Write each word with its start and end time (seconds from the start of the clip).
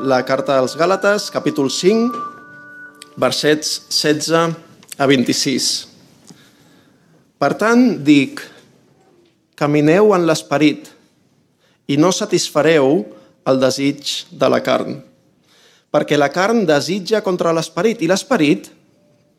la 0.00 0.22
carta 0.24 0.58
als 0.58 0.76
Gàlates, 0.78 1.28
capítol 1.30 1.70
5, 1.70 2.14
versets 3.18 3.82
16 3.90 4.54
a 4.98 5.06
26. 5.06 5.66
Per 7.38 7.50
tant, 7.58 7.82
dic, 8.06 8.42
camineu 9.58 10.14
en 10.14 10.26
l'esperit 10.28 10.90
i 11.90 11.98
no 11.98 12.12
satisfareu 12.14 13.02
el 13.48 13.60
desig 13.62 14.28
de 14.30 14.50
la 14.50 14.62
carn. 14.62 15.00
Perquè 15.90 16.18
la 16.18 16.30
carn 16.30 16.66
desitja 16.68 17.22
contra 17.24 17.54
l'esperit 17.56 18.02
i 18.04 18.10
l'esperit 18.10 18.68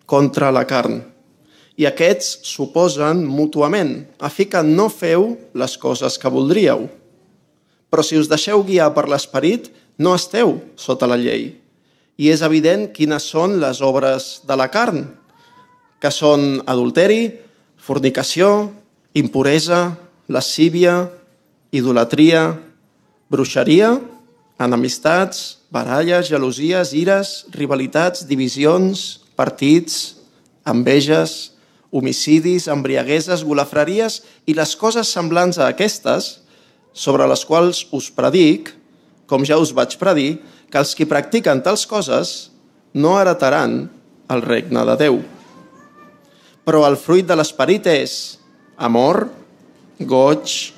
contra 0.10 0.52
la 0.52 0.66
carn. 0.68 1.04
I 1.80 1.88
aquests 1.88 2.40
s'oposen 2.50 3.22
mútuament, 3.24 4.02
a 4.20 4.28
fi 4.28 4.50
que 4.52 4.64
no 4.66 4.90
feu 4.92 5.38
les 5.56 5.78
coses 5.80 6.18
que 6.20 6.32
voldríeu. 6.32 6.90
Però 7.90 8.04
si 8.04 8.20
us 8.20 8.28
deixeu 8.28 8.66
guiar 8.68 8.90
per 8.94 9.08
l'esperit, 9.08 9.70
no 10.00 10.16
esteu 10.16 10.58
sota 10.80 11.08
la 11.10 11.20
llei. 11.20 11.60
I 12.20 12.32
és 12.32 12.42
evident 12.44 12.88
quines 12.96 13.28
són 13.32 13.60
les 13.62 13.84
obres 13.84 14.40
de 14.48 14.56
la 14.60 14.70
carn, 14.72 15.06
que 16.00 16.12
són 16.12 16.64
adulteri, 16.68 17.36
fornicació, 17.80 18.72
impuresa, 19.20 19.98
lascívia, 20.32 21.10
idolatria, 21.76 22.56
bruixeria, 23.30 23.94
enemistats, 24.60 25.60
baralles, 25.72 26.28
gelosies, 26.32 26.96
ires, 26.96 27.46
rivalitats, 27.56 28.26
divisions, 28.28 29.22
partits, 29.40 30.20
enveges, 30.68 31.54
homicidis, 31.92 32.68
embriagueses, 32.70 33.44
golafreries 33.44 34.22
i 34.46 34.56
les 34.58 34.76
coses 34.78 35.10
semblants 35.10 35.58
a 35.58 35.70
aquestes, 35.72 36.40
sobre 36.94 37.28
les 37.30 37.46
quals 37.46 37.86
us 37.96 38.10
predic, 38.12 38.74
com 39.30 39.46
ja 39.46 39.60
us 39.62 39.72
vaig 39.78 39.94
predir, 40.02 40.40
que 40.70 40.82
els 40.82 40.96
que 40.98 41.08
practiquen 41.10 41.62
tals 41.66 41.86
coses 41.90 42.50
no 42.94 43.16
heretaran 43.20 43.84
el 44.30 44.42
regne 44.46 44.86
de 44.90 44.96
Déu. 44.98 45.22
Però 46.66 46.84
el 46.86 46.98
fruit 47.02 47.26
de 47.26 47.38
l'esperit 47.38 47.86
és 47.90 48.40
amor, 48.78 49.28
goig, 50.00 50.74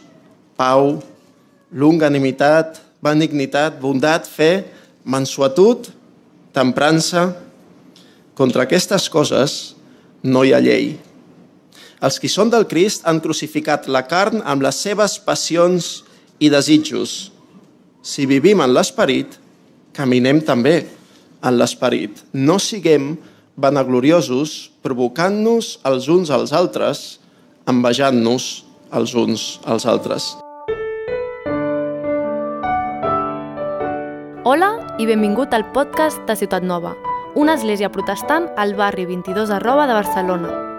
pau, 0.59 0.99
longanimitat, 1.71 2.79
benignitat, 3.03 3.79
bondat, 3.81 4.27
fe, 4.27 4.65
mansuetud, 5.03 5.89
temprança. 6.55 7.31
Contra 8.35 8.65
aquestes 8.67 9.07
coses 9.11 9.75
no 10.23 10.43
hi 10.45 10.53
ha 10.53 10.61
llei. 10.63 10.95
Els 12.01 12.17
qui 12.17 12.29
són 12.31 12.49
del 12.49 12.65
Crist 12.69 13.05
han 13.05 13.19
crucificat 13.21 13.87
la 13.91 14.01
carn 14.09 14.41
amb 14.41 14.63
les 14.65 14.79
seves 14.81 15.19
passions 15.21 16.01
i 16.41 16.49
desitjos. 16.49 17.29
Si 18.01 18.25
vivim 18.25 18.63
en 18.65 18.71
l'esperit, 18.73 19.35
caminem 19.93 20.39
també 20.41 20.87
en 21.45 21.57
l'esperit. 21.59 22.23
No 22.33 22.57
siguem 22.57 23.13
vanagloriosos, 23.61 24.71
provocant-nos 24.81 25.75
els 25.85 26.07
uns 26.09 26.31
als 26.33 26.49
altres, 26.49 27.19
envejant-nos 27.69 28.47
els 28.97 29.13
uns 29.13 29.43
als 29.69 29.85
altres. 29.85 30.31
Hola 34.49 34.73
i 34.97 35.05
benvingut 35.05 35.53
al 35.53 35.69
podcast 35.69 36.25
de 36.25 36.33
Ciutat 36.41 36.65
Nova, 36.65 36.95
una 37.37 37.53
església 37.53 37.93
protestant 37.93 38.49
al 38.57 38.73
barri 38.73 39.05
22 39.05 39.53
arroba 39.61 39.85
de 39.85 40.01
Barcelona. 40.01 40.70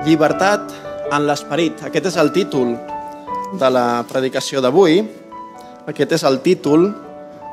Llibertat 0.00 0.70
en 1.12 1.26
l'esperit. 1.28 1.82
Aquest 1.84 2.06
és 2.08 2.16
el 2.16 2.30
títol 2.32 2.72
de 3.60 3.68
la 3.68 4.00
predicació 4.08 4.62
d'avui. 4.64 5.02
Aquest 5.90 6.14
és 6.16 6.24
el 6.24 6.38
títol 6.40 6.86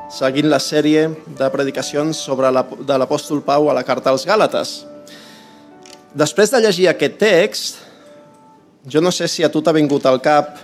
seguint 0.08 0.48
la 0.48 0.60
sèrie 0.62 1.04
de 1.36 1.48
predicacions 1.52 2.16
sobre 2.16 2.48
la, 2.54 2.64
de 2.64 2.96
l'apòstol 2.96 3.42
Pau 3.44 3.68
a 3.68 3.76
la 3.76 3.84
carta 3.84 4.14
als 4.14 4.24
Gàlates. 4.24 4.72
Després 6.16 6.48
de 6.48 6.62
llegir 6.64 6.88
aquest 6.88 7.18
text, 7.20 7.82
jo 8.88 9.04
no 9.04 9.12
sé 9.12 9.28
si 9.28 9.44
a 9.44 9.52
tu 9.52 9.60
t'ha 9.60 9.76
vingut 9.76 10.08
al 10.08 10.22
cap 10.24 10.56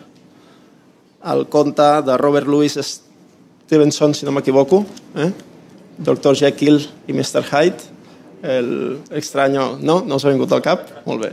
el 1.35 1.47
conte 1.53 1.91
de 2.07 2.17
Robert 2.17 2.49
Louis 2.49 2.79
Stevenson, 2.81 4.17
si 4.17 4.25
no 4.25 4.33
m'equivoco, 4.33 4.87
eh? 5.21 5.33
Dr. 5.99 6.33
Jekyll 6.33 6.81
i 7.07 7.13
Mr. 7.13 7.45
Hyde, 7.53 7.94
el 8.45 9.01
extraño... 9.11 9.79
No? 9.81 10.03
No 10.05 10.21
us 10.21 10.25
ha 10.25 10.31
vingut 10.31 10.53
al 10.53 10.63
cap? 10.63 10.85
Molt 11.09 11.25
bé. 11.25 11.33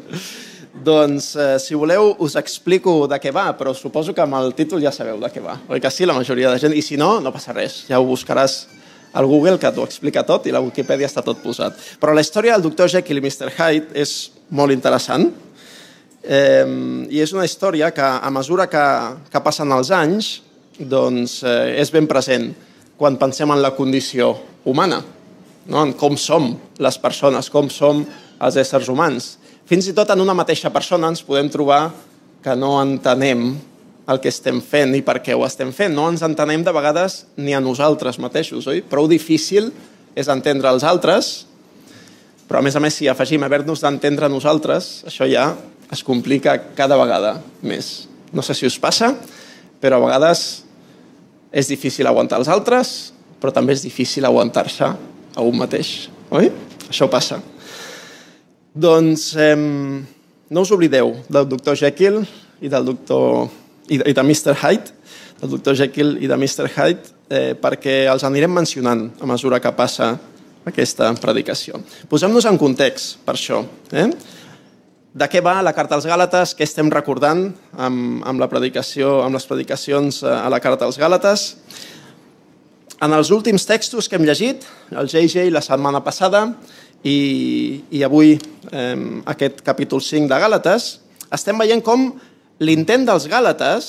Doncs, 0.82 1.36
eh, 1.36 1.58
si 1.60 1.76
voleu, 1.76 2.16
us 2.24 2.38
explico 2.40 3.04
de 3.12 3.20
què 3.22 3.34
va, 3.36 3.52
però 3.60 3.74
suposo 3.76 4.16
que 4.16 4.24
amb 4.24 4.40
el 4.40 4.56
títol 4.58 4.82
ja 4.82 4.94
sabeu 4.96 5.20
de 5.20 5.30
què 5.30 5.44
va. 5.44 5.58
Oi 5.70 5.84
que 5.84 5.92
sí, 5.92 6.08
la 6.08 6.16
majoria 6.16 6.54
de 6.54 6.62
gent? 6.64 6.74
I 6.74 6.82
si 6.82 6.98
no, 6.98 7.20
no 7.20 7.34
passa 7.36 7.54
res. 7.54 7.84
Ja 7.92 8.00
ho 8.00 8.08
buscaràs 8.08 8.64
al 9.12 9.28
Google, 9.28 9.60
que 9.60 9.74
t'ho 9.76 9.84
explica 9.84 10.24
tot, 10.24 10.48
i 10.48 10.56
la 10.56 10.64
Wikipedia 10.64 11.10
està 11.12 11.22
tot 11.26 11.44
posat. 11.44 11.76
Però 12.00 12.16
la 12.16 12.24
història 12.24 12.56
del 12.56 12.66
doctor 12.70 12.90
Jekyll 12.90 13.20
i 13.20 13.26
Mr. 13.28 13.52
Hyde 13.58 14.00
és 14.00 14.16
molt 14.50 14.72
interessant. 14.72 15.28
Eh, 16.24 16.66
I 17.12 17.20
és 17.20 17.36
una 17.36 17.46
història 17.46 17.92
que, 17.92 18.08
a 18.08 18.32
mesura 18.32 18.70
que, 18.72 18.88
que 19.30 19.44
passen 19.44 19.76
els 19.76 19.92
anys, 19.92 20.38
doncs, 20.80 21.42
eh, 21.44 21.82
és 21.84 21.92
ben 21.92 22.08
present 22.08 22.54
quan 22.98 23.20
pensem 23.20 23.52
en 23.52 23.60
la 23.62 23.76
condició 23.76 24.38
humana 24.64 25.02
no? 25.66 25.84
en 25.84 25.94
com 25.98 26.18
som 26.18 26.54
les 26.82 26.98
persones, 27.02 27.50
com 27.50 27.70
som 27.70 28.04
els 28.42 28.58
éssers 28.58 28.90
humans. 28.90 29.36
Fins 29.70 29.88
i 29.88 29.96
tot 29.96 30.10
en 30.12 30.22
una 30.24 30.36
mateixa 30.38 30.72
persona 30.74 31.12
ens 31.12 31.24
podem 31.24 31.50
trobar 31.52 31.92
que 32.42 32.56
no 32.58 32.74
entenem 32.82 33.54
el 34.12 34.20
que 34.20 34.32
estem 34.32 34.60
fent 34.66 34.96
i 34.98 35.04
per 35.06 35.20
què 35.24 35.36
ho 35.38 35.46
estem 35.46 35.72
fent. 35.76 35.94
No 35.96 36.08
ens 36.10 36.24
entenem 36.26 36.66
de 36.66 36.74
vegades 36.74 37.26
ni 37.38 37.54
a 37.54 37.62
nosaltres 37.64 38.20
mateixos, 38.20 38.68
oi? 38.68 38.82
Prou 38.82 39.08
difícil 39.08 39.70
és 40.18 40.28
entendre 40.32 40.72
els 40.74 40.84
altres, 40.84 41.46
però 42.50 42.60
a 42.60 42.66
més 42.66 42.76
a 42.76 42.82
més 42.84 42.98
si 42.98 43.08
afegim 43.08 43.46
haver-nos 43.46 43.84
d'entendre 43.84 44.28
nosaltres, 44.28 45.06
això 45.08 45.30
ja 45.30 45.54
es 45.92 46.04
complica 46.04 46.58
cada 46.76 46.98
vegada 47.00 47.38
més. 47.64 48.10
No 48.34 48.44
sé 48.44 48.56
si 48.58 48.68
us 48.68 48.80
passa, 48.80 49.14
però 49.80 50.00
a 50.00 50.06
vegades 50.08 50.64
és 51.52 51.72
difícil 51.72 52.08
aguantar 52.08 52.40
els 52.42 52.52
altres, 52.52 53.14
però 53.40 53.54
també 53.56 53.76
és 53.76 53.86
difícil 53.86 54.28
aguantar-se 54.28 54.92
a 55.36 55.46
un 55.46 55.58
mateix, 55.58 56.10
oi? 56.32 56.52
Això 56.90 57.08
passa. 57.12 57.40
Doncs 58.72 59.30
eh, 59.40 59.56
no 59.56 60.64
us 60.64 60.72
oblideu 60.72 61.14
del 61.32 61.48
doctor 61.48 61.78
Jekyll 61.80 62.22
i 62.62 62.72
del 62.72 62.88
doctor 62.88 63.50
i 63.92 64.00
de, 64.00 64.10
i 64.12 64.16
de 64.16 64.24
Mr. 64.24 64.56
Hyde, 64.56 64.94
del 65.42 65.56
doctor 65.56 65.76
Jekyll 65.76 66.18
i 66.22 66.30
de 66.30 66.38
Mr. 66.38 66.70
Hyde, 66.76 67.16
eh, 67.32 67.54
perquè 67.60 68.04
els 68.12 68.24
anirem 68.28 68.54
mencionant 68.54 69.08
a 69.20 69.30
mesura 69.30 69.60
que 69.64 69.72
passa 69.76 70.14
aquesta 70.68 71.10
predicació. 71.20 71.80
Posem-nos 72.10 72.46
en 72.48 72.60
context 72.62 73.18
per 73.26 73.36
això. 73.36 73.64
Eh? 73.92 74.08
De 75.12 75.28
què 75.28 75.42
va 75.44 75.58
la 75.66 75.74
carta 75.76 75.98
als 75.98 76.08
Gàlates? 76.08 76.54
Què 76.56 76.64
estem 76.64 76.92
recordant 76.94 77.50
amb, 77.76 78.22
amb, 78.24 78.40
la 78.40 78.48
predicació, 78.52 79.18
amb 79.26 79.36
les 79.36 79.48
predicacions 79.50 80.22
a 80.24 80.48
la 80.52 80.62
carta 80.64 80.88
als 80.88 81.00
Gàlates? 81.02 81.48
En 83.02 83.16
els 83.18 83.32
últims 83.34 83.64
textos 83.66 84.06
que 84.06 84.14
hem 84.14 84.28
llegit, 84.28 84.62
el 84.94 85.08
JJ 85.10 85.48
la 85.50 85.64
setmana 85.66 86.04
passada 86.06 86.44
i, 87.02 87.82
i 87.90 88.04
avui 88.06 88.36
eh, 88.38 88.98
aquest 89.32 89.64
capítol 89.66 90.04
5 90.06 90.30
de 90.30 90.38
Gàlates, 90.44 90.90
estem 91.34 91.58
veient 91.58 91.82
com 91.82 92.12
l'intent 92.62 93.08
dels 93.08 93.26
Gàlates 93.32 93.88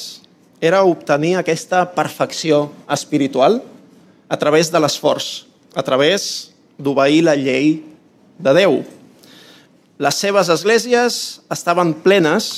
era 0.65 0.81
obtenir 0.89 1.35
aquesta 1.37 1.83
perfecció 1.93 2.71
espiritual 2.89 3.59
a 4.33 4.39
través 4.41 4.73
de 4.73 4.81
l'esforç, 4.81 5.45
a 5.77 5.85
través 5.85 6.55
d'obeir 6.81 7.21
la 7.27 7.37
llei 7.37 7.83
de 8.41 8.57
Déu. 8.57 8.79
Les 10.01 10.23
seves 10.25 10.49
esglésies 10.57 11.43
estaven 11.53 11.93
plenes 12.01 12.49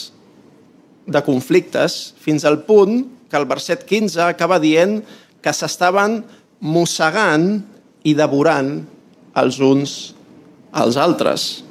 de 1.02 1.19
conflictes 1.26 2.14
fins 2.23 2.46
al 2.46 2.61
punt 2.62 3.02
que 3.26 3.43
el 3.43 3.50
verset 3.50 3.82
15 3.82 4.23
acaba 4.28 4.62
dient 4.62 5.00
que 5.43 5.52
s'estaven 5.52 6.23
mossegant 6.64 7.61
i 8.05 8.14
devorant 8.16 8.78
els 9.37 9.61
uns 9.61 9.94
als 10.72 10.96
altres. 10.96 11.62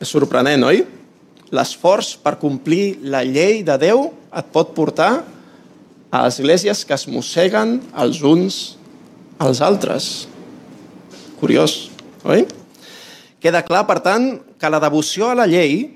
És 0.00 0.12
sorprenent, 0.12 0.64
oi? 0.68 0.84
L'esforç 1.50 2.14
per 2.22 2.36
complir 2.40 3.00
la 3.02 3.24
llei 3.26 3.64
de 3.66 3.76
Déu 3.80 4.06
et 4.36 4.50
pot 4.54 4.74
portar 4.76 5.12
a 6.10 6.26
esglésies 6.28 6.84
que 6.86 6.94
es 6.94 7.06
mosseguen 7.10 7.78
els 7.98 8.20
uns 8.26 8.60
als 9.40 9.62
altres. 9.64 10.10
Curiós, 11.40 11.88
oi? 12.28 12.44
Queda 13.40 13.64
clar, 13.64 13.86
per 13.88 13.98
tant, 14.04 14.34
que 14.60 14.68
la 14.68 14.82
devoció 14.82 15.30
a 15.30 15.36
la 15.38 15.48
llei, 15.48 15.88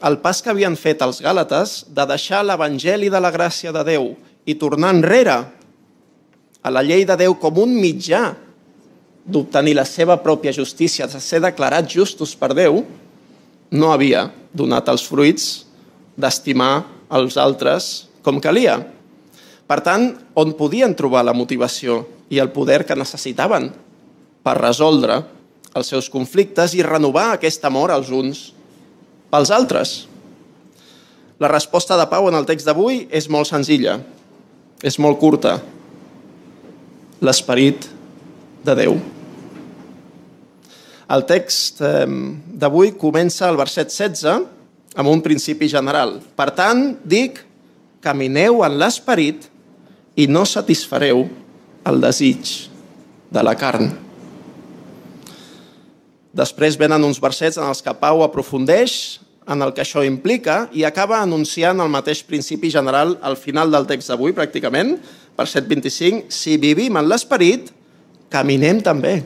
el 0.00 0.16
pas 0.24 0.40
que 0.40 0.48
havien 0.48 0.78
fet 0.80 1.02
els 1.04 1.20
gàlates 1.20 1.84
de 1.92 2.06
deixar 2.08 2.40
l'evangeli 2.46 3.10
de 3.12 3.20
la 3.20 3.32
gràcia 3.34 3.72
de 3.76 3.84
Déu 3.84 4.14
i 4.48 4.56
tornar 4.56 4.94
enrere 4.96 5.42
a 6.62 6.70
la 6.72 6.82
llei 6.84 7.06
de 7.08 7.16
Déu 7.16 7.36
com 7.40 7.58
un 7.62 7.72
mitjà 7.80 8.34
d'obtenir 9.30 9.74
la 9.76 9.86
seva 9.88 10.18
pròpia 10.20 10.52
justícia, 10.52 11.06
de 11.06 11.20
ser 11.20 11.40
declarats 11.44 11.92
justos 11.92 12.34
per 12.36 12.52
Déu, 12.56 12.82
no 13.70 13.92
havia 13.92 14.28
donat 14.52 14.88
els 14.90 15.04
fruits 15.06 15.66
d'estimar 16.18 16.84
els 17.10 17.36
altres 17.38 18.10
com 18.22 18.40
calia. 18.42 18.80
Per 19.70 19.78
tant, 19.86 20.10
on 20.34 20.56
podien 20.58 20.94
trobar 20.98 21.22
la 21.24 21.36
motivació 21.36 22.02
i 22.30 22.40
el 22.42 22.50
poder 22.50 22.82
que 22.86 22.98
necessitaven 22.98 23.70
per 24.42 24.56
resoldre 24.58 25.20
els 25.78 25.90
seus 25.92 26.10
conflictes 26.10 26.74
i 26.74 26.82
renovar 26.82 27.30
aquest 27.32 27.64
amor 27.68 27.94
als 27.94 28.10
uns 28.10 28.48
pels 29.30 29.52
altres? 29.54 29.92
La 31.40 31.48
resposta 31.48 31.96
de 31.96 32.08
Pau 32.10 32.26
en 32.28 32.36
el 32.36 32.48
text 32.48 32.66
d'avui 32.66 33.06
és 33.14 33.30
molt 33.30 33.48
senzilla, 33.48 34.00
és 34.82 34.98
molt 34.98 35.20
curta. 35.22 35.60
L'esperit 37.20 37.84
de 38.64 38.76
Déu. 38.78 38.96
El 41.10 41.24
text 41.26 41.82
d'avui 41.82 42.94
comença 42.96 43.48
al 43.48 43.58
verset 43.58 43.90
16 43.92 44.46
amb 45.00 45.10
un 45.10 45.22
principi 45.24 45.68
general. 45.70 46.18
Per 46.36 46.48
tant, 46.56 46.84
dic, 47.04 47.40
camineu 48.00 48.62
en 48.64 48.78
l'esperit 48.80 49.48
i 50.16 50.26
no 50.30 50.46
satisfareu 50.48 51.26
el 51.90 52.00
desig 52.02 52.70
de 53.30 53.42
la 53.44 53.56
carn. 53.58 53.90
Després 56.30 56.78
venen 56.78 57.04
uns 57.04 57.18
versets 57.22 57.58
en 57.58 57.66
els 57.66 57.82
que 57.82 57.94
Pau 57.98 58.22
aprofundeix 58.22 59.18
en 59.50 59.64
el 59.64 59.72
que 59.74 59.82
això 59.82 60.04
implica 60.06 60.68
i 60.76 60.84
acaba 60.86 61.18
anunciant 61.18 61.80
el 61.82 61.90
mateix 61.90 62.22
principi 62.26 62.70
general 62.70 63.16
al 63.26 63.36
final 63.36 63.72
del 63.72 63.88
text 63.88 64.12
d'avui, 64.12 64.34
pràcticament, 64.36 64.94
verset 65.38 65.66
25, 65.68 66.28
si 66.32 66.56
vivim 66.60 66.96
en 66.98 67.08
l'esperit, 67.08 67.70
caminem 68.30 68.80
també 68.84 69.20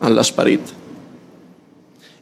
en 0.00 0.14
l'esperit. 0.16 0.72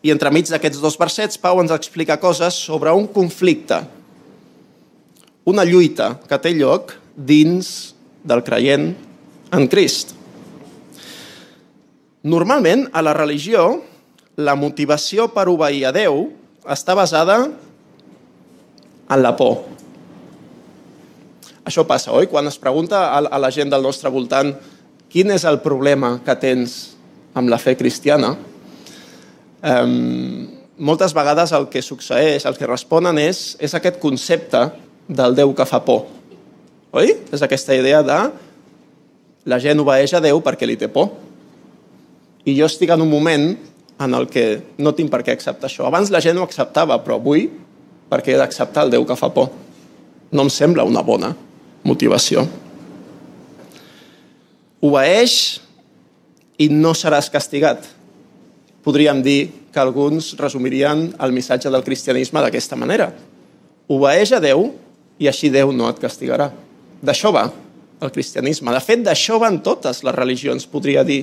I 0.03 0.11
entremig 0.11 0.49
d'aquests 0.51 0.81
dos 0.83 0.99
versets, 0.99 1.39
Pau 1.39 1.61
ens 1.63 1.75
explica 1.75 2.19
coses 2.19 2.57
sobre 2.59 2.91
un 2.95 3.07
conflicte, 3.07 3.79
una 5.47 5.65
lluita 5.67 6.17
que 6.29 6.39
té 6.43 6.55
lloc 6.55 6.97
dins 7.15 7.95
del 8.27 8.43
creient 8.47 8.93
en 9.53 9.69
Crist. 9.71 10.15
Normalment, 12.23 12.87
a 12.95 13.03
la 13.03 13.15
religió, 13.15 13.83
la 14.39 14.55
motivació 14.55 15.29
per 15.35 15.49
obeir 15.51 15.85
a 15.89 15.93
Déu 15.95 16.29
està 16.71 16.95
basada 16.95 17.43
en 19.11 19.23
la 19.23 19.35
por. 19.37 19.67
Això 21.63 21.85
passa, 21.87 22.11
oi? 22.11 22.27
Quan 22.27 22.49
es 22.51 22.59
pregunta 22.59 23.13
a 23.15 23.39
la 23.39 23.51
gent 23.55 23.71
del 23.71 23.85
nostre 23.87 24.11
voltant 24.11 24.51
quin 25.13 25.31
és 25.31 25.45
el 25.47 25.61
problema 25.63 26.17
que 26.25 26.35
tens 26.41 26.97
amb 27.39 27.53
la 27.53 27.59
fe 27.61 27.77
cristiana, 27.79 28.33
moltes 30.83 31.15
vegades 31.15 31.53
el 31.55 31.69
que 31.71 31.83
succeeix, 31.85 32.47
el 32.49 32.57
que 32.59 32.67
responen 32.67 33.21
és, 33.23 33.53
és 33.63 33.75
aquest 33.79 34.01
concepte 34.03 34.65
del 35.07 35.37
Déu 35.39 35.53
que 35.55 35.67
fa 35.69 35.83
por. 35.85 36.09
Oi? 36.97 37.15
És 37.33 37.45
aquesta 37.45 37.77
idea 37.79 38.03
de 38.03 38.19
la 39.47 39.61
gent 39.63 39.79
obeeix 39.85 40.17
a 40.17 40.23
Déu 40.25 40.43
perquè 40.43 40.67
li 40.67 40.79
té 40.81 40.91
por. 40.91 41.13
I 42.43 42.57
jo 42.59 42.67
estic 42.67 42.91
en 42.91 43.05
un 43.05 43.11
moment 43.11 43.53
en 44.03 44.19
el 44.19 44.27
que 44.27 44.63
no 44.83 44.97
tinc 44.97 45.13
per 45.13 45.23
què 45.23 45.37
acceptar 45.37 45.71
això. 45.71 45.87
Abans 45.87 46.11
la 46.11 46.21
gent 46.25 46.41
ho 46.41 46.49
acceptava, 46.49 46.99
però 47.05 47.21
avui 47.21 47.47
perquè 48.11 48.35
he 48.35 48.41
d'acceptar 48.41 48.89
el 48.89 48.97
Déu 48.97 49.07
que 49.07 49.17
fa 49.17 49.31
por. 49.31 49.53
No 50.33 50.49
em 50.49 50.51
sembla 50.51 50.89
una 50.89 51.05
bona 51.07 51.35
motivació. 51.87 52.45
Obeeix 54.83 55.35
i 56.63 56.69
no 56.71 56.95
seràs 56.95 57.31
castigat. 57.31 57.87
Podríem 58.83 59.23
dir 59.23 59.53
que 59.73 59.81
alguns 59.81 60.33
resumirien 60.39 61.13
el 61.23 61.35
missatge 61.35 61.71
del 61.71 61.85
cristianisme 61.87 62.43
d'aquesta 62.43 62.77
manera. 62.77 63.13
Obeeix 63.91 64.35
a 64.35 64.41
Déu 64.43 64.71
i 65.23 65.31
així 65.31 65.51
Déu 65.55 65.73
no 65.75 65.89
et 65.91 66.01
castigarà. 66.03 66.51
D'això 67.03 67.31
va 67.35 67.47
el 68.03 68.11
cristianisme. 68.11 68.75
De 68.75 68.83
fet, 68.83 69.03
d'això 69.07 69.39
van 69.39 69.61
totes 69.63 70.03
les 70.03 70.15
religions, 70.15 70.67
podria 70.67 71.05
dir 71.07 71.23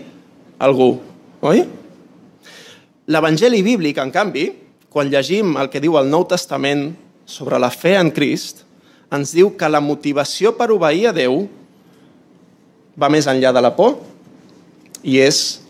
algú. 0.64 0.94
Oi? 1.44 1.64
L'Evangeli 3.12 3.62
bíblic, 3.66 4.00
en 4.00 4.12
canvi, 4.14 4.46
quan 4.90 5.12
llegim 5.12 5.56
el 5.60 5.70
que 5.72 5.82
diu 5.84 5.98
el 6.00 6.10
Nou 6.12 6.26
Testament 6.30 6.90
sobre 7.30 7.60
la 7.62 7.70
fe 7.74 7.96
en 8.00 8.12
Crist, 8.16 8.64
ens 9.12 9.34
diu 9.34 9.54
que 9.58 9.70
la 9.70 9.82
motivació 9.82 10.54
per 10.58 10.70
obeir 10.74 11.10
a 11.10 11.16
Déu 11.16 11.44
va 13.00 13.10
més 13.10 13.28
enllà 13.30 13.54
de 13.56 13.64
la 13.64 13.74
por 13.76 13.98
i 15.04 15.20
és 15.24 15.62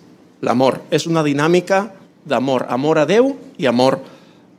l'amor. 0.41 0.81
És 0.91 1.05
una 1.07 1.23
dinàmica 1.23 1.85
d'amor, 2.27 2.65
amor 2.69 2.99
a 2.99 3.05
Déu 3.07 3.35
i 3.57 3.67
amor 3.69 3.99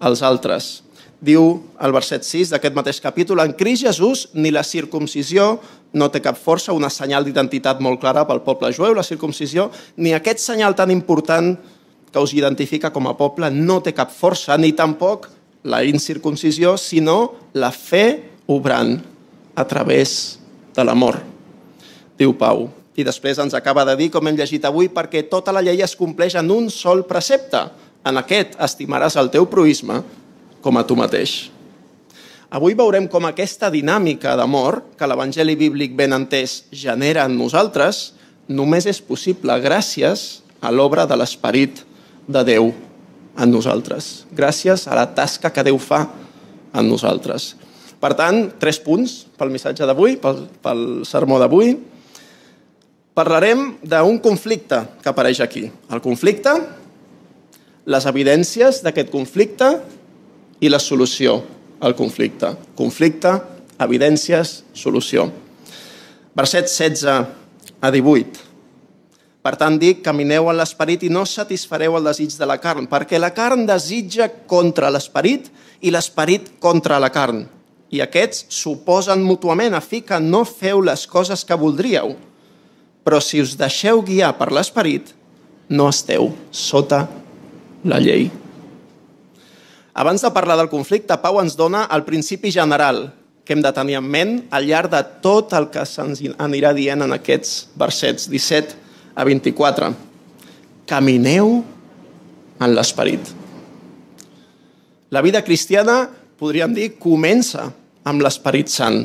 als 0.00 0.22
altres. 0.22 0.80
Diu 1.20 1.58
el 1.84 1.92
verset 1.92 2.24
6 2.24 2.54
d'aquest 2.54 2.76
mateix 2.76 3.00
capítol, 3.04 3.42
en 3.44 3.52
Crist 3.52 3.84
Jesús 3.84 4.28
ni 4.32 4.52
la 4.54 4.64
circumcisió 4.64 5.58
no 5.92 6.08
té 6.08 6.22
cap 6.24 6.38
força, 6.38 6.72
una 6.72 6.88
senyal 6.88 7.26
d'identitat 7.26 7.82
molt 7.84 8.00
clara 8.00 8.24
pel 8.24 8.40
poble 8.46 8.70
jueu, 8.72 8.94
la 8.94 9.04
circumcisió, 9.04 9.68
ni 9.96 10.14
aquest 10.16 10.40
senyal 10.40 10.76
tan 10.78 10.90
important 10.94 11.58
que 12.10 12.22
us 12.22 12.32
identifica 12.34 12.92
com 12.94 13.06
a 13.10 13.16
poble 13.18 13.50
no 13.52 13.80
té 13.84 13.92
cap 13.92 14.10
força, 14.14 14.56
ni 14.56 14.72
tampoc 14.72 15.28
la 15.68 15.82
incircuncisió, 15.84 16.78
sinó 16.80 17.34
la 17.52 17.70
fe 17.70 18.29
obrant 18.50 18.98
a 19.54 19.64
través 19.64 20.38
de 20.74 20.84
l'amor, 20.84 21.20
diu 22.18 22.34
Pau. 22.36 22.68
I 22.98 23.06
després 23.06 23.38
ens 23.40 23.54
acaba 23.56 23.84
de 23.88 23.94
dir, 23.96 24.10
com 24.12 24.26
hem 24.26 24.36
llegit 24.36 24.66
avui, 24.66 24.90
perquè 24.92 25.22
tota 25.30 25.54
la 25.54 25.62
llei 25.64 25.80
es 25.84 25.94
compleix 25.96 26.34
en 26.36 26.50
un 26.52 26.68
sol 26.74 27.06
precepte. 27.08 27.62
En 28.04 28.18
aquest 28.18 28.56
estimaràs 28.60 29.16
el 29.20 29.30
teu 29.32 29.46
proisme 29.48 30.00
com 30.64 30.76
a 30.76 30.84
tu 30.84 30.96
mateix. 30.98 31.50
Avui 32.50 32.74
veurem 32.74 33.06
com 33.06 33.28
aquesta 33.28 33.70
dinàmica 33.70 34.34
d'amor 34.36 34.80
que 34.98 35.06
l'Evangeli 35.06 35.54
bíblic 35.56 35.94
ben 35.96 36.16
entès 36.16 36.64
genera 36.74 37.28
en 37.28 37.36
nosaltres 37.38 38.10
només 38.50 38.88
és 38.90 38.98
possible 38.98 39.54
gràcies 39.62 40.42
a 40.60 40.72
l'obra 40.74 41.06
de 41.06 41.14
l'Esperit 41.14 41.84
de 42.26 42.42
Déu 42.44 42.72
en 43.38 43.52
nosaltres, 43.54 44.26
gràcies 44.34 44.88
a 44.90 44.96
la 44.98 45.06
tasca 45.14 45.52
que 45.54 45.62
Déu 45.64 45.78
fa 45.78 46.08
en 46.74 46.88
nosaltres. 46.90 47.54
Per 48.00 48.14
tant, 48.16 48.46
tres 48.60 48.80
punts 48.80 49.26
pel 49.36 49.52
missatge 49.52 49.84
d'avui, 49.84 50.16
pel, 50.20 50.46
pel 50.64 50.84
sermó 51.08 51.36
d'avui. 51.40 51.74
Parlarem 53.16 53.74
d'un 53.84 54.18
conflicte 54.24 54.78
que 55.02 55.10
apareix 55.10 55.42
aquí. 55.44 55.66
El 55.92 56.00
conflicte, 56.00 56.54
les 57.84 58.06
evidències 58.08 58.80
d'aquest 58.84 59.12
conflicte 59.12 59.68
i 60.64 60.70
la 60.72 60.80
solució 60.80 61.42
al 61.80 61.96
conflicte. 61.96 62.54
Conflicte, 62.76 63.34
evidències, 63.80 64.62
solució. 64.72 65.28
Verset 66.36 66.72
16 66.72 67.04
a 67.80 67.92
18. 67.92 68.48
Per 69.40 69.54
tant, 69.56 69.78
dic, 69.80 70.02
camineu 70.04 70.50
en 70.52 70.58
l'esperit 70.58 71.04
i 71.04 71.12
no 71.12 71.24
satisfareu 71.28 71.96
el 71.96 72.08
desig 72.10 72.34
de 72.36 72.48
la 72.48 72.58
carn, 72.60 72.88
perquè 72.88 73.20
la 73.20 73.32
carn 73.36 73.64
desitja 73.68 74.28
contra 74.48 74.92
l'esperit 74.92 75.48
i 75.80 75.92
l'esperit 75.92 76.54
contra 76.60 77.00
la 77.00 77.08
carn. 77.12 77.46
I 77.90 78.02
aquests 78.04 78.44
s'oposen 78.54 79.22
mútuament 79.26 79.74
a 79.74 79.82
fi 79.82 80.00
que 80.06 80.20
no 80.22 80.44
feu 80.46 80.82
les 80.86 81.06
coses 81.10 81.42
que 81.44 81.58
voldríeu. 81.58 82.14
Però 83.02 83.18
si 83.22 83.40
us 83.42 83.56
deixeu 83.58 84.02
guiar 84.06 84.36
per 84.38 84.50
l'esperit, 84.54 85.10
no 85.70 85.88
esteu 85.90 86.30
sota 86.54 87.06
la 87.82 87.98
llei. 88.02 88.28
Abans 89.94 90.22
de 90.22 90.30
parlar 90.30 90.56
del 90.60 90.70
conflicte, 90.70 91.16
Pau 91.18 91.40
ens 91.42 91.56
dona 91.58 91.86
el 91.90 92.04
principi 92.06 92.52
general 92.54 93.08
que 93.44 93.56
hem 93.56 93.64
de 93.64 93.72
tenir 93.74 93.96
en 93.98 94.06
ment 94.06 94.36
al 94.54 94.68
llarg 94.68 94.92
de 94.92 95.00
tot 95.24 95.50
el 95.58 95.66
que 95.74 95.82
se'ns 95.88 96.22
anirà 96.38 96.70
dient 96.76 97.02
en 97.02 97.16
aquests 97.16 97.72
versets 97.80 98.28
17 98.30 98.76
a 99.18 99.26
24. 99.26 99.90
Camineu 100.86 101.56
en 102.60 102.74
l'esperit. 102.76 103.34
La 105.10 105.22
vida 105.26 105.42
cristiana, 105.42 106.04
podríem 106.38 106.70
dir, 106.76 106.92
comença 107.02 107.72
amb 108.04 108.22
l'esperit 108.22 108.70
sant. 108.72 109.02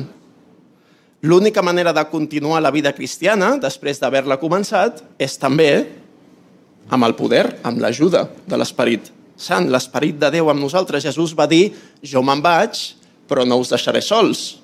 L'única 1.26 1.64
manera 1.66 1.94
de 1.94 2.06
continuar 2.12 2.62
la 2.62 2.72
vida 2.72 2.94
cristiana, 2.94 3.56
després 3.58 4.00
d'haver-la 4.00 4.40
començat, 4.42 5.02
és 5.18 5.38
també 5.42 5.72
amb 6.90 7.08
el 7.08 7.16
poder, 7.18 7.48
amb 7.66 7.82
l'ajuda 7.82 8.28
de 8.46 8.60
l'esperit 8.60 9.16
sant, 9.36 9.68
l'esperit 9.72 10.18
de 10.20 10.32
Déu 10.34 10.50
amb 10.50 10.64
nosaltres. 10.64 11.04
Jesús 11.04 11.36
va 11.38 11.48
dir, 11.48 11.70
jo 12.04 12.24
me'n 12.24 12.42
vaig, 12.44 12.80
però 13.30 13.46
no 13.48 13.60
us 13.62 13.72
deixaré 13.74 14.02
sols. 14.04 14.56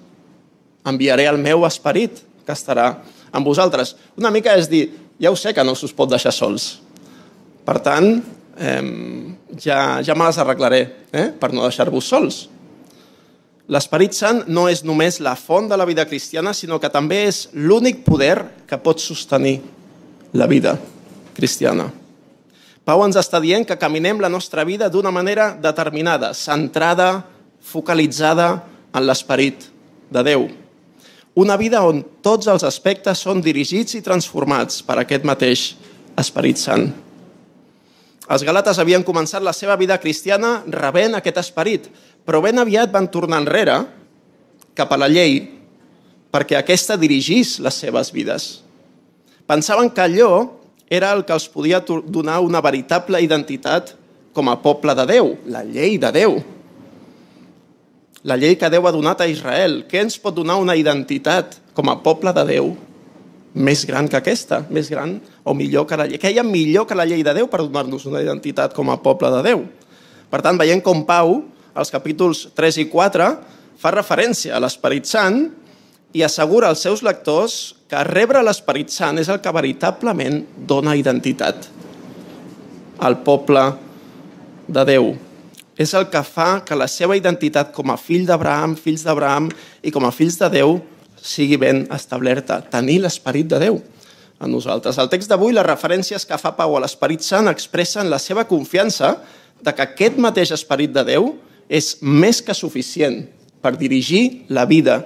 Enviaré 0.88 1.28
el 1.30 1.40
meu 1.42 1.66
esperit, 1.68 2.24
que 2.46 2.56
estarà 2.56 2.96
amb 3.32 3.46
vosaltres. 3.46 3.96
Una 4.18 4.32
mica 4.34 4.56
és 4.58 4.70
dir, 4.72 4.88
ja 5.22 5.32
ho 5.32 5.38
sé 5.38 5.54
que 5.54 5.64
no 5.64 5.76
us 5.76 5.94
pot 5.96 6.10
deixar 6.10 6.34
sols. 6.34 6.80
Per 7.68 7.78
tant, 7.84 8.16
eh, 8.58 8.82
ja, 9.62 10.02
ja 10.02 10.16
me 10.16 10.26
les 10.26 10.40
arreglaré 10.42 10.82
eh, 11.12 11.30
per 11.38 11.52
no 11.54 11.68
deixar-vos 11.68 12.08
sols. 12.08 12.48
L'Esperit 13.70 14.16
Sant 14.18 14.44
no 14.50 14.66
és 14.72 14.82
només 14.84 15.20
la 15.22 15.36
font 15.38 15.68
de 15.70 15.78
la 15.78 15.86
vida 15.86 16.06
cristiana, 16.10 16.54
sinó 16.54 16.80
que 16.82 16.90
també 16.90 17.26
és 17.28 17.48
l'únic 17.54 18.02
poder 18.06 18.66
que 18.68 18.80
pot 18.82 19.00
sostenir 19.00 19.60
la 20.34 20.48
vida 20.48 20.78
cristiana. 21.38 21.92
Pau 22.82 23.04
ens 23.06 23.20
està 23.20 23.40
dient 23.40 23.68
que 23.68 23.78
caminem 23.78 24.20
la 24.20 24.32
nostra 24.32 24.66
vida 24.66 24.90
d'una 24.90 25.12
manera 25.14 25.52
determinada, 25.54 26.34
centrada, 26.34 27.26
focalitzada 27.62 28.64
en 28.94 29.06
l'esperit 29.06 29.70
de 30.10 30.24
Déu. 30.26 30.50
Una 31.38 31.56
vida 31.56 31.84
on 31.88 32.02
tots 32.26 32.50
els 32.52 32.66
aspectes 32.68 33.22
són 33.24 33.40
dirigits 33.40 33.96
i 33.96 34.02
transformats 34.04 34.82
per 34.84 34.98
aquest 35.00 35.24
mateix 35.24 35.70
Esperit 36.20 36.60
Sant. 36.60 36.90
Els 38.32 38.46
galates 38.48 38.80
havien 38.80 39.04
començat 39.04 39.44
la 39.44 39.54
seva 39.56 39.76
vida 39.80 39.98
cristiana 40.00 40.62
rebent 40.72 41.18
aquest 41.18 41.42
esperit, 41.42 41.90
però 42.24 42.40
ben 42.44 42.62
aviat 42.62 42.92
van 42.94 43.10
tornar 43.12 43.42
enrere 43.44 43.82
cap 44.78 44.94
a 44.94 45.00
la 45.00 45.10
llei 45.12 45.42
perquè 46.32 46.56
aquesta 46.60 46.96
dirigís 46.96 47.58
les 47.60 47.76
seves 47.76 48.14
vides. 48.16 48.62
Pensaven 49.50 49.92
que 49.92 50.06
allò 50.06 50.32
era 50.88 51.12
el 51.12 51.26
que 51.28 51.36
els 51.36 51.50
podia 51.52 51.82
donar 51.84 52.40
una 52.40 52.62
veritable 52.64 53.20
identitat 53.20 53.98
com 54.32 54.48
a 54.48 54.56
poble 54.64 54.96
de 54.96 55.06
Déu, 55.10 55.36
la 55.52 55.66
llei 55.68 55.98
de 56.00 56.12
Déu 56.16 56.40
la 58.24 58.38
llei 58.38 58.56
que 58.56 58.70
Déu 58.70 58.86
ha 58.86 58.94
donat 58.94 59.22
a 59.22 59.28
Israel. 59.30 59.82
Què 59.90 60.02
ens 60.04 60.20
pot 60.22 60.36
donar 60.36 60.60
una 60.62 60.76
identitat 60.78 61.58
com 61.78 61.90
a 61.90 61.98
poble 62.04 62.34
de 62.38 62.46
Déu 62.46 62.72
més 63.54 63.84
gran 63.88 64.08
que 64.08 64.20
aquesta, 64.20 64.62
més 64.72 64.90
gran 64.92 65.18
o 65.44 65.56
millor 65.58 65.88
que 65.88 65.98
la 66.00 66.08
llei? 66.08 66.20
Què 66.22 66.32
hi 66.32 66.40
ha 66.40 66.46
millor 66.48 66.88
que 66.88 66.96
la 66.96 67.06
llei 67.08 67.24
de 67.24 67.34
Déu 67.36 67.50
per 67.52 67.64
donar-nos 67.64 68.06
una 68.08 68.22
identitat 68.24 68.76
com 68.76 68.92
a 68.92 69.00
poble 69.04 69.32
de 69.36 69.42
Déu? 69.50 69.66
Per 70.32 70.40
tant, 70.44 70.60
veiem 70.60 70.80
com 70.84 71.04
Pau, 71.08 71.42
als 71.76 71.92
capítols 71.92 72.48
3 72.56 72.82
i 72.84 72.88
4, 72.92 73.28
fa 73.82 73.92
referència 73.96 74.56
a 74.56 74.62
l'Esperit 74.64 75.10
Sant 75.10 75.44
i 76.16 76.24
assegura 76.24 76.70
als 76.72 76.84
seus 76.84 77.04
lectors 77.04 77.76
que 77.92 78.04
rebre 78.08 78.44
l'Esperit 78.44 78.92
Sant 78.94 79.20
és 79.20 79.32
el 79.32 79.42
que 79.44 79.56
veritablement 79.56 80.44
dona 80.68 80.96
identitat 81.00 81.68
al 83.02 83.20
poble 83.26 83.66
de 84.72 84.86
Déu 84.88 85.12
és 85.82 85.94
el 85.98 86.08
que 86.14 86.22
fa 86.28 86.62
que 86.68 86.78
la 86.78 86.88
seva 86.92 87.16
identitat 87.18 87.72
com 87.74 87.90
a 87.92 87.98
fill 87.98 88.28
d'Abraham, 88.28 88.76
fills 88.78 89.06
d'Abraham 89.08 89.50
i 89.82 89.94
com 89.94 90.06
a 90.06 90.12
fills 90.14 90.38
de 90.40 90.50
Déu 90.54 90.76
sigui 91.22 91.58
ben 91.62 91.86
establerta, 91.94 92.60
tenir 92.66 93.00
l'esperit 93.04 93.48
de 93.50 93.60
Déu 93.62 93.80
a 94.42 94.50
nosaltres. 94.50 94.98
El 94.98 95.10
text 95.12 95.30
d'avui, 95.30 95.54
les 95.54 95.66
referències 95.66 96.26
que 96.26 96.40
fa 96.42 96.56
Pau 96.58 96.76
a 96.76 96.82
l'Esperit 96.82 97.22
Sant 97.22 97.50
expressen 97.52 98.10
la 98.10 98.20
seva 98.20 98.48
confiança 98.50 99.16
de 99.62 99.74
que 99.74 99.86
aquest 99.86 100.18
mateix 100.18 100.52
Esperit 100.56 100.94
de 100.96 101.06
Déu 101.06 101.36
és 101.70 101.94
més 102.02 102.42
que 102.42 102.58
suficient 102.58 103.22
per 103.62 103.78
dirigir 103.78 104.48
la 104.50 104.66
vida 104.66 104.98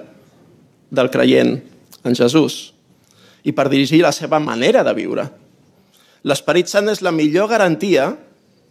del 0.88 1.10
creient 1.12 1.58
en 2.06 2.16
Jesús 2.16 2.72
i 3.46 3.52
per 3.52 3.68
dirigir 3.70 4.00
la 4.02 4.14
seva 4.14 4.40
manera 4.42 4.82
de 4.86 4.94
viure. 4.96 5.26
L'Esperit 6.26 6.72
Sant 6.72 6.88
és 6.90 7.04
la 7.04 7.12
millor 7.14 7.50
garantia 7.52 8.08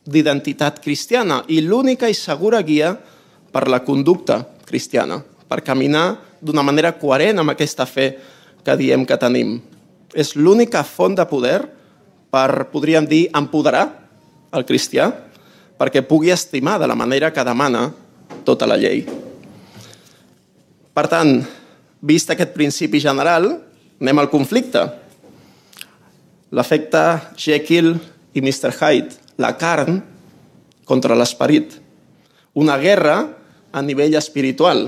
d'identitat 0.06 0.82
cristiana 0.84 1.44
i 1.48 1.62
l'única 1.62 2.10
i 2.10 2.18
segura 2.18 2.60
guia 2.66 2.92
per 3.54 3.68
la 3.72 3.84
conducta 3.86 4.42
cristiana, 4.66 5.22
per 5.50 5.62
caminar 5.66 6.16
d'una 6.42 6.64
manera 6.66 6.94
coherent 6.98 7.42
amb 7.42 7.54
aquesta 7.54 7.86
fe 7.86 8.12
que 8.66 8.76
diem 8.78 9.06
que 9.06 9.18
tenim. 9.22 9.60
És 10.14 10.36
l'única 10.36 10.84
font 10.84 11.16
de 11.18 11.26
poder 11.30 11.60
per, 12.34 12.68
podríem 12.72 13.08
dir, 13.08 13.28
empoderar 13.36 13.86
el 14.56 14.66
cristià 14.68 15.12
perquè 15.80 16.06
pugui 16.08 16.32
estimar 16.32 16.80
de 16.80 16.88
la 16.88 16.96
manera 16.96 17.32
que 17.34 17.44
demana 17.44 17.90
tota 18.48 18.68
la 18.68 18.78
llei. 18.80 19.04
Per 20.96 21.06
tant, 21.12 21.42
vist 22.00 22.32
aquest 22.32 22.54
principi 22.56 23.02
general, 23.04 23.50
anem 24.00 24.22
al 24.22 24.32
conflicte. 24.32 24.86
L'efecte 26.56 27.02
Jekyll 27.36 27.96
i 28.36 28.44
Mr. 28.44 28.72
Hyde 28.80 29.20
la 29.42 29.56
carn 29.60 30.00
contra 30.88 31.18
l'esperit. 31.18 31.76
Una 32.56 32.78
guerra 32.80 33.18
a 33.76 33.82
nivell 33.84 34.16
espiritual. 34.16 34.88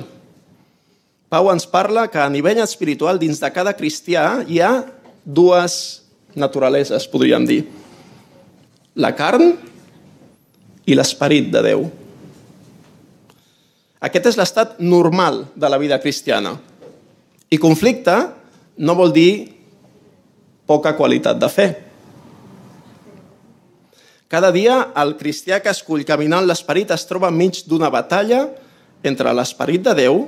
Pau 1.27 1.49
ens 1.51 1.67
parla 1.67 2.05
que 2.07 2.21
a 2.23 2.29
nivell 2.31 2.61
espiritual, 2.63 3.19
dins 3.19 3.41
de 3.43 3.49
cada 3.51 3.73
cristià, 3.75 4.45
hi 4.47 4.61
ha 4.63 4.87
dues 5.27 6.03
naturaleses, 6.39 7.07
podríem 7.11 7.43
dir. 7.47 7.65
La 8.95 9.11
carn 9.11 9.51
i 10.87 10.95
l'esperit 10.95 11.49
de 11.51 11.63
Déu. 11.65 11.83
Aquest 14.07 14.31
és 14.31 14.39
l'estat 14.39 14.77
normal 14.79 15.43
de 15.51 15.67
la 15.67 15.79
vida 15.81 15.99
cristiana. 15.99 16.55
I 17.51 17.59
conflicte 17.59 18.15
no 18.79 18.95
vol 18.95 19.11
dir 19.11 19.51
poca 20.67 20.95
qualitat 20.95 21.43
de 21.43 21.51
fe. 21.51 21.67
Cada 24.31 24.51
dia 24.55 24.79
el 24.99 25.15
cristià 25.19 25.59
que 25.63 25.71
escull 25.75 26.07
caminant 26.07 26.47
l'esperit 26.47 26.91
es 26.95 27.03
troba 27.07 27.27
enmig 27.31 27.65
d'una 27.67 27.91
batalla 27.91 28.45
entre 29.03 29.35
l'esperit 29.35 29.83
de 29.83 29.95
Déu 30.05 30.23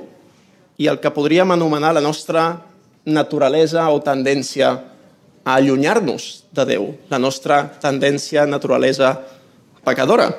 i 0.80 0.88
el 0.88 0.96
que 1.00 1.12
podríem 1.12 1.52
anomenar 1.52 1.92
la 1.92 2.00
nostra 2.00 2.44
naturalesa 3.04 3.84
o 3.92 4.00
tendència 4.00 4.72
a 5.44 5.56
allunyar-nos 5.58 6.46
de 6.56 6.64
Déu, 6.72 6.86
la 7.12 7.18
nostra 7.20 7.62
tendència, 7.82 8.46
naturalesa 8.48 9.12
pecadora. 9.84 10.30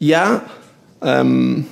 Hi 0.00 0.12
ha 0.16 0.24
um, 1.00 1.62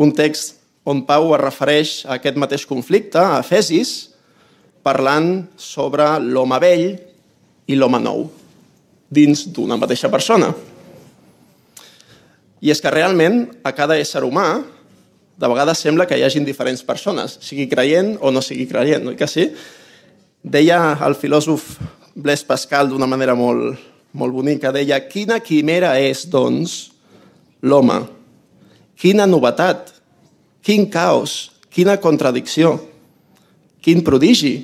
un 0.00 0.12
text 0.16 0.58
on 0.84 1.04
Pau 1.08 1.32
es 1.36 1.40
refereix 1.40 1.92
a 2.04 2.18
aquest 2.18 2.36
mateix 2.40 2.66
conflicte, 2.68 3.20
a 3.20 3.40
Efesis, 3.40 4.10
parlant 4.84 5.46
sobre 5.60 6.06
l'home 6.20 6.58
vell 6.60 6.86
i 7.68 7.76
l'home 7.76 8.00
nou 8.00 8.26
dins 9.12 9.46
d'una 9.52 9.76
mateixa 9.80 10.12
persona. 10.12 10.52
I 12.60 12.72
és 12.72 12.80
que 12.80 12.92
realment 12.92 13.46
a 13.64 13.72
cada 13.76 13.96
ésser 14.00 14.24
humà 14.24 14.60
de 15.40 15.48
vegades 15.48 15.80
sembla 15.80 16.04
que 16.04 16.18
hi 16.18 16.24
hagin 16.26 16.44
diferents 16.44 16.82
persones, 16.84 17.38
sigui 17.40 17.64
creient 17.70 18.18
o 18.20 18.32
no 18.32 18.42
sigui 18.44 18.66
creient, 18.68 19.06
oi 19.08 19.16
que 19.16 19.28
sí? 19.30 19.46
Deia 20.44 20.98
el 21.06 21.16
filòsof 21.16 21.78
Blaise 22.12 22.44
Pascal 22.44 22.90
d'una 22.90 23.08
manera 23.08 23.36
molt, 23.38 23.78
molt 24.12 24.36
bonica, 24.36 24.72
deia, 24.74 25.00
quina 25.08 25.38
quimera 25.40 25.94
és, 26.00 26.26
doncs, 26.28 26.90
l'home? 27.64 28.02
Quina 29.00 29.24
novetat, 29.24 29.94
quin 30.60 30.84
caos, 30.92 31.54
quina 31.72 31.96
contradicció, 32.02 32.74
quin 33.80 34.04
prodigi. 34.04 34.54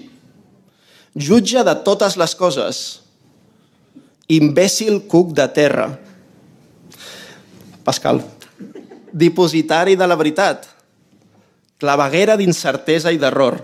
Jutge 1.16 1.64
de 1.64 1.76
totes 1.87 2.21
les 2.21 2.37
coses, 2.37 2.85
imbècil 4.28 5.06
cuc 5.09 5.33
de 5.33 5.49
terra. 5.56 5.95
Pascal. 7.87 8.21
Dipositari 9.16 9.96
de 9.96 10.06
la 10.08 10.16
veritat. 10.18 10.66
Claveguera 11.80 12.37
d'incertesa 12.37 13.12
i 13.12 13.20
d'error. 13.20 13.58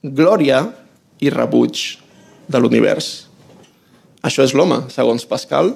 Glòria 0.00 0.62
i 1.20 1.32
rebuig 1.32 1.82
de 2.48 2.60
l'univers. 2.60 3.26
Això 4.24 4.44
és 4.46 4.54
l'home, 4.56 4.86
segons 4.92 5.26
Pascal, 5.28 5.74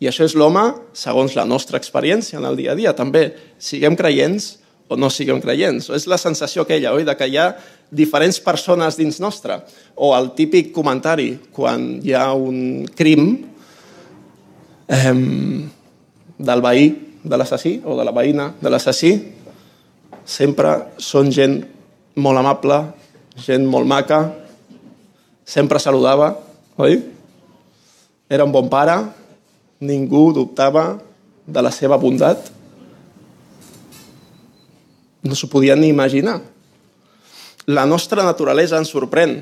i 0.00 0.08
això 0.08 0.24
és 0.26 0.34
l'home 0.36 0.64
segons 0.96 1.36
la 1.36 1.44
nostra 1.48 1.78
experiència 1.80 2.40
en 2.40 2.48
el 2.48 2.56
dia 2.56 2.72
a 2.72 2.78
dia. 2.78 2.94
També 2.96 3.28
siguem 3.60 3.96
creients 3.96 4.54
o 4.88 4.96
no 4.96 5.10
siguem 5.12 5.40
creients. 5.40 5.90
És 5.92 6.08
la 6.10 6.18
sensació 6.20 6.64
aquella, 6.64 6.92
oi?, 6.96 7.04
de 7.04 7.14
que 7.16 7.28
hi 7.28 7.38
ha 7.40 7.52
diferents 7.94 8.40
persones 8.40 8.98
dins 9.00 9.20
nostre. 9.20 9.60
O 9.96 10.12
el 10.16 10.32
típic 10.36 10.72
comentari, 10.74 11.34
quan 11.52 11.98
hi 12.04 12.16
ha 12.16 12.30
un 12.34 12.86
crim 12.96 13.30
eh, 14.88 15.14
del 16.38 16.64
veí 16.64 16.88
de 17.24 17.36
l'assassí 17.40 17.78
o 17.84 17.96
de 17.98 18.04
la 18.04 18.12
veïna 18.12 18.52
de 18.60 18.70
l'assassí, 18.70 19.12
sempre 20.24 20.76
són 21.00 21.32
gent 21.32 21.58
molt 22.20 22.40
amable, 22.40 22.78
gent 23.40 23.64
molt 23.66 23.88
maca, 23.88 24.20
sempre 25.44 25.80
saludava, 25.82 26.34
oi? 26.76 27.00
Era 28.30 28.44
un 28.46 28.52
bon 28.52 28.68
pare, 28.72 28.96
ningú 29.80 30.30
dubtava 30.36 30.94
de 31.44 31.64
la 31.64 31.72
seva 31.74 31.98
bondat 32.00 32.54
no 35.24 35.34
s'ho 35.34 35.48
podien 35.48 35.80
ni 35.80 35.88
imaginar. 35.88 36.40
La 37.66 37.86
nostra 37.88 38.22
naturalesa 38.22 38.76
ens 38.76 38.92
sorprèn, 38.92 39.38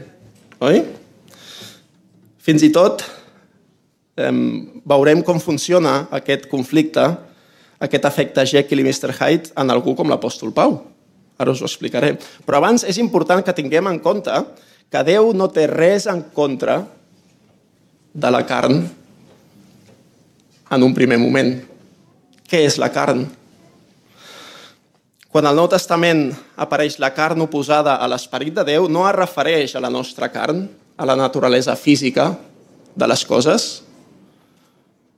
oi? 0.63 0.85
Fins 2.43 2.63
i 2.63 2.71
tot 2.75 3.03
eh, 4.15 4.31
veurem 4.87 5.25
com 5.27 5.43
funciona 5.43 6.07
aquest 6.15 6.47
conflicte, 6.51 7.03
aquest 7.83 8.07
efecte 8.07 8.47
Jekyll 8.47 8.83
i 8.83 8.87
Mr. 8.87 9.13
Hyde 9.19 9.53
en 9.59 9.75
algú 9.75 9.97
com 9.99 10.11
l'apòstol 10.11 10.55
Pau. 10.55 10.79
Ara 11.39 11.51
us 11.55 11.63
ho 11.63 11.67
explicaré. 11.67 12.15
Però 12.47 12.61
abans 12.61 12.85
és 12.87 13.01
important 13.03 13.43
que 13.43 13.55
tinguem 13.57 13.91
en 13.91 13.99
compte 14.03 14.33
que 14.93 15.05
Déu 15.09 15.33
no 15.35 15.49
té 15.51 15.67
res 15.71 16.07
en 16.07 16.23
contra 16.35 16.83
de 18.13 18.31
la 18.31 18.43
carn 18.47 18.83
en 20.73 20.83
un 20.85 20.95
primer 20.95 21.19
moment. 21.21 21.55
Què 22.49 22.63
és 22.69 22.79
la 22.81 22.93
carn? 22.93 23.25
Quan 25.33 25.49
al 25.49 25.57
Nou 25.57 25.69
Testament 25.73 26.27
apareix 26.61 26.99
la 27.01 27.11
carn 27.17 27.41
oposada 27.41 27.97
a 27.97 28.09
l'esperit 28.09 28.53
de 28.53 28.67
Déu, 28.69 28.85
no 28.93 29.07
es 29.09 29.17
refereix 29.17 29.73
a 29.75 29.81
la 29.81 29.91
nostra 29.91 30.29
carn, 30.29 30.67
a 30.97 31.09
la 31.09 31.17
naturalesa 31.17 31.73
física 31.75 32.35
de 32.95 33.09
les 33.09 33.25
coses, 33.25 33.81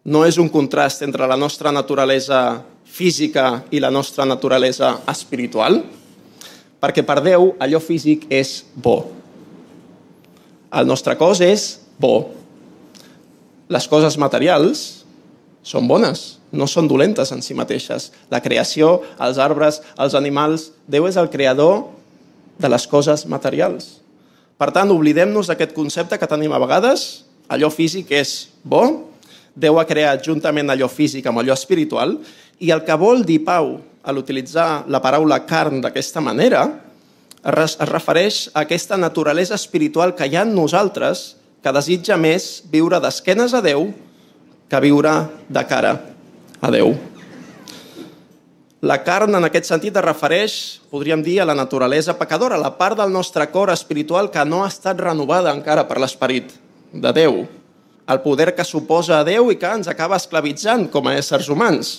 no 0.05 0.25
és 0.29 0.37
un 0.37 0.51
contrast 0.53 1.03
entre 1.03 1.27
la 1.27 1.37
nostra 1.41 1.73
naturalesa 1.73 2.63
física 2.85 3.65
i 3.73 3.81
la 3.81 3.91
nostra 3.91 4.27
naturalesa 4.29 4.99
espiritual? 5.09 5.81
Perquè 6.81 7.05
per 7.07 7.23
Déu 7.25 7.55
allò 7.63 7.81
físic 7.81 8.27
és 8.29 8.59
bo. 8.77 8.99
El 10.75 10.87
nostre 10.91 11.17
cos 11.17 11.41
és 11.41 11.79
bo. 11.97 12.35
Les 13.73 13.89
coses 13.89 14.19
materials 14.21 15.05
són 15.65 15.89
bones, 15.89 16.37
no 16.53 16.69
són 16.69 16.87
dolentes 16.91 17.33
en 17.33 17.41
si 17.41 17.57
mateixes. 17.57 18.11
La 18.29 18.43
creació, 18.45 19.01
els 19.17 19.41
arbres, 19.41 19.81
els 19.97 20.15
animals... 20.19 20.69
Déu 20.85 21.09
és 21.09 21.17
el 21.17 21.31
creador 21.33 21.87
de 22.61 22.69
les 22.69 22.85
coses 22.87 23.25
materials. 23.25 24.05
Per 24.61 24.69
tant, 24.71 24.93
oblidem-nos 24.93 25.49
d'aquest 25.49 25.73
concepte 25.73 26.21
que 26.21 26.29
tenim 26.29 26.53
a 26.53 26.61
vegades. 26.61 27.25
Allò 27.49 27.73
físic 27.73 28.13
és 28.13 28.35
bo, 28.63 29.14
Déu 29.55 29.79
ha 29.79 29.87
creat 29.87 30.25
juntament 30.27 30.71
allò 30.71 30.89
físic 30.91 31.27
amb 31.31 31.39
allò 31.43 31.55
espiritual, 31.55 32.17
i 32.59 32.71
el 32.75 32.83
que 32.87 32.97
vol 32.99 33.23
dir 33.27 33.45
Pau 33.47 33.77
a 34.05 34.13
l'utilitzar 34.13 34.85
la 34.91 35.01
paraula 35.03 35.41
carn 35.47 35.81
d'aquesta 35.83 36.21
manera 36.21 36.67
es 37.45 37.77
refereix 37.91 38.49
a 38.53 38.65
aquesta 38.65 38.97
naturalesa 38.97 39.55
espiritual 39.55 40.15
que 40.17 40.27
hi 40.27 40.37
ha 40.37 40.45
en 40.47 40.55
nosaltres 40.57 41.35
que 41.65 41.73
desitja 41.73 42.17
més 42.21 42.65
viure 42.73 43.01
d'esquenes 43.01 43.55
a 43.55 43.63
Déu 43.65 43.89
que 44.69 44.81
viure 44.81 45.13
de 45.49 45.65
cara 45.69 45.97
a 46.61 46.71
Déu. 46.73 46.95
La 48.85 48.99
carn, 49.01 49.33
en 49.33 49.47
aquest 49.47 49.71
sentit, 49.71 49.97
es 49.97 50.05
refereix, 50.05 50.55
podríem 50.93 51.23
dir, 51.25 51.39
a 51.41 51.47
la 51.49 51.57
naturalesa 51.57 52.19
pecadora, 52.19 52.59
la 52.61 52.75
part 52.77 52.99
del 52.99 53.13
nostre 53.13 53.47
cor 53.53 53.73
espiritual 53.73 54.29
que 54.33 54.45
no 54.45 54.61
ha 54.65 54.69
estat 54.69 55.01
renovada 55.01 55.55
encara 55.57 55.87
per 55.89 55.97
l'esperit 56.03 56.53
de 56.93 57.13
Déu, 57.17 57.39
el 58.07 58.21
poder 58.21 58.55
que 58.55 58.65
suposa 58.65 59.21
a 59.21 59.25
Déu 59.25 59.51
i 59.53 59.57
que 59.57 59.71
ens 59.71 59.89
acaba 59.89 60.19
esclavitzant 60.21 60.89
com 60.93 61.09
a 61.09 61.15
éssers 61.17 61.49
humans. 61.49 61.95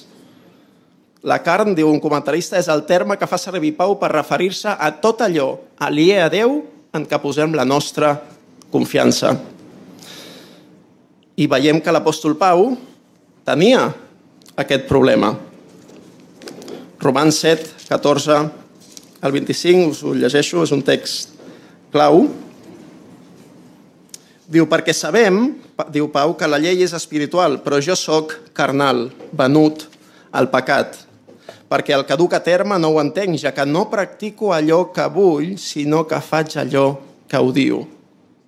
La 1.26 1.40
carn, 1.42 1.74
diu 1.74 1.90
un 1.90 2.02
comentarista, 2.02 2.60
és 2.60 2.70
el 2.70 2.84
terme 2.86 3.18
que 3.18 3.26
fa 3.26 3.40
servir 3.42 3.74
Pau 3.78 3.96
per 3.98 4.12
referir-se 4.14 4.70
a 4.70 4.92
tot 5.02 5.24
allò 5.26 5.56
alié 5.82 6.20
a 6.22 6.30
Déu 6.30 6.60
en 6.94 7.08
què 7.10 7.18
posem 7.22 7.56
la 7.58 7.66
nostra 7.66 8.14
confiança. 8.72 9.34
I 11.36 11.48
veiem 11.50 11.82
que 11.82 11.92
l'apòstol 11.92 12.38
Pau 12.38 12.70
tenia 13.46 13.90
aquest 14.56 14.86
problema. 14.88 15.34
Romans 17.02 17.42
7, 17.42 17.90
14 17.90 18.38
al 19.26 19.34
25, 19.34 19.90
us 19.90 20.04
ho 20.06 20.14
llegeixo, 20.14 20.62
és 20.62 20.72
un 20.72 20.86
text 20.86 21.34
clau. 21.94 22.28
Diu, 24.46 24.68
perquè 24.70 24.94
sabem, 24.94 25.56
diu 25.90 26.12
Pau, 26.14 26.36
que 26.38 26.48
la 26.48 26.62
llei 26.62 26.84
és 26.86 26.94
espiritual, 26.94 27.60
però 27.66 27.82
jo 27.82 27.98
sóc 27.98 28.36
carnal, 28.54 29.10
venut 29.34 29.88
al 30.36 30.52
pecat 30.54 31.06
perquè 31.70 31.96
el 31.96 32.06
que 32.06 32.18
duc 32.18 32.36
a 32.38 32.44
terme 32.44 32.78
no 32.80 32.94
ho 32.94 33.02
entenc, 33.02 33.38
ja 33.42 33.54
que 33.54 33.66
no 33.66 33.88
practico 33.92 34.54
allò 34.54 34.92
que 34.94 35.08
vull, 35.12 35.56
sinó 35.58 36.06
que 36.08 36.22
faig 36.22 36.58
allò 36.62 36.86
que 37.28 37.42
odio. 37.42 37.82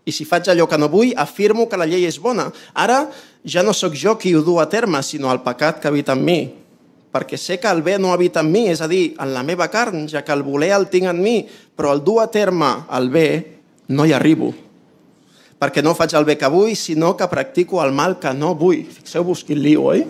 I 0.08 0.14
si 0.16 0.24
faig 0.24 0.48
allò 0.54 0.68
que 0.70 0.78
no 0.80 0.88
vull, 0.88 1.12
afirmo 1.18 1.68
que 1.68 1.80
la 1.80 1.88
llei 1.90 2.06
és 2.08 2.20
bona. 2.24 2.48
Ara 2.74 3.08
ja 3.44 3.64
no 3.66 3.74
sóc 3.76 3.98
jo 3.98 4.16
qui 4.16 4.36
ho 4.36 4.44
du 4.46 4.60
a 4.62 4.70
terme, 4.70 5.02
sinó 5.04 5.32
el 5.34 5.42
pecat 5.44 5.82
que 5.82 5.90
habita 5.90 6.16
en 6.16 6.24
mi. 6.24 6.40
Perquè 7.12 7.40
sé 7.40 7.58
que 7.60 7.68
el 7.72 7.82
bé 7.82 7.98
no 7.98 8.14
habita 8.14 8.44
en 8.46 8.52
mi, 8.52 8.68
és 8.70 8.82
a 8.82 8.88
dir, 8.88 9.16
en 9.20 9.34
la 9.34 9.44
meva 9.44 9.68
carn, 9.74 10.06
ja 10.08 10.24
que 10.24 10.32
el 10.32 10.46
voler 10.46 10.72
el 10.78 10.88
tinc 10.92 11.10
en 11.10 11.20
mi, 11.24 11.42
però 11.76 11.92
el 11.96 12.04
dur 12.06 12.22
a 12.24 12.30
terme 12.32 12.70
el 12.94 13.10
bé 13.10 13.28
no 13.90 14.06
hi 14.06 14.14
arribo. 14.14 14.54
Perquè 15.58 15.82
no 15.82 15.96
faig 15.98 16.14
el 16.14 16.26
bé 16.28 16.36
que 16.38 16.50
vull, 16.54 16.76
sinó 16.78 17.16
que 17.18 17.28
practico 17.32 17.82
el 17.84 17.92
mal 17.92 18.20
que 18.22 18.34
no 18.34 18.54
vull. 18.56 18.84
Fixeu-vos 18.86 19.42
quin 19.48 19.62
lío, 19.64 19.88
oi? 19.90 20.04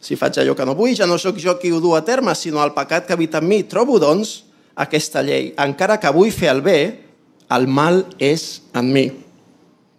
Si 0.00 0.16
faig 0.16 0.38
allò 0.40 0.54
que 0.56 0.66
no 0.66 0.76
vull, 0.78 0.94
ja 0.96 1.08
no 1.10 1.18
sóc 1.18 1.40
jo 1.42 1.56
qui 1.58 1.72
ho 1.74 1.80
du 1.82 1.96
a 1.96 2.04
terme, 2.06 2.34
sinó 2.38 2.62
el 2.64 2.72
pecat 2.76 3.08
que 3.08 3.16
habita 3.16 3.42
en 3.42 3.48
mi. 3.50 3.64
Trobo, 3.66 3.98
doncs, 4.00 4.44
aquesta 4.78 5.24
llei. 5.26 5.50
Encara 5.58 5.98
que 6.00 6.12
vull 6.14 6.30
fer 6.32 6.52
el 6.54 6.62
bé, 6.62 6.78
el 7.50 7.66
mal 7.66 8.04
és 8.22 8.62
en 8.78 8.92
mi. 8.94 9.08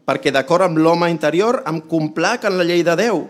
Perquè 0.07 0.31
d'acord 0.33 0.65
amb 0.65 0.79
l'home 0.79 1.11
interior 1.11 1.61
em 1.69 1.81
complac 1.83 2.47
en 2.47 2.57
la 2.57 2.65
llei 2.65 2.81
de 2.87 2.95
Déu, 2.97 3.25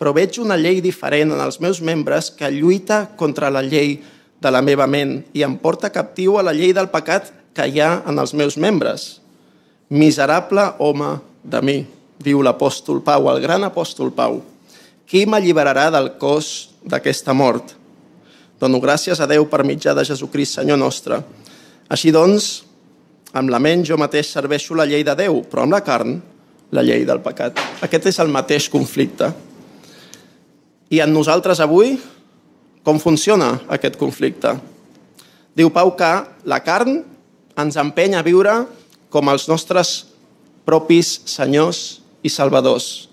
però 0.00 0.12
veig 0.16 0.40
una 0.42 0.58
llei 0.58 0.82
diferent 0.82 1.32
en 1.36 1.40
els 1.40 1.60
meus 1.62 1.80
membres 1.80 2.30
que 2.34 2.50
lluita 2.50 3.06
contra 3.16 3.50
la 3.52 3.62
llei 3.62 4.00
de 4.40 4.50
la 4.50 4.62
meva 4.64 4.86
ment 4.88 5.20
i 5.36 5.44
em 5.44 5.56
porta 5.60 5.92
captiu 5.92 6.38
a 6.38 6.44
la 6.44 6.54
llei 6.56 6.72
del 6.76 6.90
pecat 6.92 7.30
que 7.54 7.66
hi 7.68 7.80
ha 7.80 8.02
en 8.08 8.18
els 8.18 8.32
meus 8.34 8.56
membres. 8.56 9.19
Miserable 9.90 10.62
home 10.78 11.16
de 11.42 11.60
mi, 11.66 11.80
diu 12.22 12.44
l'apòstol 12.46 13.00
Pau, 13.02 13.26
el 13.32 13.40
gran 13.42 13.64
apòstol 13.66 14.12
Pau. 14.14 14.38
Qui 15.02 15.24
m'alliberarà 15.26 15.88
del 15.90 16.12
cos 16.20 16.70
d'aquesta 16.86 17.34
mort? 17.34 17.74
Dono 18.60 18.78
gràcies 18.78 19.18
a 19.18 19.26
Déu 19.26 19.48
per 19.50 19.64
mitjà 19.66 19.90
de 19.96 20.04
Jesucrist, 20.06 20.60
Senyor 20.60 20.78
nostre. 20.78 21.18
Així 21.90 22.14
doncs, 22.14 22.62
amb 23.34 23.50
la 23.50 23.58
ment 23.58 23.82
jo 23.82 23.98
mateix 23.98 24.30
serveixo 24.30 24.78
la 24.78 24.86
llei 24.86 25.02
de 25.02 25.16
Déu, 25.18 25.42
però 25.50 25.66
amb 25.66 25.74
la 25.74 25.82
carn, 25.82 26.20
la 26.70 26.86
llei 26.86 27.02
del 27.08 27.18
pecat. 27.24 27.58
Aquest 27.82 28.06
és 28.12 28.22
el 28.22 28.30
mateix 28.30 28.70
conflicte. 28.70 29.32
I 30.94 31.02
en 31.02 31.10
nosaltres 31.10 31.58
avui, 31.58 31.96
com 32.86 33.02
funciona 33.02 33.56
aquest 33.66 33.98
conflicte? 33.98 34.54
Diu 35.58 35.74
Pau 35.74 35.96
que 35.98 36.12
la 36.46 36.62
carn 36.62 37.00
ens 37.58 37.80
empenya 37.80 38.22
a 38.22 38.26
viure 38.26 38.54
com 39.10 39.28
els 39.28 39.48
nostres 39.50 39.94
propis 40.64 41.18
senyors 41.28 42.00
i 42.22 42.30
salvadors 42.32 43.10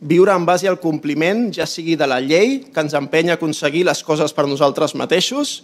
viure 0.00 0.32
en 0.32 0.46
base 0.46 0.68
al 0.68 0.78
compliment, 0.80 1.48
ja 1.54 1.66
sigui 1.66 1.96
de 1.98 2.06
la 2.06 2.20
llei, 2.22 2.60
que 2.72 2.80
ens 2.80 2.94
empenya 2.94 3.34
a 3.34 3.38
aconseguir 3.38 3.84
les 3.88 4.02
coses 4.06 4.32
per 4.34 4.46
nosaltres 4.46 4.94
mateixos, 4.94 5.62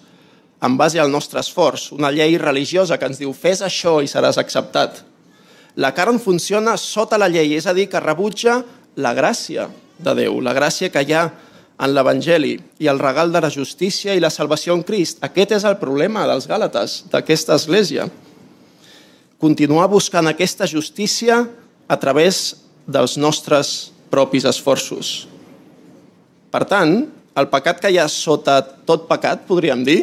en 0.65 0.77
base 0.79 1.01
al 1.01 1.11
nostre 1.13 1.41
esforç, 1.41 1.91
una 1.93 2.11
llei 2.11 2.39
religiosa 2.39 2.99
que 2.99 3.07
ens 3.07 3.21
diu 3.21 3.35
fes 3.37 3.63
això 3.63 4.01
i 4.03 4.11
seràs 4.11 4.39
acceptat. 4.41 5.03
La 5.77 5.93
carn 5.95 6.21
funciona 6.23 6.77
sota 6.79 7.19
la 7.19 7.29
llei, 7.29 7.55
és 7.55 7.67
a 7.67 7.75
dir, 7.75 7.89
que 7.91 8.01
rebutja 8.01 8.63
la 8.97 9.15
gràcia 9.15 9.69
de 9.99 10.15
Déu, 10.15 10.41
la 10.41 10.55
gràcia 10.55 10.91
que 10.91 11.03
hi 11.03 11.15
ha 11.15 11.25
en 11.75 11.91
l'Evangeli 11.91 12.55
i 12.79 12.89
el 12.91 13.01
regal 13.03 13.33
de 13.35 13.43
la 13.43 13.51
justícia 13.51 14.15
i 14.15 14.23
la 14.23 14.31
salvació 14.31 14.75
en 14.75 14.85
Crist. 14.87 15.19
Aquest 15.27 15.57
és 15.59 15.67
el 15.67 15.77
problema 15.83 16.27
dels 16.31 16.47
Gàlates, 16.51 17.05
d'aquesta 17.11 17.59
església. 17.59 18.07
Continuar 19.45 19.91
buscant 19.93 20.25
aquesta 20.25 20.65
justícia 20.65 21.43
a 21.85 21.97
través 22.01 22.55
dels 22.89 23.19
nostres 23.21 23.93
propis 24.09 24.47
esforços. 24.49 25.27
Per 26.49 26.63
tant, 26.65 26.95
el 27.37 27.49
pecat 27.53 27.83
que 27.83 27.91
hi 27.93 27.99
ha 28.01 28.07
sota 28.09 28.63
tot 28.89 29.05
pecat, 29.11 29.43
podríem 29.45 29.83
dir, 29.85 29.99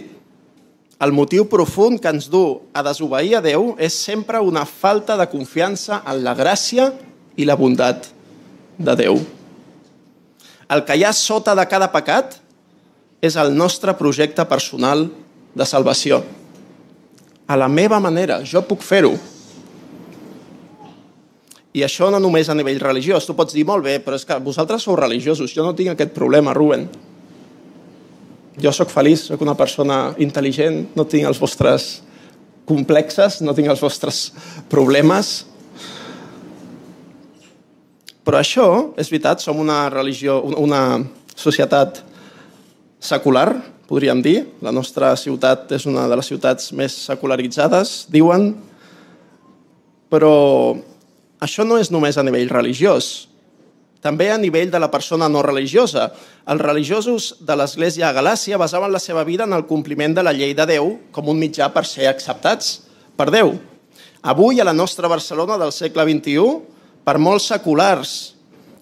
el 1.01 1.09
motiu 1.17 1.47
profund 1.49 1.97
que 2.03 2.11
ens 2.13 2.27
du 2.29 2.43
a 2.69 2.83
desobeir 2.85 3.39
a 3.39 3.41
Déu 3.41 3.71
és 3.81 3.97
sempre 3.97 4.43
una 4.45 4.61
falta 4.69 5.17
de 5.17 5.25
confiança 5.31 6.03
en 6.05 6.21
la 6.21 6.35
gràcia 6.37 6.91
i 7.33 7.49
la 7.49 7.57
bondat 7.57 8.11
de 8.77 8.97
Déu. 8.99 9.17
El 10.69 10.85
que 10.85 10.99
hi 10.99 11.07
ha 11.07 11.15
sota 11.17 11.57
de 11.57 11.65
cada 11.65 11.89
pecat 11.89 12.37
és 13.25 13.41
el 13.41 13.57
nostre 13.57 13.97
projecte 13.97 14.45
personal 14.45 15.07
de 15.57 15.65
salvació. 15.65 16.21
A 17.49 17.57
la 17.57 17.67
meva 17.67 17.97
manera, 17.99 18.43
jo 18.45 18.61
puc 18.61 18.85
fer-ho. 18.85 19.15
I 21.71 21.85
això 21.85 22.09
no 22.11 22.19
només 22.19 22.49
a 22.51 22.55
nivell 22.57 22.81
religiós. 22.83 23.25
Tu 23.25 23.35
pots 23.35 23.55
dir, 23.55 23.63
molt 23.67 23.85
bé, 23.85 23.95
però 24.03 24.17
és 24.19 24.25
que 24.27 24.35
vosaltres 24.43 24.83
sou 24.83 24.97
religiosos. 24.99 25.53
Jo 25.55 25.63
no 25.63 25.75
tinc 25.75 25.93
aquest 25.93 26.11
problema, 26.15 26.55
Ruben. 26.55 26.89
Jo 28.59 28.73
sóc 28.75 28.91
feliç, 28.91 29.29
sóc 29.29 29.41
una 29.41 29.55
persona 29.55 30.11
intel·ligent, 30.19 30.89
no 30.99 31.07
tinc 31.07 31.29
els 31.29 31.39
vostres 31.39 32.01
complexes, 32.67 33.39
no 33.41 33.55
tinc 33.55 33.71
els 33.71 33.79
vostres 33.81 34.25
problemes. 34.71 35.31
Però 38.27 38.37
això, 38.37 38.67
és 38.99 39.09
veritat, 39.09 39.41
som 39.41 39.59
una 39.63 39.85
religió, 39.89 40.41
una 40.43 40.99
societat 41.39 42.03
secular, 43.01 43.47
podríem 43.87 44.19
dir. 44.21 44.37
La 44.61 44.75
nostra 44.75 45.15
ciutat 45.15 45.71
és 45.79 45.87
una 45.87 46.03
de 46.11 46.19
les 46.19 46.27
ciutats 46.27 46.69
més 46.75 46.99
secularitzades, 47.07 48.05
diuen, 48.11 48.51
però 50.11 50.35
això 51.41 51.65
no 51.65 51.81
és 51.81 51.91
només 51.91 52.17
a 52.17 52.23
nivell 52.23 52.49
religiós, 52.53 53.31
també 54.01 54.31
a 54.33 54.37
nivell 54.41 54.71
de 54.73 54.79
la 54.81 54.89
persona 54.89 55.29
no 55.29 55.43
religiosa. 55.45 56.07
Els 56.49 56.61
religiosos 56.61 57.35
de 57.45 57.55
l'Església 57.55 58.07
a 58.09 58.15
Galàcia 58.17 58.57
basaven 58.57 58.89
la 58.91 58.99
seva 58.99 59.23
vida 59.23 59.45
en 59.45 59.53
el 59.53 59.67
compliment 59.69 60.15
de 60.17 60.23
la 60.25 60.33
llei 60.33 60.55
de 60.57 60.65
Déu 60.65 60.95
com 61.13 61.29
un 61.29 61.37
mitjà 61.37 61.69
per 61.69 61.85
ser 61.85 62.09
acceptats 62.09 62.79
per 63.15 63.29
Déu. 63.29 63.53
Avui, 64.21 64.59
a 64.59 64.65
la 64.65 64.73
nostra 64.73 65.09
Barcelona 65.09 65.59
del 65.61 65.73
segle 65.73 66.05
XXI, 66.09 66.41
per 67.05 67.21
molts 67.21 67.51
seculars 67.53 68.33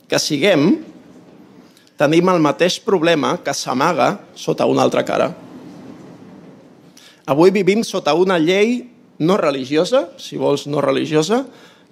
que 0.07 0.19
siguem, 0.19 0.79
tenim 1.99 2.31
el 2.31 2.39
mateix 2.39 2.79
problema 2.79 3.35
que 3.43 3.55
s'amaga 3.55 4.13
sota 4.39 4.67
una 4.71 4.87
altra 4.87 5.03
cara. 5.03 5.33
Avui 7.27 7.51
vivim 7.51 7.83
sota 7.83 8.15
una 8.15 8.39
llei 8.39 8.87
no 9.19 9.35
religiosa, 9.35 10.07
si 10.17 10.39
vols 10.39 10.63
no 10.67 10.79
religiosa, 10.81 11.43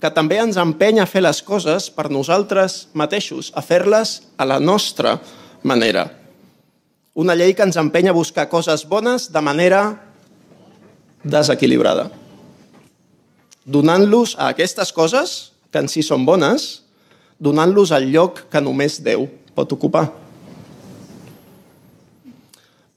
que 0.02 0.12
també 0.14 0.38
ens 0.42 0.60
empenya 0.62 1.06
a 1.06 1.10
fer 1.10 1.24
les 1.26 1.42
coses 1.42 1.90
per 1.94 2.10
nosaltres 2.14 2.88
mateixos, 2.94 3.50
a 3.58 3.64
fer-les 3.66 4.22
a 4.38 4.46
la 4.46 4.60
nostra 4.62 5.18
manera. 5.66 6.06
Una 7.18 7.34
llei 7.34 7.56
que 7.58 7.66
ens 7.66 7.80
empenya 7.82 8.14
a 8.14 8.18
buscar 8.18 8.46
coses 8.50 8.86
bones 8.86 9.32
de 9.34 9.42
manera 9.42 9.82
desequilibrada. 11.26 12.12
Donant-los 13.66 14.38
a 14.38 14.52
aquestes 14.54 14.94
coses, 14.94 15.52
que 15.74 15.82
en 15.82 15.90
si 15.90 16.06
són 16.06 16.28
bones, 16.30 16.84
donant-los 17.42 17.92
el 17.98 18.12
lloc 18.14 18.46
que 18.52 18.62
només 18.62 19.02
Déu 19.04 19.26
pot 19.58 19.74
ocupar. 19.74 20.06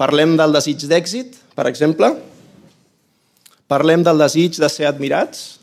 Parlem 0.01 0.37
del 0.37 0.53
desig 0.53 0.85
d'èxit, 0.89 1.41
per 1.57 1.67
exemple. 1.69 2.13
Parlem 3.69 4.05
del 4.05 4.21
desig 4.21 4.61
de 4.61 4.69
ser 4.73 4.87
admirats, 4.89 5.60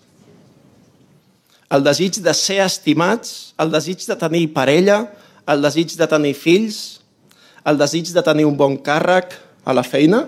el 1.69 1.83
desig 1.83 2.21
de 2.23 2.33
ser 2.33 2.61
estimats, 2.63 3.53
el 3.59 3.71
desig 3.71 4.05
de 4.07 4.15
tenir 4.15 4.45
parella, 4.55 5.01
el 5.47 5.63
desig 5.63 5.97
de 5.99 6.07
tenir 6.07 6.33
fills, 6.35 6.99
el 7.67 7.79
desig 7.79 8.13
de 8.15 8.23
tenir 8.23 8.47
un 8.47 8.55
bon 8.55 8.77
càrrec 8.79 9.35
a 9.67 9.75
la 9.75 9.83
feina, 9.83 10.25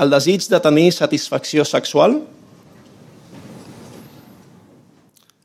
el 0.00 0.12
desig 0.12 0.46
de 0.48 0.60
tenir 0.62 0.92
satisfacció 0.94 1.66
sexual. 1.66 2.20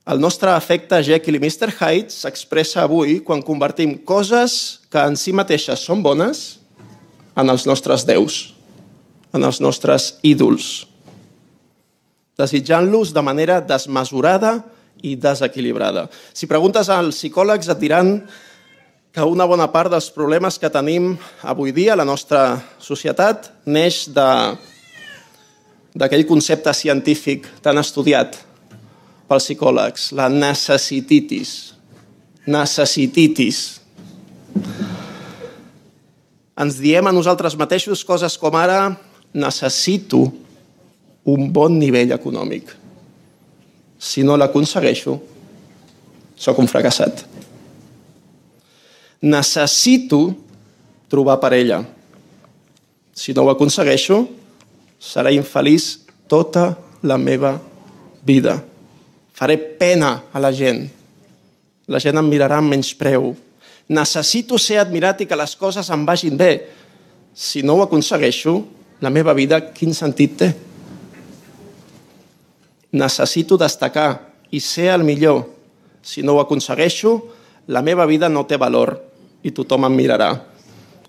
El 0.05 0.21
nostre 0.21 0.53
afecte 0.53 1.01
Jekyll 1.01 1.39
i 1.39 1.41
Mr. 1.41 1.73
Hyde 1.79 2.13
s'expressa 2.13 2.83
avui 2.85 3.17
quan 3.25 3.41
convertim 3.41 3.97
coses 4.05 4.85
que 4.93 5.01
en 5.01 5.17
si 5.17 5.33
mateixes 5.33 5.81
són 5.81 6.05
bones 6.05 6.59
en 7.35 7.49
els 7.49 7.65
nostres 7.65 8.05
déus, 8.05 8.53
en 9.33 9.43
els 9.43 9.57
nostres 9.59 10.13
ídols, 10.23 10.85
desitjant-los 12.39 13.13
de 13.15 13.21
manera 13.23 13.61
desmesurada 13.61 14.59
i 15.03 15.15
desequilibrada. 15.19 16.09
Si 16.33 16.47
preguntes 16.47 16.89
als 16.89 17.15
psicòlegs 17.19 17.69
et 17.71 17.79
diran 17.79 18.17
que 19.15 19.23
una 19.23 19.47
bona 19.47 19.69
part 19.71 19.91
dels 19.93 20.09
problemes 20.11 20.59
que 20.59 20.69
tenim 20.71 21.13
avui 21.47 21.71
dia 21.71 21.93
a 21.93 21.99
la 21.99 22.07
nostra 22.07 22.59
societat 22.83 23.47
neix 23.63 24.09
d'aquell 25.95 26.25
concepte 26.27 26.73
científic 26.75 27.47
tan 27.63 27.79
estudiat 27.79 28.35
pels 29.29 29.47
psicòlegs, 29.47 30.11
la 30.13 30.27
necessititis. 30.29 31.73
Necessititis. 32.45 33.79
Ens 36.55 36.77
diem 36.79 37.07
a 37.07 37.15
nosaltres 37.15 37.55
mateixos 37.59 38.03
coses 38.07 38.37
com 38.39 38.55
ara 38.55 38.95
necessito 39.33 40.27
un 41.25 41.49
bon 41.51 41.79
nivell 41.79 42.13
econòmic. 42.13 42.69
Si 43.97 44.23
no 44.23 44.37
l'aconsegueixo, 44.37 45.17
sóc 46.37 46.59
un 46.61 46.69
fracassat. 46.69 47.23
Necessito 49.25 50.35
trobar 51.09 51.39
parella. 51.41 51.81
Si 53.15 53.33
no 53.33 53.45
ho 53.45 53.53
aconsegueixo, 53.53 54.25
seré 54.99 55.33
infeliç 55.37 56.05
tota 56.29 56.73
la 57.01 57.17
meva 57.17 57.55
vida. 58.25 58.59
Faré 59.33 59.57
pena 59.57 60.25
a 60.33 60.39
la 60.39 60.51
gent. 60.53 60.85
La 61.87 62.01
gent 62.01 62.17
em 62.19 62.29
mirarà 62.29 62.59
amb 62.61 62.73
menys 62.73 62.93
preu. 62.97 63.33
Necessito 63.89 64.57
ser 64.61 64.79
admirat 64.81 65.21
i 65.21 65.27
que 65.29 65.37
les 65.37 65.55
coses 65.57 65.89
em 65.93 66.05
vagin 66.05 66.37
bé. 66.37 66.51
Si 67.33 67.61
no 67.63 67.77
ho 67.77 67.83
aconsegueixo, 67.85 68.59
la 69.01 69.11
meva 69.13 69.33
vida 69.37 69.59
quin 69.73 69.93
sentit 69.93 70.37
té? 70.39 70.53
Necessito 72.95 73.59
destacar 73.59 74.31
i 74.51 74.61
ser 74.63 74.89
el 74.93 75.03
millor. 75.03 75.43
Si 76.01 76.23
no 76.23 76.35
ho 76.35 76.41
aconsegueixo, 76.41 77.19
la 77.67 77.81
meva 77.83 78.05
vida 78.07 78.29
no 78.29 78.45
té 78.47 78.57
valor 78.61 78.95
i 79.43 79.51
tothom 79.51 79.87
em 79.87 79.95
mirarà 79.97 80.29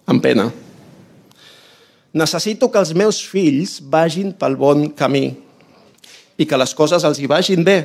amb 0.06 0.22
pena. 0.22 0.48
Necessito 2.16 2.70
que 2.72 2.80
els 2.80 2.94
meus 2.96 3.20
fills 3.20 3.78
vagin 3.92 4.32
pel 4.32 4.56
bon 4.56 4.88
camí 4.96 5.28
i 6.36 6.46
que 6.48 6.58
les 6.58 6.72
coses 6.74 7.04
els 7.04 7.20
hi 7.20 7.28
vagin 7.28 7.64
bé. 7.64 7.78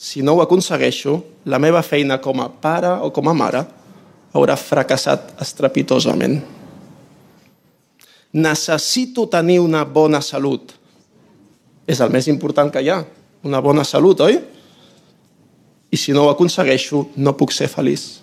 Si 0.00 0.24
no 0.24 0.38
ho 0.38 0.42
aconsegueixo, 0.42 1.18
la 1.44 1.60
meva 1.60 1.82
feina 1.84 2.16
com 2.20 2.40
a 2.40 2.48
pare 2.48 2.94
o 3.04 3.10
com 3.12 3.28
a 3.28 3.36
mare 3.36 3.62
haurà 4.32 4.56
fracassat 4.56 5.34
estrepitosament. 5.42 6.40
Necessito 8.32 9.26
tenir 9.28 9.58
una 9.60 9.84
bona 9.84 10.22
salut 10.24 10.79
és 11.90 11.98
el 11.98 12.12
més 12.14 12.28
important 12.30 12.70
que 12.70 12.82
hi 12.84 12.90
ha, 12.92 13.02
una 13.46 13.60
bona 13.64 13.82
salut, 13.88 14.22
oi? 14.22 14.38
I 15.90 15.98
si 15.98 16.14
no 16.14 16.26
ho 16.26 16.30
aconsegueixo, 16.30 17.08
no 17.18 17.34
puc 17.34 17.50
ser 17.54 17.66
feliç. 17.72 18.20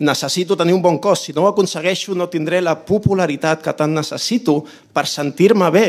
Necessito 0.00 0.56
tenir 0.56 0.74
un 0.76 0.82
bon 0.84 0.98
cos. 1.00 1.26
Si 1.26 1.34
no 1.36 1.44
ho 1.44 1.50
aconsegueixo, 1.50 2.14
no 2.16 2.28
tindré 2.32 2.60
la 2.64 2.74
popularitat 2.74 3.62
que 3.64 3.72
tant 3.76 3.92
necessito 3.96 4.58
per 4.96 5.06
sentir-me 5.08 5.68
bé, 5.72 5.86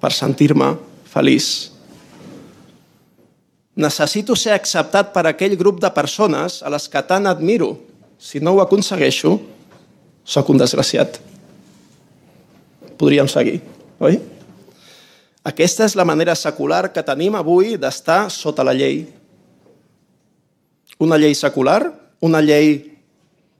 per 0.00 0.12
sentir-me 0.12 0.74
feliç. 1.08 1.48
Necessito 3.78 4.36
ser 4.36 4.56
acceptat 4.56 5.12
per 5.14 5.26
aquell 5.28 5.56
grup 5.56 5.80
de 5.84 5.92
persones 5.94 6.62
a 6.64 6.72
les 6.72 6.88
que 6.88 7.04
tant 7.04 7.28
admiro. 7.30 7.74
Si 8.18 8.40
no 8.40 8.56
ho 8.56 8.64
aconsegueixo, 8.64 9.36
sóc 10.24 10.48
un 10.52 10.60
desgraciat. 10.60 11.20
Podríem 12.98 13.28
seguir, 13.30 13.60
oi? 14.00 14.18
Aquesta 15.48 15.86
és 15.88 15.96
la 15.96 16.04
manera 16.04 16.34
secular 16.36 16.90
que 16.92 17.04
tenim 17.06 17.38
avui 17.38 17.76
d'estar 17.80 18.26
sota 18.32 18.66
la 18.66 18.74
llei. 18.76 19.06
Una 21.00 21.16
llei 21.16 21.36
secular, 21.38 21.80
una 22.20 22.42
llei 22.44 22.98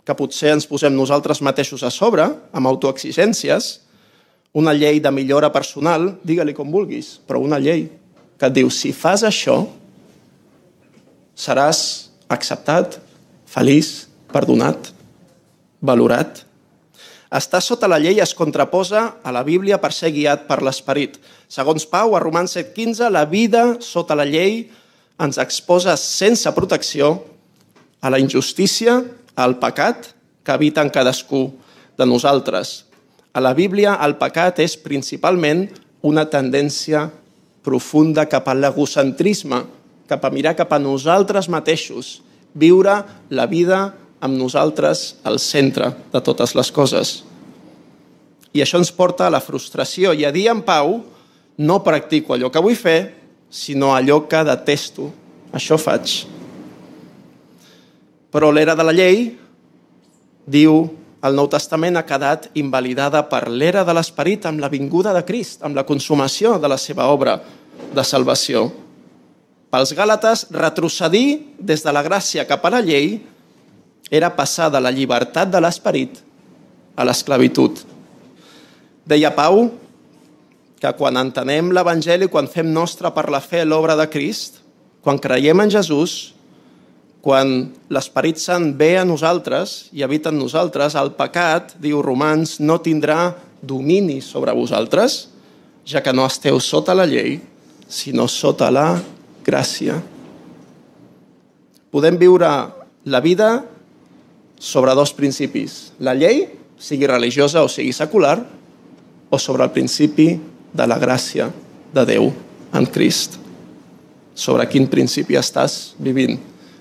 que 0.05 0.16
potser 0.16 0.55
ens 0.57 0.66
posem 0.68 0.92
nosaltres 0.96 1.40
mateixos 1.44 1.85
a 1.85 1.90
sobre, 1.92 2.27
amb 2.53 2.68
autoexigències, 2.68 3.68
una 4.57 4.72
llei 4.72 5.01
de 5.05 5.12
millora 5.12 5.51
personal, 5.53 6.11
digue-li 6.24 6.57
com 6.57 6.72
vulguis, 6.72 7.18
però 7.29 7.40
una 7.44 7.61
llei 7.61 7.87
que 8.38 8.48
et 8.48 8.57
diu, 8.57 8.70
si 8.72 8.94
fas 8.96 9.24
això, 9.27 9.61
seràs 11.38 11.81
acceptat, 12.33 12.98
feliç, 13.48 14.09
perdonat, 14.33 14.90
valorat. 15.81 16.44
Estar 17.29 17.61
sota 17.61 17.88
la 17.91 17.99
llei 18.01 18.23
es 18.25 18.33
contraposa 18.33 19.19
a 19.21 19.33
la 19.37 19.43
Bíblia 19.45 19.77
per 19.83 19.91
ser 19.93 20.14
guiat 20.14 20.47
per 20.49 20.62
l'Esperit. 20.64 21.19
Segons 21.49 21.85
Pau, 21.85 22.14
a 22.17 22.23
Romans 22.23 22.57
7.15, 22.57 23.11
la 23.12 23.27
vida 23.29 23.64
sota 23.85 24.17
la 24.17 24.25
llei 24.25 24.62
ens 25.21 25.37
exposa 25.43 25.99
sense 26.01 26.49
protecció 26.57 27.19
a 28.01 28.09
la 28.09 28.21
injustícia, 28.23 29.03
al 29.37 29.59
pecat 29.61 30.14
que 30.43 30.55
habita 30.55 30.81
en 30.81 30.88
cadascú 30.91 31.53
de 31.99 32.07
nosaltres. 32.07 32.87
A 33.37 33.45
la 33.45 33.53
Bíblia, 33.53 33.99
el 34.03 34.17
pecat 34.17 34.62
és 34.64 34.79
principalment 34.81 35.67
una 36.01 36.25
tendència 36.33 37.11
profunda 37.62 38.25
cap 38.31 38.49
a 38.49 38.57
l'egocentrisme, 38.57 39.61
cap 40.09 40.25
a 40.25 40.33
mirar 40.33 40.57
cap 40.57 40.73
a 40.73 40.81
nosaltres 40.81 41.51
mateixos, 41.53 42.23
viure 42.57 43.03
la 43.29 43.45
vida 43.47 43.93
amb 44.21 44.35
nosaltres 44.39 45.17
al 45.27 45.39
centre 45.39 45.93
de 46.13 46.21
totes 46.25 46.55
les 46.59 46.71
coses. 46.75 47.23
I 48.53 48.65
això 48.65 48.81
ens 48.81 48.91
porta 48.95 49.27
a 49.27 49.33
la 49.33 49.43
frustració 49.45 50.15
i 50.17 50.25
a 50.25 50.33
dir 50.35 50.49
en 50.51 50.63
pau 50.67 50.99
no 51.59 51.81
practico 51.85 52.35
allò 52.35 52.51
que 52.51 52.63
vull 52.63 52.79
fer, 52.79 53.15
sinó 53.51 53.93
allò 53.95 54.23
que 54.29 54.45
detesto. 54.47 55.11
Això 55.53 55.79
faig. 55.81 56.27
Però 58.29 58.51
l'era 58.53 58.75
de 58.77 58.85
la 58.85 58.93
llei, 58.93 59.31
diu 60.45 60.83
el 61.25 61.35
Nou 61.35 61.49
Testament, 61.51 61.97
ha 61.97 62.07
quedat 62.07 62.51
invalidada 62.61 63.25
per 63.31 63.49
l'era 63.49 63.83
de 63.85 63.95
l'esperit 63.97 64.45
amb 64.47 64.61
la 64.61 64.71
vinguda 64.71 65.15
de 65.17 65.25
Crist, 65.27 65.65
amb 65.65 65.75
la 65.77 65.87
consumació 65.89 66.59
de 66.61 66.69
la 66.71 66.79
seva 66.79 67.09
obra 67.11 67.39
de 67.95 68.05
salvació. 68.05 68.69
Pels 69.69 69.93
Gàlates, 69.97 70.47
retrocedir 70.55 71.57
des 71.59 71.83
de 71.85 71.93
la 71.93 72.05
gràcia 72.05 72.47
cap 72.49 72.65
a 72.65 72.73
la 72.77 72.85
llei 72.85 73.19
era 74.11 74.31
passar 74.37 74.71
de 74.73 74.81
la 74.81 74.93
llibertat 74.95 75.51
de 75.51 75.61
l'esperit 75.61 76.23
a 76.97 77.05
l'esclavitud. 77.05 77.83
Deia 79.09 79.35
Pau 79.37 79.67
que 80.79 80.91
quan 80.95 81.19
entenem 81.19 81.73
l'Evangeli, 81.75 82.29
quan 82.31 82.47
fem 82.51 82.71
nostra 82.71 83.11
per 83.15 83.29
la 83.33 83.43
fe 83.43 83.65
l'obra 83.67 83.97
de 83.99 84.07
Crist, 84.11 84.61
quan 85.03 85.19
creiem 85.19 85.65
en 85.65 85.73
Jesús, 85.73 86.35
quan 87.25 87.73
l'Esperit 87.91 88.39
Sant 88.39 88.71
ve 88.79 88.93
a 89.01 89.05
nosaltres 89.07 89.89
i 89.93 90.05
habita 90.07 90.31
en 90.31 90.39
nosaltres, 90.39 90.95
el 90.95 91.13
pecat, 91.19 91.75
diu 91.83 92.03
Romans, 92.05 92.59
no 92.63 92.79
tindrà 92.79 93.35
domini 93.61 94.21
sobre 94.23 94.55
vosaltres, 94.55 95.27
ja 95.89 96.03
que 96.05 96.15
no 96.15 96.27
esteu 96.29 96.61
sota 96.63 96.95
la 96.95 97.09
llei, 97.11 97.41
sinó 97.89 98.29
sota 98.31 98.71
la 98.71 98.93
gràcia. 99.45 99.99
Podem 101.91 102.19
viure 102.21 102.49
la 103.09 103.21
vida 103.25 103.51
sobre 104.59 104.94
dos 104.94 105.14
principis. 105.14 105.92
La 105.99 106.14
llei, 106.14 106.49
sigui 106.79 107.07
religiosa 107.07 107.62
o 107.62 107.68
sigui 107.71 107.92
secular, 107.92 108.38
o 109.31 109.38
sobre 109.38 109.64
el 109.64 109.71
principi 109.71 110.33
de 110.73 110.87
la 110.87 110.99
gràcia 110.99 111.51
de 111.94 112.05
Déu. 112.05 112.33
en 112.73 112.87
Crist. 112.87 113.38
Sobre 114.35 114.66
quin 114.68 114.87
principi 114.87 115.38
estàs 115.38 115.94
vivint 115.99 116.37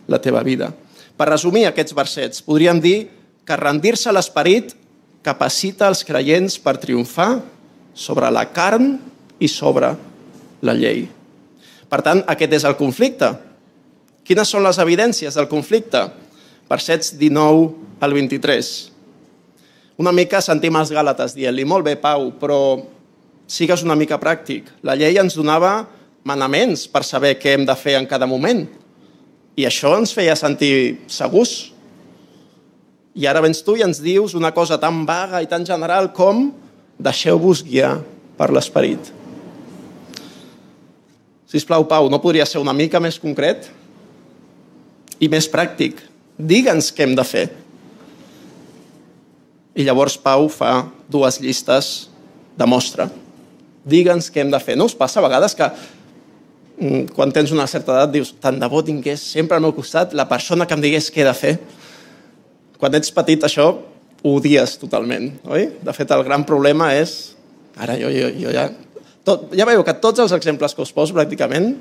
la 0.08 0.20
teva 0.20 0.44
vida. 0.44 0.74
Per 1.18 1.30
resumir 1.30 1.66
aquests 1.66 1.96
versets, 1.96 2.42
podríem 2.44 2.82
dir 2.82 3.10
que 3.48 3.56
rendir-se 3.56 4.10
a 4.10 4.14
l'esperit 4.14 4.76
capacita 5.24 5.88
els 5.88 6.04
creients 6.04 6.60
per 6.60 6.78
triomfar 6.78 7.42
sobre 7.96 8.30
la 8.32 8.46
carn 8.54 8.98
i 9.40 9.48
sobre 9.48 9.96
la 10.62 10.76
llei. 10.76 11.08
Per 11.88 12.02
tant, 12.04 12.22
aquest 12.28 12.54
és 12.60 12.66
el 12.68 12.76
conflicte. 12.76 13.32
Quines 14.28 14.50
són 14.52 14.66
les 14.68 14.78
evidències 14.84 15.34
del 15.34 15.48
conflicte? 15.48 16.04
Versets 16.68 17.14
19 17.18 17.72
al 18.04 18.14
23. 18.14 18.72
Una 19.98 20.12
mica 20.14 20.42
sentim 20.44 20.76
els 20.78 20.92
Gàlates 20.94 21.34
dient-li, 21.34 21.66
molt 21.66 21.88
bé, 21.88 21.96
Pau, 21.98 22.30
però 22.38 22.60
sigues 23.48 23.82
una 23.88 23.96
mica 23.96 24.20
pràctic. 24.22 24.68
La 24.84 24.98
llei 25.00 25.18
ens 25.18 25.38
donava 25.38 25.88
manaments 26.28 26.86
per 26.92 27.06
saber 27.08 27.38
què 27.40 27.56
hem 27.56 27.66
de 27.66 27.76
fer 27.80 27.96
en 27.98 28.06
cada 28.10 28.28
moment. 28.30 28.66
I 29.58 29.66
això 29.66 29.96
ens 29.98 30.14
feia 30.14 30.36
sentir 30.38 31.00
segurs. 31.10 31.72
I 33.18 33.26
ara 33.26 33.42
vens 33.42 33.64
tu 33.66 33.78
i 33.80 33.86
ens 33.86 34.04
dius 34.04 34.36
una 34.38 34.52
cosa 34.54 34.78
tan 34.78 35.06
vaga 35.08 35.42
i 35.42 35.50
tan 35.50 35.66
general 35.66 36.12
com 36.14 36.52
deixeu-vos 37.02 37.64
guiar 37.66 37.96
per 38.38 38.52
l'esperit. 38.54 39.14
Si 41.48 41.64
plau, 41.64 41.88
Pau, 41.88 42.12
no 42.12 42.20
podria 42.22 42.46
ser 42.46 42.60
una 42.60 42.76
mica 42.76 43.00
més 43.00 43.18
concret 43.18 43.70
i 45.24 45.32
més 45.32 45.48
pràctic? 45.50 46.04
Digue'ns 46.38 46.92
què 46.94 47.08
hem 47.08 47.16
de 47.18 47.26
fer. 47.26 47.48
I 49.78 49.86
llavors 49.86 50.18
Pau 50.22 50.48
fa 50.54 50.88
dues 51.10 51.40
llistes 51.42 52.10
de 52.58 52.68
mostra. 52.70 53.10
Digue'ns 53.88 54.30
què 54.34 54.44
hem 54.44 54.54
de 54.54 54.62
fer. 54.62 54.78
No 54.78 54.86
us 54.90 54.96
passa 54.98 55.22
a 55.22 55.26
vegades 55.26 55.56
que 55.58 55.68
mm, 55.68 57.14
quan 57.18 57.34
tens 57.34 57.54
una 57.56 57.68
certa 57.70 57.96
edat 57.96 58.14
dius 58.14 58.34
tant 58.42 58.58
de 58.62 58.70
bo 58.70 58.84
tingués 58.86 59.24
sempre 59.34 59.58
al 59.58 59.66
meu 59.66 59.74
costat 59.74 60.14
la 60.18 60.28
persona 60.30 60.68
que 60.70 60.78
em 60.78 60.84
digués 60.84 61.10
què 61.14 61.24
he 61.24 61.28
de 61.28 61.36
fer. 61.38 61.54
Quan 62.78 62.94
ets 62.98 63.14
petit 63.14 63.46
això 63.46 63.72
ho 64.24 64.34
odies 64.38 64.78
totalment, 64.82 65.32
oi? 65.50 65.70
De 65.82 65.94
fet, 65.94 66.12
el 66.14 66.26
gran 66.28 66.46
problema 66.46 66.92
és... 66.98 67.34
Ara 67.78 67.98
jo, 67.98 68.10
jo, 68.14 68.30
jo 68.34 68.54
ja... 68.54 68.70
Tot, 69.28 69.50
ja 69.58 69.66
veieu 69.68 69.84
que 69.86 69.94
tots 70.02 70.22
els 70.24 70.34
exemples 70.34 70.74
que 70.74 70.82
us 70.86 70.94
poso 70.96 71.14
pràcticament 71.18 71.74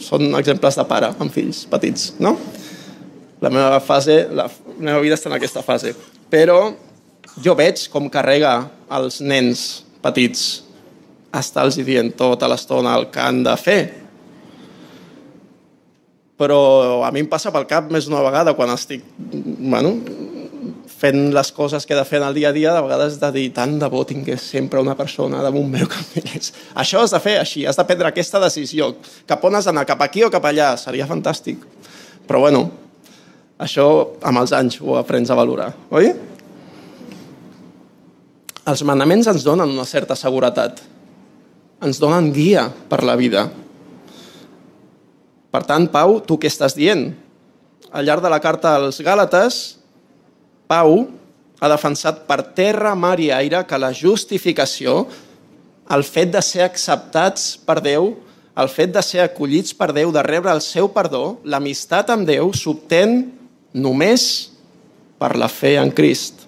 són 0.00 0.34
exemples 0.38 0.76
de 0.78 0.84
pare 0.88 1.10
amb 1.18 1.32
fills 1.34 1.64
petits, 1.70 2.12
no? 2.22 2.36
La 3.40 3.50
meva 3.52 3.80
fase, 3.80 4.26
la 4.32 4.48
meva 4.78 5.00
vida 5.00 5.16
està 5.16 5.30
en 5.30 5.36
aquesta 5.38 5.62
fase. 5.64 5.94
Però 6.30 6.58
jo 7.40 7.54
veig 7.56 7.86
com 7.92 8.10
carrega 8.12 8.54
els 8.92 9.20
nens 9.24 9.84
petits 10.04 10.62
estar-los 11.36 11.78
dient 11.86 12.12
tota 12.18 12.48
l'estona 12.50 12.96
el 12.98 13.08
que 13.12 13.22
han 13.22 13.42
de 13.46 13.54
fer. 13.60 13.80
Però 16.40 16.60
a 17.04 17.10
mi 17.12 17.22
em 17.22 17.28
passa 17.30 17.52
pel 17.52 17.68
cap 17.70 17.90
més 17.92 18.08
d'una 18.08 18.24
vegada 18.24 18.54
quan 18.56 18.72
estic 18.72 19.04
bueno, 19.30 19.94
fent 21.00 21.30
les 21.32 21.52
coses 21.56 21.86
que 21.86 21.94
he 21.94 21.98
de 21.98 22.04
fer 22.08 22.18
en 22.20 22.26
el 22.28 22.36
dia 22.36 22.50
a 22.50 22.56
dia, 22.56 22.74
de 22.74 22.82
vegades 22.84 23.18
de 23.20 23.30
dir 23.32 23.46
tant 23.56 23.78
de 23.80 23.88
bo 23.92 24.02
tingués 24.08 24.44
sempre 24.52 24.80
una 24.82 24.96
persona 24.96 25.40
damunt 25.44 25.70
meu 25.72 25.88
que 25.88 26.00
em 26.00 26.08
digués 26.16 26.52
això 26.74 27.04
has 27.04 27.14
de 27.14 27.20
fer 27.24 27.38
així, 27.40 27.64
has 27.64 27.78
de 27.78 27.86
prendre 27.88 28.10
aquesta 28.10 28.40
decisió. 28.42 28.92
Cap 29.28 29.44
on 29.48 29.56
has 29.56 29.68
d'anar, 29.68 29.86
cap 29.88 30.02
aquí 30.04 30.24
o 30.26 30.32
cap 30.32 30.44
allà? 30.48 30.74
Seria 30.80 31.08
fantàstic. 31.08 31.64
Però 32.28 32.42
bueno, 32.44 32.68
això 33.60 33.86
amb 34.24 34.40
els 34.42 34.54
anys 34.56 34.80
ho 34.80 34.96
aprens 34.98 35.30
a 35.30 35.38
valorar, 35.38 35.72
oi? 35.92 36.12
Els 38.70 38.82
manaments 38.86 39.28
ens 39.30 39.44
donen 39.44 39.70
una 39.72 39.88
certa 39.88 40.16
seguretat 40.16 40.80
ens 41.80 42.00
donen 42.00 42.30
guia 42.32 42.68
per 42.88 43.00
la 43.04 43.16
vida. 43.16 43.48
Per 45.50 45.62
tant, 45.66 45.88
Pau, 45.90 46.20
tu 46.22 46.36
què 46.38 46.50
estàs 46.50 46.76
dient? 46.76 47.08
Al 47.90 48.06
llarg 48.06 48.22
de 48.22 48.30
la 48.30 48.38
carta 48.42 48.76
als 48.76 49.00
Gàlates, 49.02 49.80
Pau 50.70 51.08
ha 51.60 51.70
defensat 51.72 52.22
per 52.28 52.42
terra, 52.56 52.94
mar 52.94 53.16
i 53.18 53.30
aire 53.34 53.64
que 53.66 53.80
la 53.80 53.90
justificació, 53.96 55.06
el 55.90 56.04
fet 56.06 56.30
de 56.30 56.42
ser 56.44 56.62
acceptats 56.62 57.56
per 57.66 57.80
Déu, 57.82 58.12
el 58.60 58.68
fet 58.70 58.92
de 58.94 59.02
ser 59.02 59.24
acollits 59.24 59.74
per 59.74 59.90
Déu, 59.96 60.12
de 60.14 60.22
rebre 60.22 60.52
el 60.52 60.62
seu 60.62 60.92
perdó, 60.92 61.40
l'amistat 61.42 62.12
amb 62.12 62.28
Déu 62.28 62.52
s'obtén 62.54 63.24
només 63.72 64.50
per 65.20 65.36
la 65.38 65.48
fe 65.52 65.76
en 65.80 65.92
Crist 65.94 66.46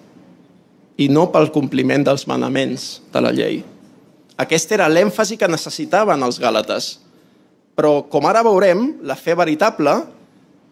i 0.97 1.09
no 1.09 1.27
pel 1.33 1.51
compliment 1.53 2.03
dels 2.05 2.25
manaments 2.29 3.01
de 3.13 3.21
la 3.23 3.31
llei. 3.33 3.61
Aquest 4.37 4.71
era 4.75 4.89
l'èmfasi 4.89 5.37
que 5.37 5.49
necessitaven 5.49 6.25
els 6.25 6.39
gàlates. 6.41 6.97
Però, 7.73 8.03
com 8.09 8.25
ara 8.29 8.43
veurem, 8.45 8.99
la 9.05 9.17
fe 9.17 9.33
veritable 9.37 9.95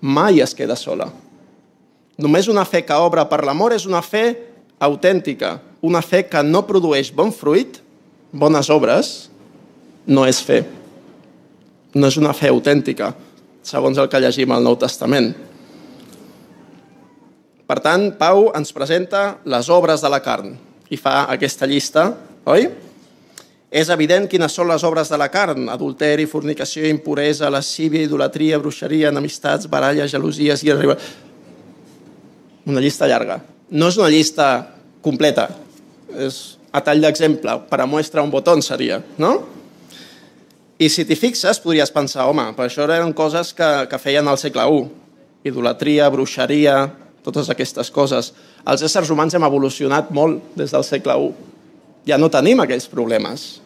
mai 0.01 0.41
es 0.41 0.53
queda 0.57 0.77
sola. 0.77 1.07
Només 2.21 2.49
una 2.51 2.65
fe 2.65 2.83
que 2.85 2.97
obre 2.97 3.23
per 3.29 3.41
l'amor 3.45 3.73
és 3.73 3.87
una 3.89 4.01
fe 4.05 4.25
autèntica. 4.81 5.59
Una 5.81 6.01
fe 6.05 6.23
que 6.29 6.43
no 6.45 6.65
produeix 6.67 7.09
bon 7.13 7.31
fruit, 7.33 7.79
bones 8.31 8.69
obres, 8.69 9.31
no 10.05 10.27
és 10.29 10.41
fe. 10.41 10.61
No 11.97 12.09
és 12.09 12.17
una 12.21 12.33
fe 12.37 12.51
autèntica, 12.53 13.11
segons 13.65 13.97
el 13.97 14.09
que 14.09 14.21
llegim 14.21 14.53
al 14.53 14.63
Nou 14.65 14.77
Testament. 14.79 15.33
Per 17.71 17.79
tant, 17.79 18.09
Pau 18.19 18.49
ens 18.51 18.73
presenta 18.75 19.37
les 19.47 19.69
obres 19.71 20.01
de 20.03 20.09
la 20.11 20.19
carn 20.19 20.57
i 20.91 20.97
fa 20.99 21.21
aquesta 21.31 21.63
llista, 21.69 22.01
oi? 22.51 22.65
És 23.71 23.87
evident 23.93 24.25
quines 24.27 24.51
són 24.51 24.67
les 24.67 24.83
obres 24.83 25.07
de 25.07 25.15
la 25.15 25.29
carn, 25.31 25.69
adulteri, 25.71 26.25
fornicació, 26.27 26.83
impuresa, 26.91 27.47
lascívia, 27.47 28.03
idolatria, 28.03 28.57
bruixeria, 28.59 29.13
enemistats, 29.15 29.69
baralles, 29.71 30.11
gelosies 30.11 30.65
i 30.67 30.71
arriba... 30.73 30.97
Una 32.67 32.83
llista 32.83 33.07
llarga. 33.07 33.37
No 33.71 33.87
és 33.87 33.95
una 34.01 34.09
llista 34.11 34.47
completa, 35.01 35.47
és 36.11 36.41
a 36.75 36.81
tall 36.83 36.99
d'exemple, 37.05 37.55
per 37.71 37.79
a 37.79 37.87
mostra 37.87 38.25
un 38.25 38.33
botó 38.33 38.57
seria, 38.59 38.99
no? 39.15 39.31
I 40.75 40.89
si 40.91 41.07
t'hi 41.07 41.15
fixes, 41.15 41.63
podries 41.63 41.95
pensar, 41.95 42.27
home, 42.27 42.49
per 42.57 42.67
això 42.67 42.83
eren 42.83 43.15
coses 43.15 43.53
que, 43.55 43.71
que 43.87 44.01
feien 44.01 44.27
al 44.27 44.41
segle 44.43 44.67
I. 44.67 44.83
Idolatria, 45.47 46.11
bruixeria, 46.11 46.75
totes 47.25 47.49
aquestes 47.53 47.91
coses. 47.93 48.31
Els 48.65 48.83
éssers 48.85 49.09
humans 49.13 49.33
hem 49.37 49.45
evolucionat 49.45 50.11
molt 50.13 50.55
des 50.57 50.73
del 50.73 50.85
segle 50.87 51.17
I 51.17 51.31
ja 52.11 52.17
no 52.17 52.31
tenim 52.33 52.61
aquells 52.61 52.87
problemes. 52.89 53.61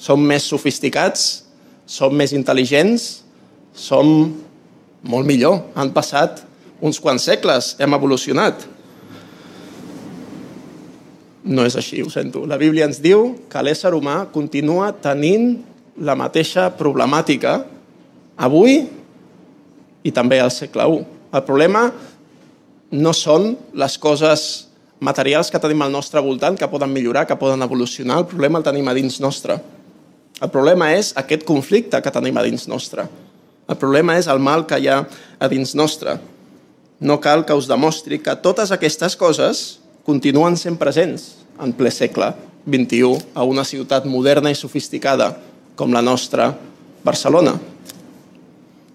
Som 0.00 0.22
més 0.24 0.46
sofisticats, 0.48 1.44
som 1.84 2.14
més 2.16 2.32
intel·ligents, 2.32 3.20
som 3.76 4.32
molt 5.02 5.28
millor. 5.28 5.66
Han 5.76 5.92
passat 5.92 6.44
uns 6.80 7.00
quants 7.00 7.26
segles, 7.28 7.74
hem 7.78 7.96
evolucionat. 7.96 8.64
No 11.44 11.64
és 11.64 11.76
així, 11.76 12.00
ho 12.04 12.08
sento. 12.12 12.46
La 12.48 12.58
Bíblia 12.60 12.86
ens 12.88 13.00
diu 13.00 13.34
que 13.50 13.64
l'ésser 13.64 13.92
humà 13.96 14.22
continua 14.32 14.90
tenint 14.92 15.58
la 16.00 16.16
mateixa 16.16 16.70
problemàtica 16.76 17.58
avui 18.40 18.86
i 20.04 20.12
també 20.16 20.40
al 20.40 20.52
segle 20.52 20.86
I. 20.88 21.00
El 21.30 21.44
problema 21.46 21.84
no 22.90 23.12
són 23.14 23.54
les 23.74 23.96
coses 23.98 24.66
materials 25.00 25.50
que 25.50 25.60
tenim 25.62 25.82
al 25.82 25.92
nostre 25.92 26.20
voltant 26.20 26.58
que 26.58 26.68
poden 26.68 26.92
millorar, 26.92 27.26
que 27.26 27.38
poden 27.38 27.62
evolucionar. 27.62 28.18
El 28.18 28.28
problema 28.28 28.58
el 28.60 28.66
tenim 28.66 28.88
a 28.88 28.94
dins 28.94 29.20
nostre. 29.22 29.56
El 30.40 30.50
problema 30.50 30.90
és 30.96 31.12
aquest 31.16 31.44
conflicte 31.48 32.00
que 32.02 32.12
tenim 32.12 32.36
a 32.36 32.44
dins 32.44 32.66
nostre. 32.68 33.06
El 33.68 33.78
problema 33.78 34.16
és 34.18 34.28
el 34.28 34.40
mal 34.42 34.66
que 34.66 34.78
hi 34.80 34.88
ha 34.90 35.04
a 35.38 35.48
dins 35.48 35.74
nostre. 35.78 36.18
No 37.00 37.20
cal 37.20 37.46
que 37.46 37.56
us 37.56 37.68
demostri 37.70 38.18
que 38.20 38.36
totes 38.42 38.72
aquestes 38.74 39.16
coses 39.16 39.80
continuen 40.04 40.56
sent 40.58 40.76
presents 40.80 41.30
en 41.60 41.72
ple 41.76 41.92
segle 41.94 42.32
XXI 42.66 43.14
a 43.34 43.44
una 43.46 43.64
ciutat 43.64 44.04
moderna 44.04 44.50
i 44.52 44.58
sofisticada 44.58 45.32
com 45.76 45.92
la 45.94 46.02
nostra 46.04 46.50
Barcelona. 47.04 47.54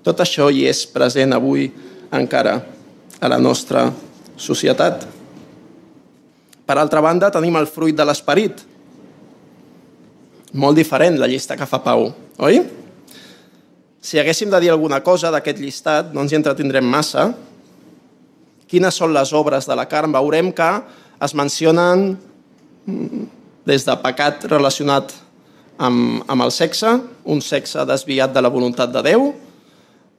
Tot 0.06 0.22
això 0.22 0.52
hi 0.54 0.68
és 0.70 0.84
present 0.86 1.34
avui 1.34 1.72
encara 2.14 2.60
a 3.26 3.32
la 3.32 3.42
nostra 3.42 3.90
societat. 4.38 5.06
Per 6.66 6.78
altra 6.78 7.02
banda, 7.02 7.32
tenim 7.34 7.58
el 7.58 7.68
fruit 7.70 7.98
de 7.98 8.06
l'esperit. 8.06 8.62
Molt 10.56 10.78
diferent 10.78 11.18
la 11.20 11.30
llista 11.30 11.58
que 11.58 11.68
fa 11.68 11.82
Pau, 11.84 12.08
oi? 12.46 12.62
Si 14.06 14.22
haguéssim 14.22 14.52
de 14.54 14.62
dir 14.62 14.70
alguna 14.70 15.02
cosa 15.02 15.32
d'aquest 15.34 15.60
llistat, 15.60 16.14
no 16.14 16.22
ens 16.22 16.34
hi 16.34 16.38
entretindrem 16.38 16.86
massa. 16.86 17.32
Quines 18.70 18.98
són 18.98 19.14
les 19.14 19.34
obres 19.34 19.66
de 19.66 19.78
la 19.78 19.88
carn? 19.90 20.14
Veurem 20.14 20.52
que 20.54 20.70
es 21.26 21.34
mencionen 21.34 22.12
des 23.66 23.86
de 23.86 23.96
pecat 24.04 24.46
relacionat 24.52 25.14
amb, 25.82 26.22
amb 26.30 26.46
el 26.46 26.54
sexe, 26.54 26.94
un 27.26 27.42
sexe 27.42 27.86
desviat 27.90 28.34
de 28.34 28.46
la 28.46 28.54
voluntat 28.54 28.94
de 28.94 29.02
Déu, 29.10 29.32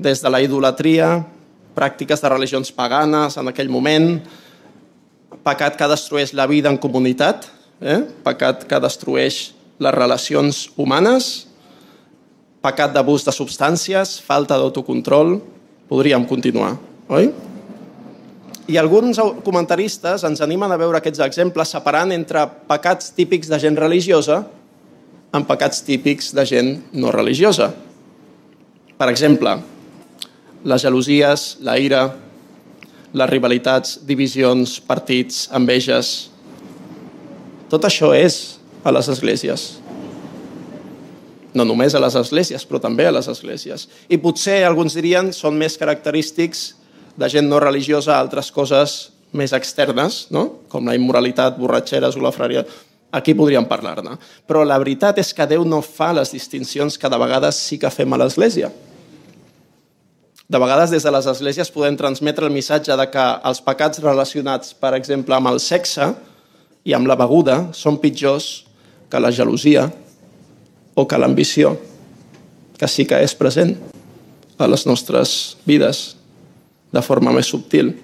des 0.02 0.20
de 0.20 0.30
la 0.34 0.42
idolatria, 0.42 1.22
pràctiques 1.76 2.22
de 2.22 2.30
religions 2.32 2.72
paganes 2.72 3.36
en 3.36 3.52
aquell 3.52 3.70
moment, 3.72 4.16
pecat 5.46 5.76
que 5.78 5.90
destrueix 5.90 6.32
la 6.34 6.48
vida 6.50 6.72
en 6.72 6.78
comunitat, 6.80 7.46
eh? 7.80 8.00
pecat 8.24 8.64
que 8.66 8.80
destrueix 8.82 9.50
les 9.78 9.94
relacions 9.94 10.66
humanes, 10.80 11.46
pecat 12.64 12.94
d'abús 12.94 13.26
de 13.26 13.34
substàncies, 13.34 14.16
falta 14.24 14.56
d'autocontrol, 14.58 15.36
podríem 15.90 16.24
continuar, 16.26 16.74
oi? 17.12 17.30
I 18.66 18.80
alguns 18.80 19.20
comentaristes 19.46 20.24
ens 20.26 20.40
animen 20.42 20.72
a 20.74 20.78
veure 20.80 20.98
aquests 20.98 21.22
exemples 21.22 21.70
separant 21.70 22.10
entre 22.10 22.42
pecats 22.66 23.12
típics 23.14 23.46
de 23.52 23.60
gent 23.62 23.78
religiosa 23.78 24.40
amb 25.36 25.46
pecats 25.46 25.84
típics 25.86 26.32
de 26.34 26.42
gent 26.48 26.72
no 26.96 27.12
religiosa. 27.14 27.70
Per 28.96 29.08
exemple, 29.12 29.52
les 30.66 30.82
gelosies, 30.82 31.56
la 31.62 31.76
ira, 31.78 32.02
les 33.14 33.30
rivalitats, 33.30 34.00
divisions, 34.06 34.80
partits, 34.82 35.46
enveges... 35.54 36.32
Tot 37.66 37.82
això 37.82 38.12
és 38.14 38.60
a 38.86 38.92
les 38.94 39.08
esglésies. 39.10 39.62
No 41.56 41.64
només 41.66 41.96
a 41.96 42.02
les 42.02 42.14
esglésies, 42.14 42.62
però 42.68 42.78
també 42.82 43.08
a 43.08 43.14
les 43.14 43.26
esglésies. 43.26 43.88
I 44.06 44.20
potser, 44.22 44.60
alguns 44.62 44.94
dirien, 44.94 45.32
són 45.34 45.58
més 45.58 45.74
característics 45.80 46.68
de 47.18 47.30
gent 47.32 47.48
no 47.50 47.58
religiosa 47.58 48.14
altres 48.14 48.52
coses 48.54 48.96
més 49.34 49.54
externes, 49.56 50.26
no? 50.30 50.62
com 50.70 50.86
la 50.86 50.94
immoralitat, 50.94 51.58
borratxeres 51.58 52.14
o 52.14 52.22
la 52.22 52.34
frària. 52.34 52.62
Aquí 53.16 53.34
podríem 53.34 53.66
parlar-ne. 53.66 54.14
Però 54.46 54.62
la 54.62 54.78
veritat 54.78 55.18
és 55.18 55.32
que 55.34 55.46
Déu 55.50 55.66
no 55.66 55.82
fa 55.82 56.12
les 56.14 56.30
distincions 56.34 56.98
que 56.98 57.10
de 57.10 57.18
vegades 57.18 57.58
sí 57.58 57.80
que 57.82 57.90
fem 57.90 58.14
a 58.14 58.20
l'Església. 58.22 58.70
De 60.46 60.58
vegades 60.62 60.92
des 60.94 61.02
de 61.02 61.10
les 61.10 61.26
esglésies 61.26 61.72
podem 61.74 61.96
transmetre 61.98 62.46
el 62.46 62.54
missatge 62.54 62.94
de 62.94 63.06
que 63.10 63.24
els 63.50 63.60
pecats 63.66 63.98
relacionats, 63.98 64.70
per 64.78 64.92
exemple, 64.94 65.34
amb 65.34 65.50
el 65.50 65.58
sexe 65.58 66.12
i 66.86 66.94
amb 66.94 67.10
la 67.10 67.16
beguda 67.18 67.72
són 67.74 67.98
pitjors 67.98 68.62
que 69.10 69.18
la 69.18 69.32
gelosia 69.34 69.88
o 70.94 71.02
que 71.02 71.18
l'ambició, 71.18 71.74
que 72.78 72.86
sí 72.86 73.08
que 73.10 73.18
és 73.26 73.34
present 73.34 73.74
a 74.56 74.68
les 74.70 74.86
nostres 74.86 75.56
vides 75.66 76.12
de 76.94 77.02
forma 77.02 77.34
més 77.34 77.50
subtil. 77.50 77.96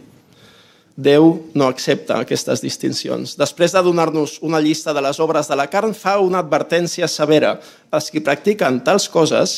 Déu 0.98 1.30
no 1.54 1.70
accepta 1.70 2.18
aquestes 2.18 2.60
distincions. 2.60 3.36
Després 3.38 3.72
de 3.72 3.84
donar-nos 3.86 4.40
una 4.42 4.60
llista 4.60 4.92
de 4.92 5.00
les 5.00 5.22
obres 5.22 5.46
de 5.46 5.56
la 5.56 5.68
carn, 5.70 5.94
fa 5.94 6.18
una 6.18 6.42
advertència 6.42 7.06
severa. 7.08 7.54
Els 7.94 8.10
que 8.10 8.20
practiquen 8.20 8.82
tals 8.82 9.06
coses 9.08 9.56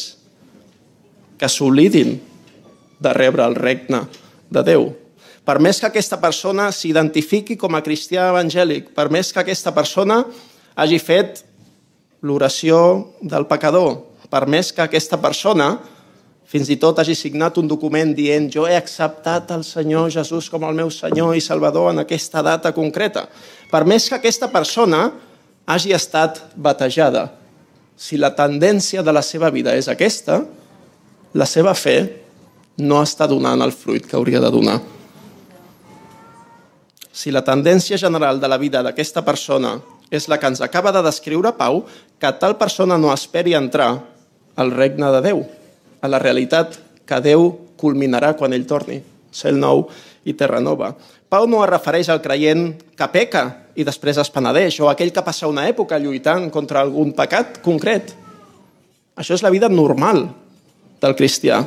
que 1.40 1.48
s'oblidin 1.48 2.14
de 3.04 3.12
rebre 3.16 3.44
el 3.44 3.56
regne 3.58 4.04
de 4.50 4.64
Déu. 4.64 4.88
Per 5.44 5.58
més 5.60 5.76
que 5.80 5.90
aquesta 5.90 6.16
persona 6.20 6.70
s'identifiqui 6.72 7.58
com 7.60 7.76
a 7.76 7.82
cristià 7.84 8.30
evangèlic, 8.32 8.94
per 8.96 9.10
més 9.12 9.32
que 9.32 9.42
aquesta 9.42 9.74
persona 9.76 10.22
hagi 10.74 10.98
fet 10.98 11.44
l'oració 12.24 12.78
del 13.20 13.44
pecador, 13.50 13.98
per 14.32 14.46
més 14.48 14.72
que 14.72 14.86
aquesta 14.86 15.20
persona 15.20 15.74
fins 16.48 16.68
i 16.72 16.76
tot 16.80 16.98
hagi 17.00 17.16
signat 17.16 17.56
un 17.60 17.68
document 17.68 18.12
dient 18.16 18.50
jo 18.52 18.66
he 18.68 18.76
acceptat 18.76 19.52
el 19.56 19.64
Senyor 19.66 20.10
Jesús 20.12 20.50
com 20.52 20.64
el 20.68 20.76
meu 20.76 20.90
Senyor 20.92 21.36
i 21.36 21.44
Salvador 21.44 21.90
en 21.92 22.02
aquesta 22.04 22.44
data 22.44 22.72
concreta. 22.76 23.26
Per 23.72 23.82
més 23.88 24.08
que 24.08 24.18
aquesta 24.18 24.50
persona 24.52 25.08
hagi 25.66 25.94
estat 25.96 26.42
batejada, 26.54 27.30
si 27.96 28.18
la 28.20 28.34
tendència 28.36 29.02
de 29.02 29.12
la 29.14 29.22
seva 29.24 29.50
vida 29.54 29.74
és 29.76 29.88
aquesta, 29.88 30.42
la 31.34 31.46
seva 31.48 31.74
fe 31.74 32.23
no 32.78 33.00
està 33.02 33.28
donant 33.30 33.62
el 33.62 33.72
fruit 33.72 34.06
que 34.06 34.16
hauria 34.18 34.40
de 34.42 34.50
donar. 34.50 34.78
Si 37.14 37.30
la 37.30 37.44
tendència 37.46 37.98
general 38.00 38.40
de 38.42 38.50
la 38.50 38.58
vida 38.58 38.82
d'aquesta 38.82 39.22
persona 39.22 39.76
és 40.10 40.26
la 40.28 40.38
que 40.38 40.50
ens 40.50 40.60
acaba 40.64 40.92
de 40.92 41.02
descriure 41.06 41.54
Pau, 41.54 41.84
que 42.18 42.32
tal 42.40 42.56
persona 42.58 42.98
no 42.98 43.12
esperi 43.14 43.54
entrar 43.54 43.92
al 44.56 44.72
regne 44.74 45.10
de 45.14 45.20
Déu 45.22 45.44
a 46.02 46.10
la 46.10 46.18
realitat 46.18 46.76
que 47.06 47.20
Déu 47.22 47.52
culminarà 47.80 48.34
quan 48.38 48.52
ell 48.52 48.66
torni, 48.66 49.00
cel 49.30 49.58
nou 49.58 49.86
i 50.24 50.34
terra 50.34 50.60
nova. 50.60 50.92
Pau 51.28 51.46
no 51.50 51.62
es 51.64 51.70
refereix 51.70 52.10
al 52.10 52.22
creient 52.22 52.68
que 52.96 53.10
peca 53.10 53.44
i 53.74 53.86
després 53.86 54.18
es 54.22 54.30
penedeix, 54.30 54.78
o 54.80 54.90
aquell 54.90 55.12
que 55.14 55.24
passa 55.26 55.50
una 55.50 55.66
època 55.70 55.98
lluitant 55.98 56.50
contra 56.54 56.82
algun 56.82 57.12
pecat 57.16 57.58
concret. 57.64 58.12
Això 59.18 59.34
és 59.34 59.42
la 59.42 59.50
vida 59.54 59.70
normal 59.70 60.28
del 61.02 61.16
cristià. 61.18 61.62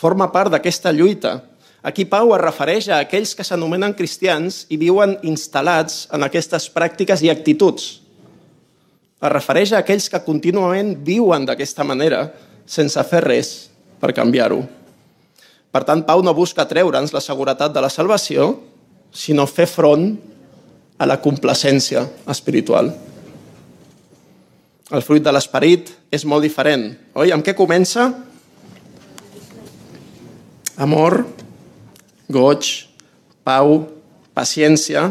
Forma 0.00 0.30
part 0.32 0.48
d'aquesta 0.48 0.94
lluita. 0.96 1.42
Aquí 1.84 2.06
Pau 2.08 2.32
es 2.32 2.40
refereix 2.40 2.86
a 2.88 3.02
aquells 3.04 3.34
que 3.36 3.44
s'anomenen 3.44 3.92
cristians 3.96 4.62
i 4.72 4.78
viuen 4.80 5.18
instal·lats 5.28 6.06
en 6.16 6.24
aquestes 6.24 6.70
pràctiques 6.72 7.20
i 7.20 7.28
actituds. 7.32 7.88
Es 9.20 9.32
refereix 9.32 9.74
a 9.74 9.82
aquells 9.84 10.08
que 10.08 10.22
contínuament 10.24 10.94
viuen 11.04 11.44
d'aquesta 11.44 11.84
manera, 11.84 12.22
sense 12.64 13.04
fer 13.10 13.20
res 13.26 13.50
per 14.00 14.14
canviar-ho. 14.16 14.62
Per 15.70 15.82
tant, 15.84 16.00
Pau 16.08 16.24
no 16.24 16.32
busca 16.32 16.64
treure'ns 16.64 17.12
la 17.12 17.20
seguretat 17.20 17.76
de 17.76 17.84
la 17.84 17.92
salvació, 17.92 18.54
sinó 19.12 19.44
fer 19.44 19.68
front 19.68 20.14
a 20.96 21.06
la 21.08 21.20
complacència 21.20 22.06
espiritual. 22.32 22.88
El 24.90 25.04
fruit 25.04 25.22
de 25.22 25.36
l'esperit 25.36 25.92
és 26.10 26.24
molt 26.24 26.48
diferent. 26.48 26.88
Oi? 27.20 27.36
Amb 27.36 27.44
què 27.44 27.52
comença? 27.54 28.08
Amor, 30.80 31.26
goig, 32.32 32.64
pau, 33.44 33.82
paciència, 34.32 35.10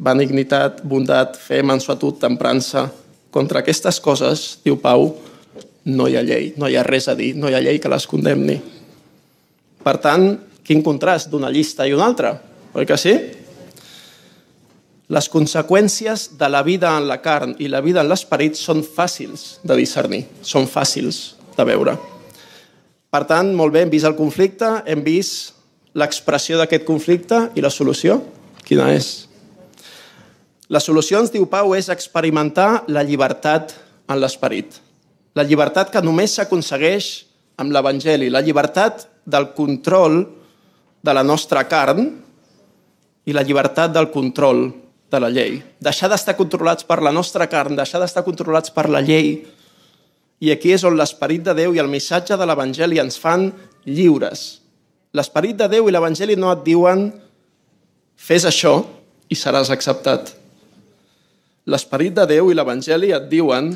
benignitat, 0.00 0.80
bondat, 0.88 1.36
fe, 1.36 1.60
mansuetud, 1.60 2.16
temprança. 2.22 2.86
Contra 3.28 3.60
aquestes 3.60 4.00
coses, 4.00 4.46
diu 4.64 4.78
Pau, 4.80 5.10
no 5.92 6.08
hi 6.08 6.16
ha 6.16 6.24
llei, 6.24 6.54
no 6.56 6.70
hi 6.72 6.78
ha 6.80 6.86
res 6.88 7.10
a 7.12 7.16
dir, 7.18 7.34
no 7.36 7.52
hi 7.52 7.58
ha 7.58 7.60
llei 7.60 7.76
que 7.76 7.92
les 7.92 8.08
condemni. 8.08 8.56
Per 9.84 9.96
tant, 10.00 10.30
quin 10.64 10.80
contrast 10.80 11.28
d'una 11.28 11.52
llista 11.52 11.84
i 11.84 11.92
una 11.92 12.08
altra, 12.08 12.32
oi 12.72 12.88
que 12.88 12.96
sí? 12.96 13.12
Les 15.12 15.28
conseqüències 15.28 16.30
de 16.40 16.48
la 16.48 16.64
vida 16.64 16.96
en 16.96 17.04
la 17.12 17.20
carn 17.20 17.52
i 17.60 17.68
la 17.68 17.84
vida 17.84 18.00
en 18.00 18.08
l'esperit 18.08 18.56
són 18.56 18.80
fàcils 18.80 19.58
de 19.60 19.76
discernir, 19.76 20.24
són 20.40 20.64
fàcils 20.64 21.34
de 21.52 21.68
veure. 21.68 22.00
Per 23.16 23.22
tant, 23.24 23.48
molt 23.56 23.72
bé, 23.72 23.86
hem 23.86 23.88
vist 23.88 24.04
el 24.04 24.12
conflicte, 24.12 24.68
hem 24.84 25.00
vist 25.00 25.54
l'expressió 25.96 26.58
d'aquest 26.60 26.82
conflicte 26.84 27.38
i 27.56 27.62
la 27.64 27.70
solució, 27.72 28.18
quina 28.68 28.90
és? 28.92 29.06
La 30.68 30.82
solució, 30.84 31.22
ens 31.22 31.32
diu 31.32 31.46
Pau, 31.48 31.72
és 31.72 31.88
experimentar 31.88 32.82
la 32.92 33.00
llibertat 33.08 33.72
en 34.12 34.20
l'esperit. 34.20 34.82
La 35.32 35.46
llibertat 35.48 35.88
que 35.94 36.04
només 36.04 36.34
s'aconsegueix 36.36 37.08
amb 37.56 37.72
l'Evangeli, 37.72 38.28
la 38.28 38.44
llibertat 38.44 39.06
del 39.24 39.48
control 39.56 40.20
de 41.00 41.16
la 41.16 41.24
nostra 41.24 41.64
carn 41.70 42.10
i 43.24 43.32
la 43.32 43.46
llibertat 43.48 43.96
del 43.96 44.10
control 44.12 44.66
de 45.08 45.22
la 45.24 45.32
llei. 45.32 45.62
Deixar 45.80 46.12
d'estar 46.12 46.36
controlats 46.36 46.84
per 46.84 47.00
la 47.00 47.16
nostra 47.16 47.48
carn, 47.48 47.80
deixar 47.80 48.02
d'estar 48.04 48.26
controlats 48.28 48.76
per 48.76 48.90
la 48.92 49.00
llei. 49.00 49.38
I 50.40 50.52
aquí 50.52 50.74
és 50.76 50.84
on 50.84 50.96
l'esperit 50.98 51.44
de 51.44 51.54
Déu 51.56 51.74
i 51.74 51.80
el 51.80 51.88
missatge 51.88 52.36
de 52.36 52.46
l'Evangeli 52.48 53.00
ens 53.00 53.16
fan 53.20 53.48
lliures. 53.86 54.46
L'esperit 55.16 55.56
de 55.56 55.68
Déu 55.72 55.88
i 55.88 55.94
l'Evangeli 55.94 56.36
no 56.36 56.50
et 56.52 56.64
diuen 56.66 57.08
fes 58.16 58.44
això 58.48 58.78
i 59.32 59.38
seràs 59.38 59.70
acceptat. 59.72 60.34
L'esperit 61.66 62.14
de 62.14 62.26
Déu 62.28 62.50
i 62.52 62.56
l'Evangeli 62.56 63.14
et 63.16 63.30
diuen 63.30 63.72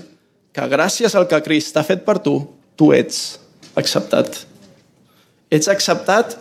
que 0.53 0.69
gràcies 0.71 1.15
al 1.17 1.27
que 1.31 1.41
Crist 1.47 1.79
ha 1.79 1.87
fet 1.87 2.05
per 2.05 2.19
tu, 2.23 2.37
tu 2.77 2.91
ets 2.93 3.39
acceptat. 3.79 4.43
Ets 5.51 5.71
acceptat 5.71 6.37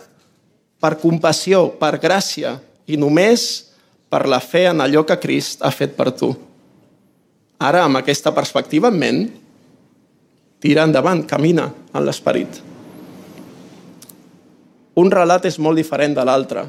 per 0.80 0.96
compassió, 1.00 1.68
per 1.80 1.96
gràcia 2.02 2.58
i 2.90 2.98
només 3.00 3.70
per 4.10 4.26
la 4.28 4.40
fe 4.42 4.66
en 4.70 4.82
allò 4.82 5.04
que 5.06 5.18
Crist 5.22 5.62
ha 5.62 5.70
fet 5.74 5.94
per 5.96 6.10
tu. 6.12 6.32
Ara, 7.60 7.84
amb 7.84 8.00
aquesta 8.00 8.32
perspectiva 8.34 8.88
en 8.90 8.98
ment, 8.98 9.20
tira 10.60 10.84
endavant, 10.84 11.24
camina 11.26 11.70
en 11.94 12.04
l'esperit. 12.06 12.60
Un 15.00 15.10
relat 15.12 15.46
és 15.48 15.58
molt 15.62 15.80
diferent 15.80 16.16
de 16.16 16.26
l'altre 16.26 16.66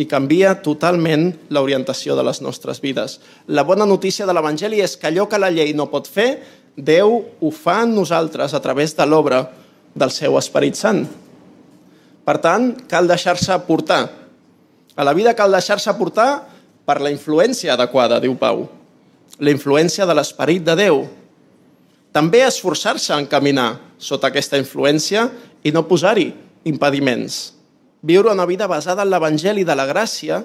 i 0.00 0.06
canvia 0.08 0.54
totalment 0.64 1.28
l'orientació 1.52 2.16
de 2.16 2.24
les 2.24 2.40
nostres 2.40 2.80
vides. 2.80 3.18
La 3.46 3.62
bona 3.62 3.86
notícia 3.86 4.26
de 4.26 4.34
l'Evangeli 4.34 4.80
és 4.80 4.96
que 4.96 5.10
allò 5.10 5.28
que 5.28 5.40
la 5.40 5.52
llei 5.52 5.74
no 5.76 5.90
pot 5.92 6.08
fer, 6.08 6.30
Déu 6.72 7.18
ho 7.20 7.50
fa 7.52 7.82
en 7.84 7.90
nosaltres 7.92 8.54
a 8.56 8.60
través 8.64 8.94
de 8.96 9.04
l'obra 9.04 9.42
del 9.92 10.10
seu 10.10 10.38
Esperit 10.40 10.78
Sant. 10.78 11.02
Per 12.24 12.36
tant, 12.40 12.70
cal 12.88 13.08
deixar-se 13.10 13.58
portar. 13.66 14.06
A 14.96 15.04
la 15.04 15.12
vida 15.12 15.34
cal 15.36 15.52
deixar-se 15.52 15.92
portar 15.98 16.46
per 16.88 17.00
la 17.04 17.12
influència 17.12 17.74
adequada, 17.74 18.20
diu 18.24 18.38
Pau. 18.40 18.64
La 19.38 19.52
influència 19.52 20.06
de 20.08 20.16
l'Esperit 20.16 20.64
de 20.64 20.76
Déu. 20.80 21.02
També 22.12 22.42
esforçar-se 22.44 23.14
en 23.16 23.26
caminar 23.26 23.80
sota 23.96 24.28
aquesta 24.28 24.60
influència 24.60 25.26
i 25.64 25.72
no 25.72 25.86
posar-hi 25.88 26.28
impediments. 26.68 27.54
Viure 28.02 28.32
una 28.34 28.46
vida 28.46 28.68
basada 28.68 29.06
en 29.06 29.10
l'Evangeli 29.10 29.64
de 29.64 29.76
la 29.78 29.86
gràcia 29.88 30.42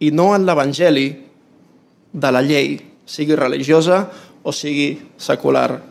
i 0.00 0.10
no 0.10 0.30
en 0.34 0.46
l'Evangeli 0.46 1.06
de 2.12 2.30
la 2.32 2.42
llei, 2.42 2.78
sigui 3.04 3.36
religiosa 3.36 4.06
o 4.42 4.52
sigui 4.54 4.94
secular. 5.18 5.82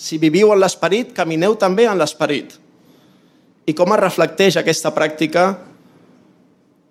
Si 0.00 0.18
viviu 0.18 0.50
en 0.54 0.60
l'esperit, 0.62 1.12
camineu 1.14 1.54
també 1.60 1.86
en 1.86 1.98
l'esperit. 2.00 2.56
I 3.68 3.76
com 3.76 3.92
es 3.94 4.00
reflecteix 4.00 4.56
aquesta 4.56 4.90
pràctica 4.96 5.44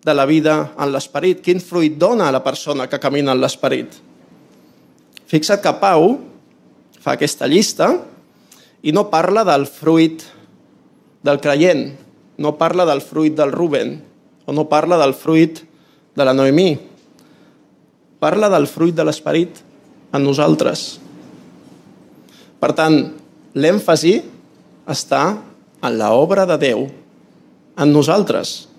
de 0.05 0.13
la 0.13 0.25
vida 0.29 0.71
en 0.79 0.93
l'esperit? 0.93 1.41
Quin 1.43 1.59
fruit 1.59 1.97
dona 1.99 2.29
a 2.29 2.35
la 2.35 2.43
persona 2.45 2.87
que 2.87 3.01
camina 3.01 3.33
en 3.33 3.41
l'esperit? 3.41 3.97
Fixa't 5.29 5.61
que 5.65 5.73
Pau 5.81 6.13
fa 7.09 7.15
aquesta 7.17 7.47
llista 7.49 7.87
i 8.85 8.93
no 8.93 9.07
parla 9.09 9.41
del 9.41 9.65
fruit 9.65 10.21
del 11.25 11.39
creient, 11.41 11.95
no 12.37 12.53
parla 12.61 12.85
del 12.85 13.01
fruit 13.01 13.33
del 13.33 13.49
Ruben, 13.49 13.95
o 14.45 14.53
no 14.53 14.67
parla 14.69 14.99
del 15.01 15.15
fruit 15.17 15.63
de 16.13 16.27
la 16.27 16.35
Noemí. 16.37 16.77
Parla 18.21 18.51
del 18.53 18.69
fruit 18.69 18.93
de 18.93 19.07
l'esperit 19.09 19.57
en 20.13 20.21
nosaltres. 20.21 20.99
Per 22.61 22.71
tant, 22.77 23.01
l'èmfasi 23.57 24.15
està 24.85 25.23
en 25.81 25.97
l'obra 25.97 26.45
de 26.45 26.61
Déu 26.61 26.85
en 27.73 27.89
nosaltres. 27.89 28.69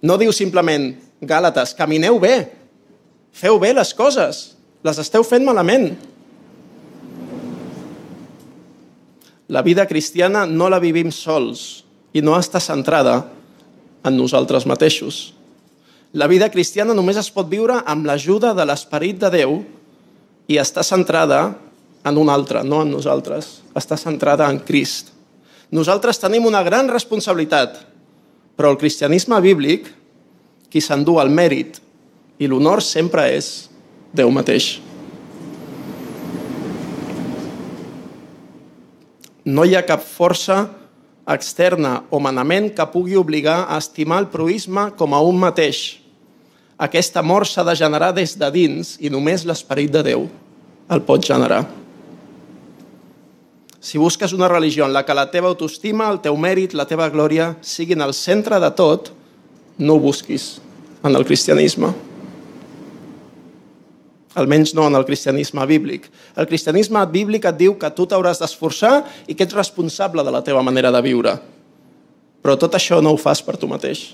No 0.00 0.16
diu 0.16 0.32
simplement, 0.32 0.94
Gàlates, 1.20 1.76
camineu 1.76 2.16
bé, 2.16 2.48
feu 3.28 3.60
bé 3.60 3.76
les 3.76 3.92
coses, 3.92 4.54
les 4.80 5.04
esteu 5.04 5.24
fent 5.24 5.44
malament. 5.44 5.90
La 9.48 9.62
vida 9.62 9.86
cristiana 9.86 10.44
no 10.46 10.68
la 10.68 10.80
vivim 10.82 11.12
sols 11.14 11.84
i 12.16 12.22
no 12.22 12.34
està 12.34 12.58
centrada 12.62 13.20
en 14.06 14.16
nosaltres 14.18 14.66
mateixos. 14.66 15.36
La 16.16 16.26
vida 16.26 16.48
cristiana 16.50 16.94
només 16.96 17.18
es 17.20 17.30
pot 17.30 17.46
viure 17.50 17.78
amb 17.86 18.06
l'ajuda 18.08 18.54
de 18.56 18.64
l'Esperit 18.66 19.18
de 19.22 19.30
Déu 19.30 19.60
i 20.50 20.58
està 20.58 20.82
centrada 20.86 21.56
en 22.06 22.18
un 22.18 22.30
altre, 22.30 22.62
no 22.64 22.80
en 22.82 22.90
nosaltres. 22.90 23.60
Està 23.74 23.98
centrada 23.98 24.48
en 24.50 24.60
Crist. 24.62 25.12
Nosaltres 25.74 26.22
tenim 26.22 26.46
una 26.46 26.62
gran 26.62 26.88
responsabilitat, 26.88 27.78
però 28.56 28.70
el 28.72 28.80
cristianisme 28.80 29.38
bíblic, 29.42 29.90
qui 30.70 30.82
s'endú 30.82 31.18
el 31.22 31.30
mèrit 31.30 31.80
i 32.38 32.50
l'honor 32.50 32.82
sempre 32.82 33.28
és 33.34 33.68
Déu 34.16 34.30
mateix. 34.32 34.85
No 39.46 39.64
hi 39.64 39.76
ha 39.78 39.84
cap 39.86 40.02
força 40.02 40.64
externa 41.26 42.00
o 42.10 42.18
manament 42.22 42.72
que 42.74 42.86
pugui 42.90 43.16
obligar 43.18 43.64
a 43.70 43.78
estimar 43.78 44.20
el 44.22 44.28
proisme 44.30 44.90
com 44.98 45.14
a 45.14 45.22
un 45.22 45.38
mateix. 45.38 46.00
Aquest 46.78 47.16
amor 47.16 47.46
s'ha 47.46 47.64
de 47.64 47.74
generar 47.78 48.12
des 48.14 48.34
de 48.38 48.50
dins 48.52 48.96
i 49.00 49.10
només 49.10 49.46
l'esperit 49.46 49.90
de 49.94 50.02
Déu 50.06 50.26
el 50.90 51.02
pot 51.02 51.24
generar. 51.24 51.64
Si 53.80 53.98
busques 53.98 54.32
una 54.34 54.48
religió 54.48 54.84
en 54.84 54.92
la 54.92 55.04
que 55.06 55.14
la 55.14 55.30
teva 55.30 55.48
autoestima, 55.48 56.10
el 56.10 56.18
teu 56.22 56.34
mèrit, 56.34 56.74
la 56.74 56.86
teva 56.90 57.06
glòria 57.10 57.52
siguin 57.62 58.02
al 58.02 58.14
centre 58.14 58.58
de 58.58 58.70
tot, 58.74 59.12
no 59.78 59.94
ho 59.94 60.02
busquis 60.02 60.56
en 61.06 61.14
el 61.14 61.24
cristianisme. 61.24 61.92
Almenys 64.36 64.74
no 64.76 64.84
en 64.90 64.98
el 64.98 65.06
cristianisme 65.08 65.64
bíblic. 65.66 66.10
El 66.36 66.48
cristianisme 66.48 67.00
bíblic 67.08 67.46
et 67.48 67.56
diu 67.56 67.78
que 67.80 67.88
tu 67.96 68.04
t'hauràs 68.04 68.42
d'esforçar 68.42 68.98
i 69.26 69.34
que 69.34 69.46
ets 69.46 69.56
responsable 69.56 70.24
de 70.26 70.34
la 70.34 70.42
teva 70.44 70.64
manera 70.66 70.92
de 70.92 71.00
viure. 71.04 71.32
Però 72.44 72.56
tot 72.60 72.76
això 72.76 73.00
no 73.00 73.14
ho 73.14 73.20
fas 73.20 73.40
per 73.42 73.56
tu 73.56 73.68
mateix. 73.70 74.10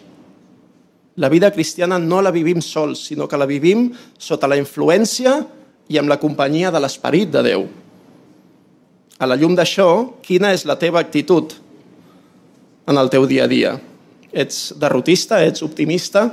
La 1.18 1.28
vida 1.28 1.50
cristiana 1.52 1.98
no 1.98 2.22
la 2.22 2.30
vivim 2.32 2.62
sols, 2.64 3.02
sinó 3.10 3.26
que 3.28 3.36
la 3.36 3.50
vivim 3.50 3.90
sota 4.16 4.48
la 4.48 4.56
influència 4.56 5.34
i 5.90 5.98
amb 5.98 6.08
la 6.08 6.20
companyia 6.22 6.70
de 6.72 6.80
l'Esperit 6.80 7.32
de 7.34 7.42
Déu. 7.44 7.66
A 9.18 9.26
la 9.28 9.36
llum 9.36 9.58
d'això, 9.58 9.88
quina 10.22 10.54
és 10.54 10.64
la 10.64 10.78
teva 10.80 11.02
actitud 11.02 11.52
en 12.88 12.98
el 12.98 13.10
teu 13.10 13.26
dia 13.26 13.44
a 13.44 13.50
dia? 13.50 13.74
Ets 14.32 14.72
derrotista? 14.80 15.42
Ets 15.44 15.66
optimista? 15.66 16.30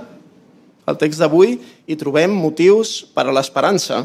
Al 0.90 0.98
text 0.98 1.22
d'avui 1.22 1.60
hi 1.86 1.98
trobem 2.00 2.34
motius 2.34 3.04
per 3.14 3.28
a 3.28 3.34
l'esperança. 3.36 4.02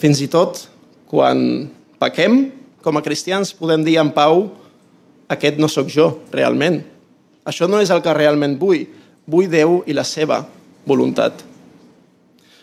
Fins 0.00 0.20
i 0.20 0.28
tot 0.28 0.66
quan 1.08 1.70
pequem, 2.00 2.50
com 2.84 2.96
a 2.96 3.04
cristians 3.04 3.54
podem 3.56 3.84
dir 3.84 3.96
en 4.00 4.12
pau 4.12 4.50
aquest 5.32 5.60
no 5.60 5.68
sóc 5.70 5.88
jo, 5.92 6.10
realment. 6.34 6.82
Això 7.48 7.68
no 7.70 7.80
és 7.80 7.92
el 7.92 8.02
que 8.04 8.16
realment 8.16 8.58
vull. 8.60 8.84
Vull 9.30 9.48
Déu 9.48 9.80
i 9.88 9.96
la 9.96 10.04
seva 10.04 10.42
voluntat. 10.88 11.46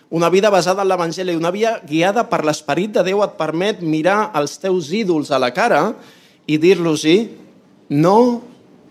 Una 0.10 0.30
vida 0.32 0.52
basada 0.54 0.84
en 0.84 0.92
l'Evangeli, 0.92 1.36
una 1.36 1.52
vida 1.52 1.78
guiada 1.88 2.24
per 2.30 2.44
l'Esperit 2.46 2.94
de 2.96 3.04
Déu 3.04 3.24
et 3.26 3.34
permet 3.40 3.82
mirar 3.82 4.30
els 4.40 4.56
teus 4.62 4.94
ídols 4.96 5.34
a 5.34 5.40
la 5.42 5.52
cara 5.56 5.82
i 6.48 6.60
dir-los-hi 6.62 7.18
no 7.90 8.20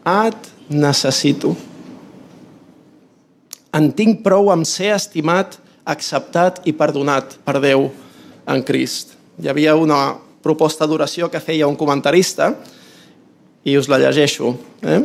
et 0.04 0.52
necessito. 0.68 1.54
En 3.76 3.90
tinc 3.92 4.22
prou 4.24 4.48
amb 4.52 4.64
ser 4.64 4.94
estimat, 4.94 5.58
acceptat 5.84 6.62
i 6.64 6.72
perdonat 6.72 7.34
per 7.44 7.58
Déu 7.60 7.90
en 8.48 8.62
Crist. 8.64 9.12
Hi 9.36 9.50
havia 9.52 9.74
una 9.76 10.16
proposta 10.42 10.86
d'oració 10.88 11.28
que 11.28 11.42
feia 11.42 11.68
un 11.68 11.76
comentarista 11.76 12.54
i 13.66 13.74
us 13.76 13.90
la 13.90 13.98
llegeixo. 14.00 14.54
Eh? 14.80 15.00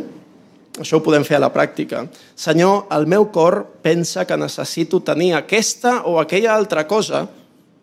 Això 0.80 0.96
ho 0.96 1.04
podem 1.04 1.26
fer 1.26 1.36
a 1.36 1.42
la 1.42 1.52
pràctica. 1.52 2.06
Senyor, 2.38 2.86
el 2.96 3.04
meu 3.10 3.26
cor 3.34 3.60
pensa 3.84 4.24
que 4.24 4.40
necessito 4.40 5.02
tenir 5.04 5.34
aquesta 5.36 5.98
o 6.08 6.16
aquella 6.22 6.54
altra 6.54 6.86
cosa, 6.88 7.26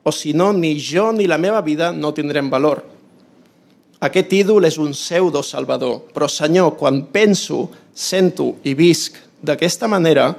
o 0.01 0.11
si 0.15 0.33
no, 0.33 0.49
ni 0.53 0.73
jo 0.81 1.11
ni 1.13 1.27
la 1.29 1.37
meva 1.37 1.61
vida 1.61 1.91
no 1.93 2.15
tindrem 2.17 2.49
valor. 2.49 2.81
Aquest 4.01 4.33
ídol 4.33 4.65
és 4.65 4.79
un 4.81 4.95
pseudo 4.95 5.43
salvador, 5.43 5.99
però 6.15 6.25
Senyor, 6.31 6.77
quan 6.79 7.03
penso, 7.11 7.67
sento 7.93 8.55
i 8.63 8.73
visc 8.73 9.19
d'aquesta 9.43 9.91
manera, 9.91 10.31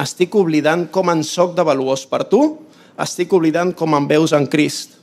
estic 0.00 0.34
oblidant 0.34 0.88
com 0.90 1.10
en 1.12 1.22
soc 1.26 1.54
de 1.56 1.64
valuós 1.66 2.04
per 2.10 2.24
tu, 2.30 2.42
estic 3.00 3.32
oblidant 3.34 3.72
com 3.76 3.94
em 3.96 4.06
veus 4.10 4.34
en 4.34 4.46
Crist. 4.50 4.98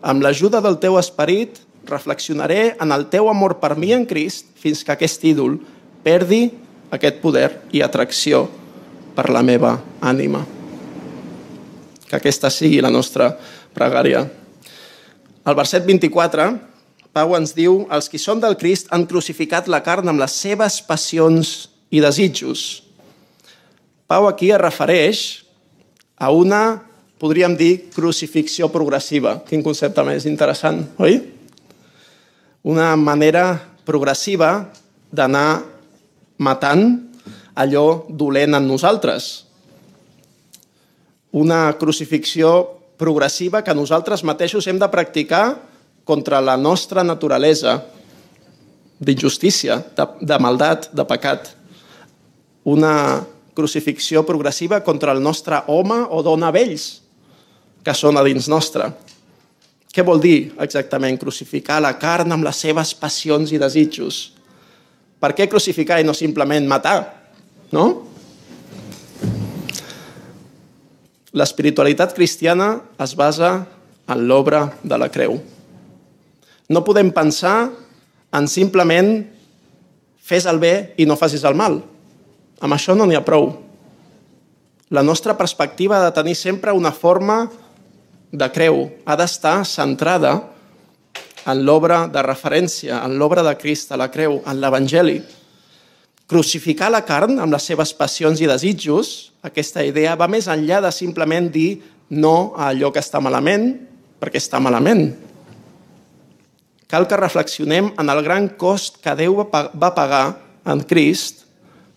Amb 0.00 0.24
l'ajuda 0.24 0.60
del 0.64 0.78
teu 0.80 0.98
esperit, 1.00 1.60
reflexionaré 1.88 2.76
en 2.80 2.92
el 2.92 3.06
teu 3.12 3.28
amor 3.28 3.58
per 3.60 3.76
mi 3.76 3.92
en 3.96 4.06
Crist 4.08 4.52
fins 4.60 4.84
que 4.84 4.92
aquest 4.92 5.24
ídol 5.24 5.58
perdi 6.04 6.48
aquest 6.92 7.20
poder 7.22 7.48
i 7.72 7.82
atracció 7.84 8.46
per 9.16 9.28
la 9.32 9.42
meva 9.44 9.76
ànima. 10.00 10.44
Que 12.08 12.18
aquesta 12.18 12.50
sigui 12.50 12.80
la 12.82 12.92
nostra 12.92 13.30
pregària. 13.76 14.24
Al 15.44 15.56
verset 15.56 15.86
24, 15.86 16.50
Pau 17.10 17.32
ens 17.34 17.54
diu 17.56 17.86
els 17.90 18.06
qui 18.10 18.20
són 18.22 18.38
del 18.42 18.56
Crist 18.58 18.90
han 18.94 19.06
crucificat 19.10 19.66
la 19.66 19.80
carn 19.82 20.08
amb 20.12 20.20
les 20.22 20.34
seves 20.44 20.78
passions 20.86 21.70
i 21.90 22.02
desitjos. 22.02 22.89
Pau 24.10 24.26
aquí 24.26 24.48
es 24.50 24.58
refereix 24.58 25.18
a 26.18 26.32
una, 26.34 26.82
podríem 27.22 27.54
dir, 27.54 27.92
crucifixió 27.94 28.66
progressiva. 28.74 29.36
Quin 29.46 29.62
concepte 29.62 30.02
més 30.02 30.26
interessant, 30.26 30.80
oi? 30.98 31.20
Una 32.66 32.88
manera 32.98 33.44
progressiva 33.86 34.66
d'anar 35.14 35.62
matant 36.42 36.84
allò 37.54 37.86
dolent 38.10 38.58
en 38.58 38.66
nosaltres. 38.66 39.30
Una 41.30 41.62
crucifixió 41.78 42.66
progressiva 42.98 43.62
que 43.62 43.78
nosaltres 43.78 44.26
mateixos 44.26 44.66
hem 44.66 44.82
de 44.82 44.90
practicar 44.90 45.44
contra 46.02 46.42
la 46.42 46.58
nostra 46.58 47.06
naturalesa 47.06 47.78
d'injustícia, 48.98 49.84
de, 49.94 50.14
de 50.18 50.38
maldat, 50.42 50.90
de 50.90 51.06
pecat. 51.06 51.54
Una 52.66 52.96
crucifixió 53.60 54.24
progressiva 54.24 54.80
contra 54.80 55.12
el 55.12 55.20
nostre 55.22 55.60
home 55.68 56.00
o 56.08 56.24
dona 56.24 56.50
vells 56.54 56.88
que 57.84 57.94
són 57.96 58.16
a 58.16 58.24
dins 58.24 58.48
nostre. 58.48 58.88
Què 59.90 60.04
vol 60.06 60.20
dir 60.22 60.52
exactament 60.62 61.18
crucificar 61.20 61.80
la 61.82 61.96
carn 61.98 62.32
amb 62.32 62.46
les 62.46 62.60
seves 62.62 62.92
passions 62.96 63.52
i 63.52 63.60
desitjos? 63.60 64.20
Per 65.20 65.32
què 65.36 65.48
crucificar 65.50 65.98
i 66.00 66.06
no 66.06 66.14
simplement 66.16 66.68
matar? 66.68 66.98
No? 67.74 67.86
L'espiritualitat 71.36 72.14
cristiana 72.16 72.72
es 73.02 73.14
basa 73.18 73.52
en 74.10 74.24
l'obra 74.26 74.64
de 74.82 74.98
la 74.98 75.10
creu. 75.12 75.36
No 76.70 76.84
podem 76.86 77.10
pensar 77.14 77.70
en 78.34 78.46
simplement 78.50 79.12
fes 80.22 80.46
el 80.46 80.62
bé 80.62 80.94
i 81.02 81.06
no 81.06 81.18
facis 81.18 81.44
el 81.46 81.58
mal. 81.58 81.80
Amb 82.60 82.76
això 82.76 82.94
no 82.96 83.06
n'hi 83.08 83.16
ha 83.16 83.24
prou. 83.24 83.50
La 84.90 85.02
nostra 85.06 85.36
perspectiva 85.38 85.98
ha 85.98 86.06
de 86.08 86.14
tenir 86.14 86.36
sempre 86.36 86.74
una 86.76 86.92
forma 86.92 87.44
de 88.30 88.48
creu. 88.52 88.88
Ha 89.06 89.16
d'estar 89.16 89.64
centrada 89.64 90.34
en 91.48 91.62
l'obra 91.64 92.04
de 92.10 92.22
referència, 92.22 93.00
en 93.04 93.16
l'obra 93.18 93.42
de 93.46 93.54
Crist, 93.58 93.92
a 93.92 93.98
la 93.98 94.10
creu, 94.12 94.40
en 94.44 94.60
l'Evangeli. 94.60 95.20
Crucificar 96.30 96.90
la 96.92 97.02
carn 97.06 97.40
amb 97.40 97.54
les 97.54 97.64
seves 97.66 97.94
passions 97.96 98.42
i 98.42 98.50
desitjos, 98.50 99.32
aquesta 99.42 99.82
idea 99.86 100.14
va 100.18 100.28
més 100.30 100.50
enllà 100.52 100.82
de 100.84 100.92
simplement 100.94 101.48
dir 101.50 101.80
no 102.10 102.52
a 102.58 102.68
allò 102.70 102.92
que 102.92 103.00
està 103.02 103.22
malament, 103.22 103.72
perquè 104.20 104.42
està 104.42 104.60
malament. 104.60 105.10
cal 106.90 107.06
que 107.06 107.16
reflexionem 107.16 107.92
en 108.02 108.08
el 108.10 108.20
gran 108.26 108.48
cost 108.58 108.96
que 108.98 109.14
Déu 109.14 109.36
va 109.46 109.94
pagar 109.94 110.24
en 110.66 110.80
Crist 110.82 111.44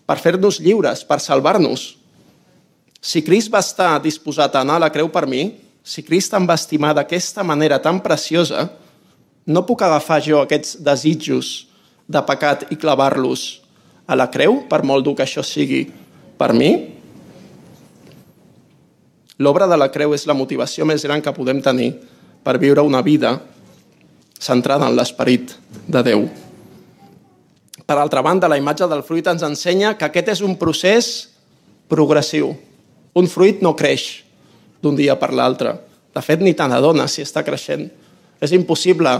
per 0.06 0.18
fer-nos 0.20 0.60
lliures, 0.60 1.04
per 1.06 1.20
salvar-nos. 1.20 1.94
Si 3.04 3.22
Crist 3.24 3.52
va 3.52 3.60
estar 3.64 3.98
disposat 4.04 4.54
a 4.54 4.62
anar 4.64 4.78
a 4.78 4.84
la 4.86 4.92
creu 4.92 5.10
per 5.12 5.26
mi, 5.28 5.46
si 5.84 6.04
Crist 6.04 6.32
em 6.36 6.46
va 6.48 6.56
estimar 6.56 6.94
d'aquesta 6.96 7.44
manera 7.44 7.80
tan 7.82 8.00
preciosa, 8.04 8.70
no 9.44 9.64
puc 9.68 9.82
agafar 9.84 10.22
jo 10.24 10.40
aquests 10.40 10.78
desitjos 10.80 11.66
de 12.08 12.20
pecat 12.24 12.64
i 12.72 12.78
clavar-los 12.80 13.44
a 14.08 14.16
la 14.16 14.30
creu, 14.32 14.62
per 14.68 14.82
molt 14.84 15.04
dur 15.04 15.16
que 15.16 15.24
això 15.24 15.44
sigui 15.44 15.86
per 16.40 16.52
mi? 16.56 16.72
L'obra 19.40 19.66
de 19.68 19.76
la 19.80 19.90
creu 19.92 20.14
és 20.14 20.28
la 20.28 20.36
motivació 20.36 20.86
més 20.88 21.04
gran 21.04 21.24
que 21.24 21.34
podem 21.34 21.60
tenir 21.64 21.90
per 22.44 22.56
viure 22.60 22.84
una 22.84 23.02
vida 23.02 23.38
centrada 24.40 24.88
en 24.88 24.96
l'esperit 24.96 25.56
de 25.88 26.02
Déu. 26.04 26.26
Per 27.84 27.96
altra 28.00 28.22
banda, 28.24 28.48
la 28.48 28.56
imatge 28.56 28.88
del 28.88 29.04
fruit 29.04 29.26
ens 29.28 29.44
ensenya 29.44 29.92
que 29.98 30.08
aquest 30.08 30.30
és 30.32 30.42
un 30.44 30.56
procés 30.56 31.10
progressiu. 31.90 32.54
Un 33.14 33.28
fruit 33.28 33.60
no 33.62 33.74
creix 33.76 34.24
d'un 34.82 34.96
dia 34.96 35.16
per 35.20 35.34
l'altre. 35.36 35.76
De 36.14 36.22
fet, 36.24 36.40
ni 36.40 36.54
te 36.56 36.64
n'adones 36.68 37.12
si 37.12 37.24
està 37.24 37.44
creixent. 37.44 37.90
És 38.40 38.54
impossible 38.56 39.12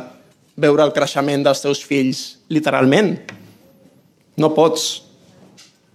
veure 0.57 0.85
el 0.87 0.95
creixement 0.97 1.45
dels 1.45 1.61
teus 1.61 1.83
fills, 1.85 2.23
literalment. 2.49 3.19
No 4.41 4.55
pots. 4.57 5.03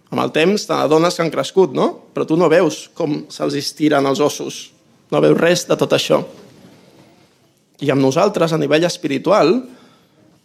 Amb 0.10 0.22
el 0.24 0.34
temps 0.36 0.66
te 0.66 0.76
n'adones 0.76 1.18
que 1.18 1.26
han 1.26 1.34
crescut, 1.34 1.74
no? 1.74 1.90
Però 2.14 2.28
tu 2.28 2.38
no 2.38 2.50
veus 2.52 2.88
com 2.98 3.24
se'ls 3.34 3.58
estiren 3.58 4.06
els 4.10 4.22
ossos. 4.22 4.68
No 5.10 5.22
veus 5.26 5.38
res 5.42 5.66
de 5.70 5.78
tot 5.80 5.96
això. 5.98 6.22
I 7.82 7.90
amb 7.90 8.04
nosaltres, 8.04 8.54
a 8.54 8.62
nivell 8.62 8.86
espiritual, 8.86 9.56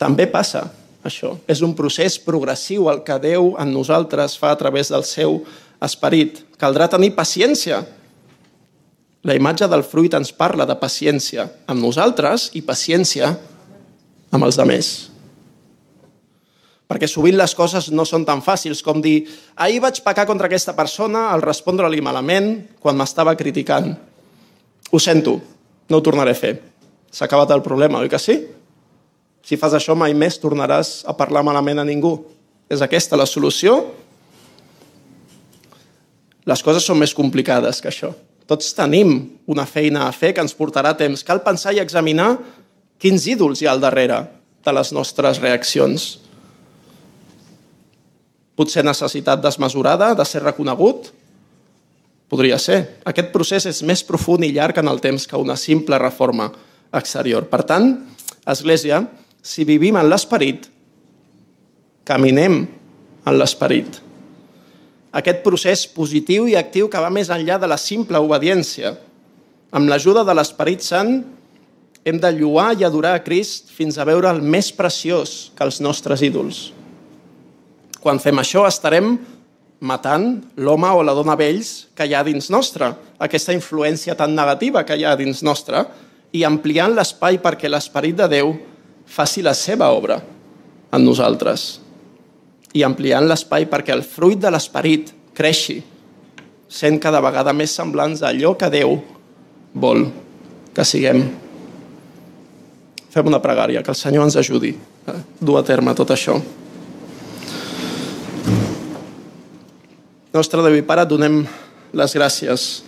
també 0.01 0.27
passa 0.31 0.65
això. 1.07 1.35
És 1.47 1.63
un 1.65 1.75
procés 1.77 2.19
progressiu 2.19 2.89
el 2.93 3.03
que 3.07 3.19
Déu 3.23 3.55
en 3.61 3.73
nosaltres 3.73 4.39
fa 4.41 4.53
a 4.53 4.59
través 4.61 4.91
del 4.93 5.05
seu 5.09 5.43
esperit. 5.85 6.43
Caldrà 6.61 6.89
tenir 6.91 7.15
paciència. 7.17 7.83
La 9.25 9.37
imatge 9.37 9.69
del 9.71 9.85
fruit 9.87 10.13
ens 10.17 10.33
parla 10.37 10.67
de 10.69 10.77
paciència 10.77 11.49
amb 11.67 11.81
nosaltres 11.81 12.51
i 12.59 12.65
paciència 12.65 13.33
amb 14.35 14.45
els 14.45 14.59
altres. 14.59 14.95
Perquè 16.85 17.09
sovint 17.09 17.39
les 17.39 17.55
coses 17.57 17.89
no 17.91 18.05
són 18.05 18.27
tan 18.29 18.43
fàcils 18.45 18.83
com 18.85 19.01
dir 19.01 19.25
ahir 19.57 19.81
vaig 19.81 20.03
pecar 20.05 20.27
contra 20.29 20.51
aquesta 20.51 20.75
persona 20.77 21.31
al 21.33 21.43
respondre-li 21.43 22.03
malament 22.05 22.51
quan 22.81 22.99
m'estava 22.99 23.33
criticant. 23.41 23.95
Ho 24.93 25.01
sento, 25.01 25.39
no 25.89 25.99
ho 25.99 26.05
tornaré 26.05 26.35
a 26.37 26.39
fer. 26.39 26.53
S'ha 27.11 27.25
acabat 27.25 27.51
el 27.55 27.65
problema, 27.65 28.03
oi 28.05 28.13
que 28.13 28.21
sí? 28.21 28.37
Si 29.45 29.59
fas 29.61 29.77
això 29.77 29.93
mai 29.97 30.15
més 30.17 30.39
tornaràs 30.41 31.03
a 31.05 31.15
parlar 31.17 31.45
malament 31.45 31.83
a 31.83 31.85
ningú. 31.85 32.17
És 32.71 32.81
aquesta 32.81 33.19
la 33.21 33.29
solució? 33.29 33.77
Les 36.49 36.63
coses 36.65 36.85
són 36.85 36.99
més 37.01 37.13
complicades 37.17 37.81
que 37.81 37.91
això. 37.93 38.13
Tots 38.49 38.73
tenim 38.77 39.15
una 39.49 39.65
feina 39.69 40.07
a 40.07 40.13
fer 40.13 40.35
que 40.37 40.43
ens 40.45 40.57
portarà 40.57 40.95
temps. 40.97 41.25
Cal 41.25 41.43
pensar 41.45 41.73
i 41.77 41.81
examinar 41.81 42.35
quins 43.01 43.29
ídols 43.29 43.61
hi 43.61 43.69
ha 43.69 43.75
al 43.77 43.85
darrere 43.85 44.23
de 44.65 44.73
les 44.73 44.93
nostres 44.97 45.41
reaccions. 45.45 46.07
Potser 48.57 48.85
necessitat 48.85 49.43
desmesurada 49.45 50.13
de 50.17 50.25
ser 50.29 50.45
reconegut? 50.45 51.11
Podria 52.33 52.57
ser. 52.59 53.01
Aquest 53.05 53.33
procés 53.33 53.69
és 53.69 53.83
més 53.85 54.05
profund 54.07 54.45
i 54.45 54.53
llarg 54.57 54.81
en 54.81 54.89
el 54.89 55.01
temps 55.05 55.27
que 55.29 55.41
una 55.41 55.57
simple 55.61 55.99
reforma 56.01 56.51
exterior. 56.95 57.49
Per 57.51 57.61
tant, 57.69 57.91
Església, 58.45 59.01
si 59.45 59.67
vivim 59.69 59.99
en 60.01 60.09
l'esperit, 60.09 60.65
caminem 62.09 62.63
en 63.29 63.37
l'esperit. 63.37 64.01
Aquest 65.15 65.45
procés 65.45 65.85
positiu 65.87 66.49
i 66.51 66.57
actiu 66.59 66.89
que 66.91 67.01
va 67.01 67.13
més 67.13 67.31
enllà 67.31 67.61
de 67.61 67.69
la 67.71 67.79
simple 67.79 68.19
obediència. 68.25 68.95
Amb 69.75 69.91
l'ajuda 69.91 70.25
de 70.27 70.35
l'Esperit 70.35 70.83
Sant, 70.83 71.21
hem 72.05 72.19
de 72.21 72.33
lluar 72.35 72.73
i 72.75 72.85
adorar 72.85 73.15
a 73.19 73.23
Crist 73.25 73.71
fins 73.73 73.97
a 73.97 74.09
veure 74.09 74.33
el 74.33 74.43
més 74.43 74.73
preciós 74.75 75.53
que 75.57 75.65
els 75.65 75.81
nostres 75.85 76.25
ídols. 76.25 76.65
Quan 78.01 78.19
fem 78.21 78.43
això 78.43 78.67
estarem 78.69 79.15
matant 79.85 80.29
l'home 80.57 80.91
o 80.93 81.05
la 81.05 81.15
dona 81.17 81.37
vells 81.37 81.91
que 81.97 82.09
hi 82.09 82.15
ha 82.17 82.25
dins 82.27 82.51
nostre, 82.53 82.91
aquesta 83.21 83.55
influència 83.57 84.17
tan 84.17 84.35
negativa 84.37 84.85
que 84.85 84.97
hi 84.97 85.05
ha 85.05 85.17
dins 85.17 85.45
nostre, 85.47 85.85
i 86.35 86.43
ampliant 86.45 86.97
l'espai 86.97 87.39
perquè 87.39 87.71
l'esperit 87.71 88.19
de 88.19 88.29
Déu 88.29 88.57
faci 89.07 89.43
la 89.43 89.55
seva 89.55 89.91
obra 89.95 90.21
en 90.95 91.05
nosaltres. 91.05 91.81
I 92.75 92.83
ampliant 92.87 93.27
l'espai 93.29 93.69
perquè 93.71 93.95
el 93.95 94.03
fruit 94.07 94.41
de 94.41 94.51
l'esperit 94.51 95.13
creixi, 95.35 95.81
sent 96.69 96.99
cada 97.03 97.21
vegada 97.23 97.53
més 97.55 97.75
semblants 97.75 98.23
a 98.23 98.33
allò 98.33 98.55
que 98.59 98.71
Déu 98.73 98.97
vol 99.75 100.09
que 100.75 100.85
siguem. 100.87 101.23
Fem 103.15 103.31
una 103.31 103.43
pregària, 103.43 103.83
que 103.83 103.93
el 103.95 103.99
Senyor 103.99 104.27
ens 104.27 104.37
ajudi 104.41 104.75
a 105.07 105.15
dur 105.39 105.61
a 105.61 105.67
terme 105.67 105.95
tot 105.95 106.11
això. 106.11 106.35
Nostre 110.35 110.65
Déu 110.67 110.81
i 110.81 110.83
Pare, 110.83 111.05
donem 111.07 111.45
les 111.95 112.17
gràcies 112.17 112.83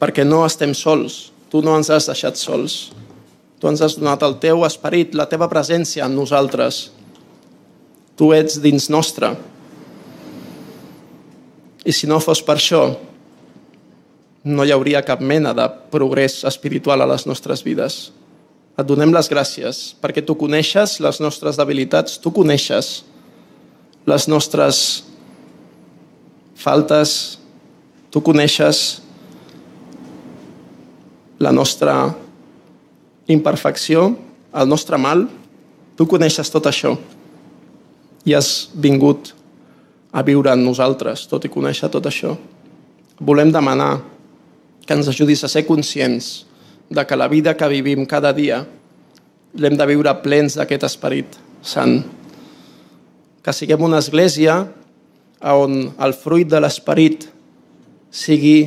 perquè 0.00 0.24
no 0.24 0.44
estem 0.46 0.72
sols. 0.76 1.26
Tu 1.52 1.60
no 1.64 1.76
ens 1.76 1.90
has 1.92 2.08
deixat 2.08 2.40
sols. 2.40 2.94
Tu 3.60 3.68
ens 3.70 3.80
has 3.80 3.96
donat 3.96 4.22
el 4.26 4.36
teu 4.42 4.64
esperit, 4.66 5.14
la 5.16 5.28
teva 5.30 5.48
presència 5.48 6.04
en 6.04 6.16
nosaltres. 6.16 6.90
Tu 8.16 8.28
ets 8.36 8.58
dins 8.60 8.90
nostre. 8.92 9.32
I 11.86 11.94
si 11.94 12.08
no 12.10 12.20
fos 12.20 12.42
per 12.44 12.58
això, 12.58 12.82
no 14.46 14.64
hi 14.64 14.72
hauria 14.74 15.04
cap 15.06 15.22
mena 15.24 15.54
de 15.56 15.66
progrés 15.90 16.42
espiritual 16.46 17.02
a 17.02 17.08
les 17.08 17.24
nostres 17.26 17.64
vides. 17.66 18.10
Et 18.76 18.84
donem 18.84 19.14
les 19.14 19.30
gràcies 19.32 19.94
perquè 20.02 20.20
tu 20.26 20.36
coneixes 20.36 20.98
les 21.00 21.20
nostres 21.24 21.56
debilitats, 21.56 22.18
tu 22.20 22.32
coneixes 22.34 23.00
les 24.06 24.28
nostres 24.28 24.82
faltes, 26.60 27.38
tu 28.12 28.20
coneixes 28.20 29.00
la 31.40 31.52
nostra 31.52 31.96
imperfecció, 33.28 34.14
el 34.54 34.68
nostre 34.68 34.98
mal, 34.98 35.26
tu 35.96 36.06
coneixes 36.08 36.50
tot 36.52 36.68
això 36.68 36.94
i 38.26 38.34
has 38.34 38.68
vingut 38.74 39.32
a 40.12 40.22
viure 40.26 40.52
en 40.52 40.64
nosaltres, 40.64 41.26
tot 41.30 41.44
i 41.46 41.52
conèixer 41.52 41.90
tot 41.92 42.06
això. 42.08 42.34
Volem 43.20 43.52
demanar 43.54 44.00
que 44.86 44.94
ens 44.94 45.08
ajudis 45.10 45.44
a 45.44 45.50
ser 45.50 45.66
conscients 45.66 46.46
de 46.90 47.04
que 47.06 47.18
la 47.18 47.28
vida 47.28 47.56
que 47.56 47.68
vivim 47.68 48.06
cada 48.06 48.32
dia 48.32 48.62
l'hem 49.56 49.76
de 49.76 49.86
viure 49.88 50.12
plens 50.22 50.56
d'aquest 50.58 50.86
esperit 50.86 51.38
sant. 51.62 52.00
Que 53.42 53.54
siguem 53.54 53.82
una 53.82 54.02
església 54.02 54.64
on 55.40 55.92
el 56.02 56.14
fruit 56.16 56.48
de 56.48 56.60
l'esperit 56.62 57.28
sigui 58.10 58.58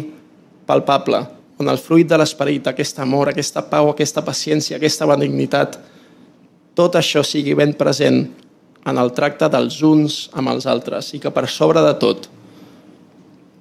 palpable, 0.70 1.24
on 1.60 1.68
el 1.68 1.78
fruit 1.78 2.08
de 2.08 2.18
l'esperit, 2.18 2.68
aquest 2.68 3.00
amor, 3.04 3.30
aquesta 3.30 3.66
pau, 3.68 3.90
aquesta 3.92 4.24
paciència, 4.24 4.78
aquesta 4.78 5.08
benignitat, 5.10 5.76
tot 6.76 6.96
això 6.96 7.20
sigui 7.28 7.56
ben 7.60 7.74
present 7.76 8.22
en 8.88 9.00
el 9.02 9.12
tracte 9.12 9.50
dels 9.52 9.82
uns 9.84 10.20
amb 10.40 10.54
els 10.54 10.66
altres 10.72 11.12
i 11.14 11.20
que 11.20 11.32
per 11.36 11.50
sobre 11.52 11.84
de 11.84 11.92
tot 12.00 12.30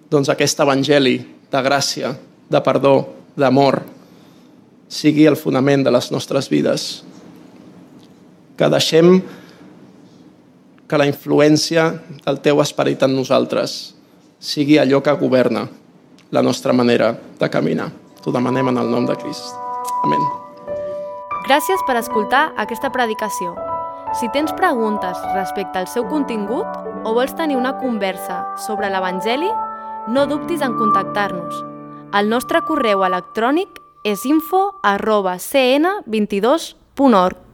doncs 0.08 0.30
aquest 0.30 0.62
evangeli 0.62 1.18
de 1.50 1.62
gràcia, 1.64 2.14
de 2.48 2.60
perdó, 2.64 2.94
d'amor, 3.36 3.82
sigui 4.88 5.26
el 5.28 5.36
fonament 5.36 5.84
de 5.84 5.92
les 5.92 6.08
nostres 6.14 6.48
vides. 6.48 6.86
Que 8.56 8.70
deixem 8.72 9.18
que 10.88 10.98
la 10.98 11.06
influència 11.10 11.90
del 12.24 12.40
teu 12.46 12.62
esperit 12.64 13.04
en 13.04 13.12
nosaltres 13.18 13.76
sigui 14.40 14.78
allò 14.80 15.02
que 15.04 15.18
governa 15.20 15.66
la 16.30 16.42
nostra 16.42 16.72
manera 16.72 17.18
de 17.38 17.50
caminar. 17.50 17.90
T'ho 18.22 18.32
demanem 18.32 18.68
en 18.68 18.78
el 18.78 18.90
nom 18.90 19.06
de 19.06 19.16
Crist. 19.16 19.54
Amén. 20.04 20.20
Gràcies 21.48 21.80
per 21.86 21.96
escoltar 21.96 22.52
aquesta 22.60 22.92
predicació. 22.92 23.56
Si 24.18 24.28
tens 24.32 24.52
preguntes 24.56 25.16
respecte 25.34 25.78
al 25.80 25.88
seu 25.88 26.04
contingut 26.08 26.66
o 27.04 27.14
vols 27.16 27.34
tenir 27.36 27.56
una 27.56 27.78
conversa 27.80 28.44
sobre 28.60 28.90
l'Evangeli, 28.92 29.48
no 30.08 30.26
dubtis 30.26 30.62
en 30.64 30.76
contactar-nos. 30.76 31.64
El 32.16 32.28
nostre 32.28 32.62
correu 32.64 33.04
electrònic 33.04 33.68
és 34.04 34.24
info 34.28 34.80
arroba 34.82 35.36
cn22.org. 35.36 37.47